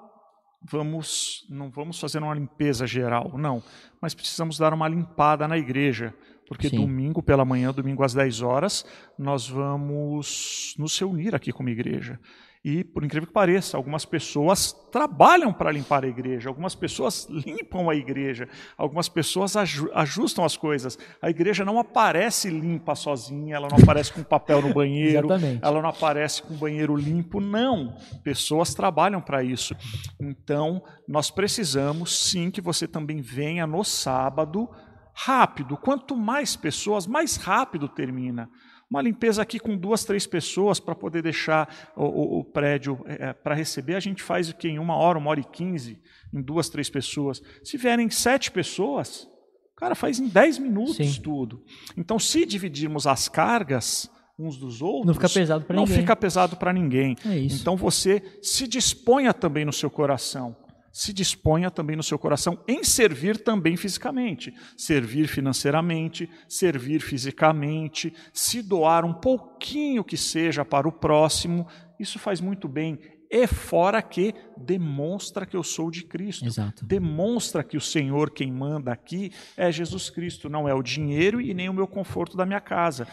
[0.63, 3.63] vamos não vamos fazer uma limpeza geral, não,
[4.03, 6.13] mas precisamos dar uma limpada na igreja,
[6.47, 6.77] porque Sim.
[6.77, 8.85] domingo pela manhã, domingo às 10 horas,
[9.19, 12.21] nós vamos nos reunir aqui como igreja.
[12.63, 17.89] E, por incrível que pareça, algumas pessoas trabalham para limpar a igreja, algumas pessoas limpam
[17.89, 18.47] a igreja,
[18.77, 20.99] algumas pessoas aju- ajustam as coisas.
[21.23, 25.27] A igreja não aparece limpa sozinha, ela não aparece com papel no banheiro,
[25.63, 27.97] ela não aparece com banheiro limpo, não.
[28.23, 29.75] Pessoas trabalham para isso.
[30.21, 34.69] Então, nós precisamos sim que você também venha no sábado
[35.15, 35.79] rápido.
[35.79, 38.51] Quanto mais pessoas, mais rápido termina.
[38.91, 42.99] Uma limpeza aqui com duas, três pessoas para poder deixar o, o- o prédio
[43.45, 44.69] para receber, a gente faz o quê?
[44.69, 46.03] Em uma hora, uma hora e quinze,
[46.35, 47.41] em duas, três pessoas.
[47.63, 49.29] Se vierem sete pessoas,
[49.77, 51.21] cara, faz em dez minutos Sim.
[51.23, 51.63] tudo.
[51.97, 55.99] Então, se dividirmos as cargas uns dos outros, Não fica pesado para não ninguém.
[56.01, 57.15] fica pesado ninguém.
[57.27, 57.39] É.
[57.39, 60.57] Então você se disponha também no seu coração.
[60.93, 64.53] Se disponha também no seu coração em servir também fisicamente.
[64.77, 71.67] Servir financeiramente, servir fisicamente, se doar um pouquinho que seja para o próximo.
[71.99, 72.99] Isso faz muito bem.
[73.31, 76.45] E fora que demonstra que eu sou de Cristo.
[76.47, 76.85] Exato.
[76.85, 81.55] Demonstra que o Senhor quem manda aqui é Jesus Cristo, não é o dinheiro e
[81.55, 83.07] nem o meu conforto da minha casa.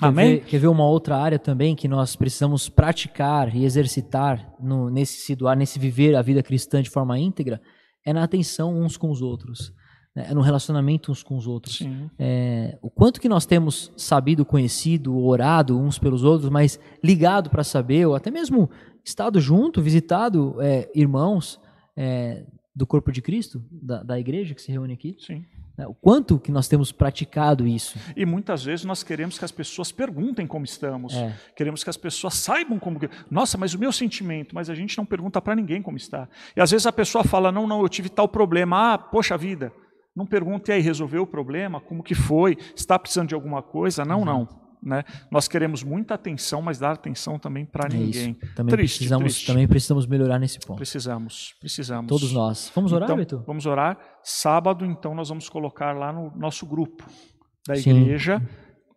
[0.00, 0.36] Quer Amém?
[0.36, 5.20] ver, quer ver uma outra área também que nós precisamos praticar e exercitar no, nesse
[5.20, 7.60] se doar, nesse viver a vida cristã de forma íntegra?
[8.04, 9.74] É na atenção uns com os outros,
[10.16, 10.28] né?
[10.30, 11.82] é no relacionamento uns com os outros.
[12.18, 17.62] É, o quanto que nós temos sabido, conhecido, orado uns pelos outros, mas ligado para
[17.62, 18.70] saber, ou até mesmo
[19.04, 21.60] estado junto, visitado é, irmãos
[21.94, 25.14] é, do corpo de Cristo, da, da igreja que se reúne aqui.
[25.18, 25.44] Sim.
[25.80, 25.86] Né?
[25.86, 27.98] O quanto que nós temos praticado isso.
[28.14, 31.14] E muitas vezes nós queremos que as pessoas perguntem como estamos.
[31.14, 31.34] É.
[31.56, 33.00] Queremos que as pessoas saibam como.
[33.30, 36.28] Nossa, mas o meu sentimento, mas a gente não pergunta para ninguém como está.
[36.54, 38.92] E às vezes a pessoa fala: "Não, não, eu tive tal problema".
[38.92, 39.72] Ah, poxa vida.
[40.14, 42.58] Não pergunta e aí resolveu o problema, como que foi?
[42.74, 44.04] Está precisando de alguma coisa?
[44.04, 44.48] Não, não,
[44.82, 45.04] né?
[45.30, 48.30] Nós queremos muita atenção, mas dar atenção também para É ninguém.
[48.40, 48.54] isso.
[48.54, 49.46] Também Triste, precisamos, triste.
[49.46, 50.76] também precisamos melhorar nesse ponto.
[50.76, 52.08] Precisamos, precisamos.
[52.08, 52.70] Todos nós.
[52.74, 53.42] Vamos orar, então, Vitor?
[53.46, 53.98] Vamos orar.
[54.22, 57.04] Sábado, então, nós vamos colocar lá no nosso grupo
[57.66, 58.00] da Sim.
[58.00, 58.42] igreja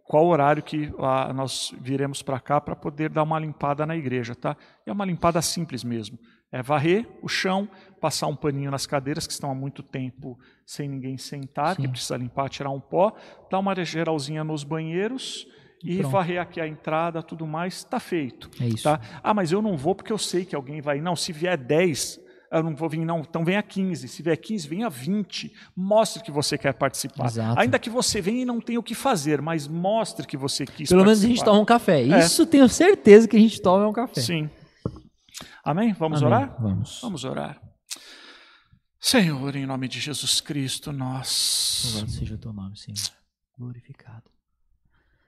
[0.05, 4.35] qual horário que ah, nós viremos para cá para poder dar uma limpada na igreja,
[4.35, 4.55] tá?
[4.85, 6.19] E é uma limpada simples mesmo.
[6.51, 7.68] É varrer o chão,
[7.99, 10.38] passar um paninho nas cadeiras que estão há muito tempo
[10.68, 11.89] sem ninguém sentar, que Sim.
[11.89, 13.14] precisa limpar, tirar um pó,
[13.49, 15.47] dar uma geralzinha nos banheiros
[15.84, 16.11] e Pronto.
[16.11, 18.49] varrer aqui a entrada, tudo mais, está feito.
[18.60, 18.84] É isso.
[18.84, 18.99] Tá?
[19.22, 21.01] Ah, mas eu não vou porque eu sei que alguém vai.
[21.01, 22.19] Não, se vier 10,
[22.51, 23.19] eu não vou vir, não.
[23.19, 24.07] Então venha 15.
[24.07, 25.51] Se vier 15, venha 20.
[25.76, 27.26] Mostre que você quer participar.
[27.26, 27.60] Exato.
[27.60, 30.88] Ainda que você venha e não tenha o que fazer, mas mostre que você quis
[30.89, 31.51] Pelo menos a gente participar.
[31.51, 32.01] toma um café.
[32.01, 32.19] É.
[32.19, 34.22] Isso tenho certeza que a gente toma um café.
[34.22, 34.49] Sim.
[35.64, 35.93] Amém?
[35.93, 36.34] Vamos Amém.
[36.34, 36.55] orar?
[36.61, 36.99] Vamos.
[37.01, 37.61] Vamos orar.
[38.99, 41.81] Senhor, em nome de Jesus Cristo, nós.
[41.91, 42.97] Louvado seja o teu nome, Senhor.
[43.57, 44.32] Glorificado.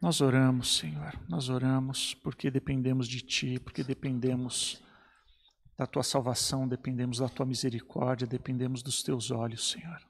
[0.02, 1.20] Nós oramos, Senhor.
[1.28, 4.82] Nós oramos porque dependemos de Ti, porque dependemos
[5.78, 10.02] da Tua salvação, dependemos da Tua misericórdia, dependemos dos Teus olhos, Senhor.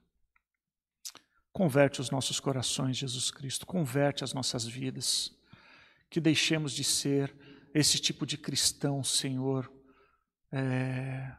[1.54, 3.66] Converte os nossos corações, Jesus Cristo.
[3.66, 5.32] Converte as nossas vidas.
[6.10, 7.34] Que deixemos de ser
[7.74, 9.72] esse tipo de cristão, Senhor,
[10.52, 11.36] é,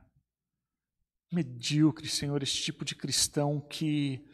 [1.33, 4.27] medíocre, Senhor, esse tipo de cristão que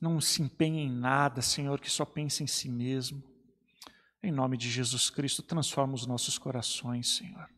[0.00, 3.31] não se empenha em nada, Senhor, que só pensa em si mesmo.
[4.22, 7.48] Em nome de Jesus Cristo, transforma os nossos corações, Senhor.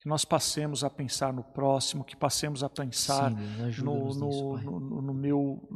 [0.00, 5.02] Que nós passemos a pensar no próximo, que passemos a pensar Sim, no, no, no,
[5.02, 5.68] no, meu,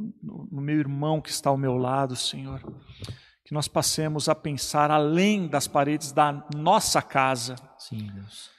[0.51, 2.61] no meu irmão que está ao meu lado, Senhor.
[3.45, 7.55] Que nós passemos a pensar além das paredes da nossa casa.
[7.77, 8.49] Sim, Deus.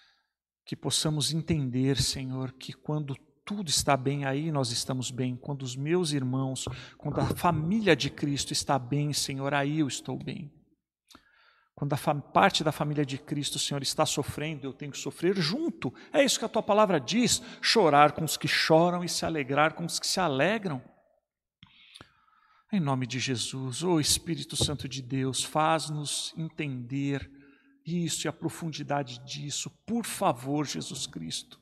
[0.66, 5.34] Que possamos entender, Senhor, que quando tudo está bem, aí nós estamos bem.
[5.34, 6.66] Quando os meus irmãos,
[6.96, 10.52] quando a família de Cristo está bem, Senhor, aí eu estou bem.
[11.74, 15.92] Quando a parte da família de Cristo, Senhor, está sofrendo, eu tenho que sofrer junto.
[16.12, 19.74] É isso que a tua palavra diz: chorar com os que choram e se alegrar
[19.74, 20.80] com os que se alegram.
[22.72, 27.30] Em nome de Jesus, ô oh Espírito Santo de Deus, faz-nos entender
[27.86, 31.60] isso e a profundidade disso, por favor, Jesus Cristo.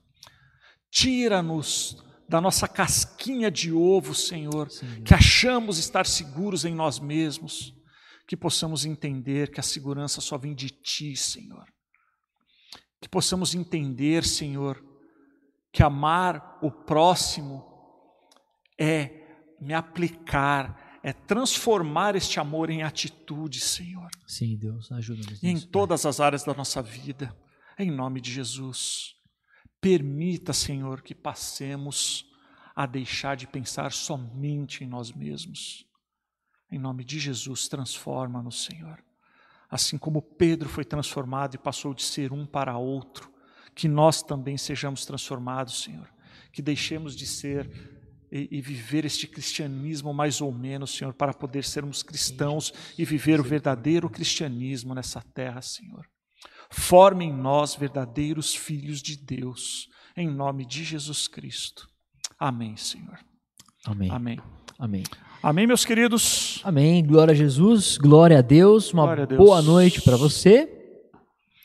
[0.91, 7.75] Tira-nos da nossa casquinha de ovo, Senhor, Senhor, que achamos estar seguros em nós mesmos
[8.33, 11.67] que possamos entender que a segurança só vem de Ti, Senhor.
[12.99, 14.83] Que possamos entender, Senhor,
[15.71, 17.63] que amar o próximo
[18.81, 24.09] é me aplicar, é transformar este amor em atitude, Senhor.
[24.27, 25.45] Sim, Deus, ajuda-nos.
[25.45, 27.37] Em todas as áreas da nossa vida,
[27.79, 29.15] em nome de Jesus.
[29.79, 32.25] Permita, Senhor, que passemos
[32.75, 35.85] a deixar de pensar somente em nós mesmos
[36.73, 38.99] em nome de Jesus, transforma-nos, Senhor.
[39.71, 43.31] Assim como Pedro foi transformado e passou de ser um para outro,
[43.75, 46.09] que nós também sejamos transformados, Senhor.
[46.51, 47.71] Que deixemos de ser
[48.31, 53.39] e, e, viver este cristianismo mais ou menos, Senhor, para poder sermos cristãos e viver
[53.39, 56.07] o verdadeiro cristianismo nessa terra, Senhor.
[56.71, 61.87] Forme em nós verdadeiros filhos de Deus, em nome de Jesus Cristo.
[62.39, 63.19] Amém, Senhor.
[63.85, 64.11] Amém.
[64.11, 64.41] Amém.
[64.79, 65.05] Amém.
[65.43, 66.61] Amém, meus queridos?
[66.63, 67.05] Amém.
[67.05, 68.93] Glória a Jesus, glória a Deus.
[68.93, 69.37] Uma a Deus.
[69.37, 70.69] boa noite para você.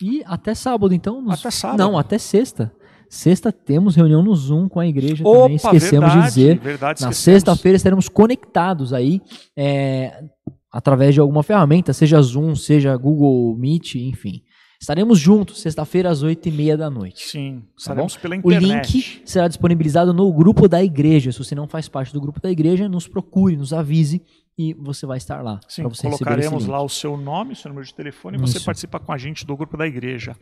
[0.02, 1.22] E até sábado, então.
[1.22, 1.40] Nos...
[1.40, 1.78] Até sábado.
[1.78, 2.74] Não, até sexta.
[3.08, 5.56] Sexta temos reunião no Zoom com a igreja Opa, também.
[5.58, 6.60] Esquecemos verdade, de dizer.
[6.60, 9.22] Verdade, Na sexta-feira estaremos conectados aí
[9.56, 10.24] é,
[10.72, 14.42] através de alguma ferramenta, seja Zoom, seja Google Meet, enfim.
[14.80, 17.28] Estaremos juntos, sexta-feira, às oito e meia da noite.
[17.28, 18.64] Sim, tá estaremos tá pela internet.
[18.64, 21.32] O link será disponibilizado no grupo da igreja.
[21.32, 24.22] Se você não faz parte do grupo da igreja, nos procure, nos avise
[24.58, 25.60] e você vai estar lá.
[25.68, 29.12] Sim, colocaremos lá o seu nome, o seu número de telefone e você participa com
[29.12, 30.36] a gente do grupo da igreja.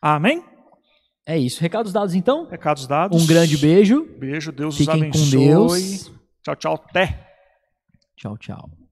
[0.00, 0.42] Amém?
[1.26, 1.60] É isso.
[1.60, 2.46] Recados dados então?
[2.50, 3.22] Recados dados.
[3.22, 4.06] Um grande beijo.
[4.18, 5.38] Beijo, Deus Fiquem os abençoe.
[5.38, 6.12] Com Deus.
[6.42, 7.30] Tchau, tchau, até.
[8.16, 8.83] Tchau, tchau.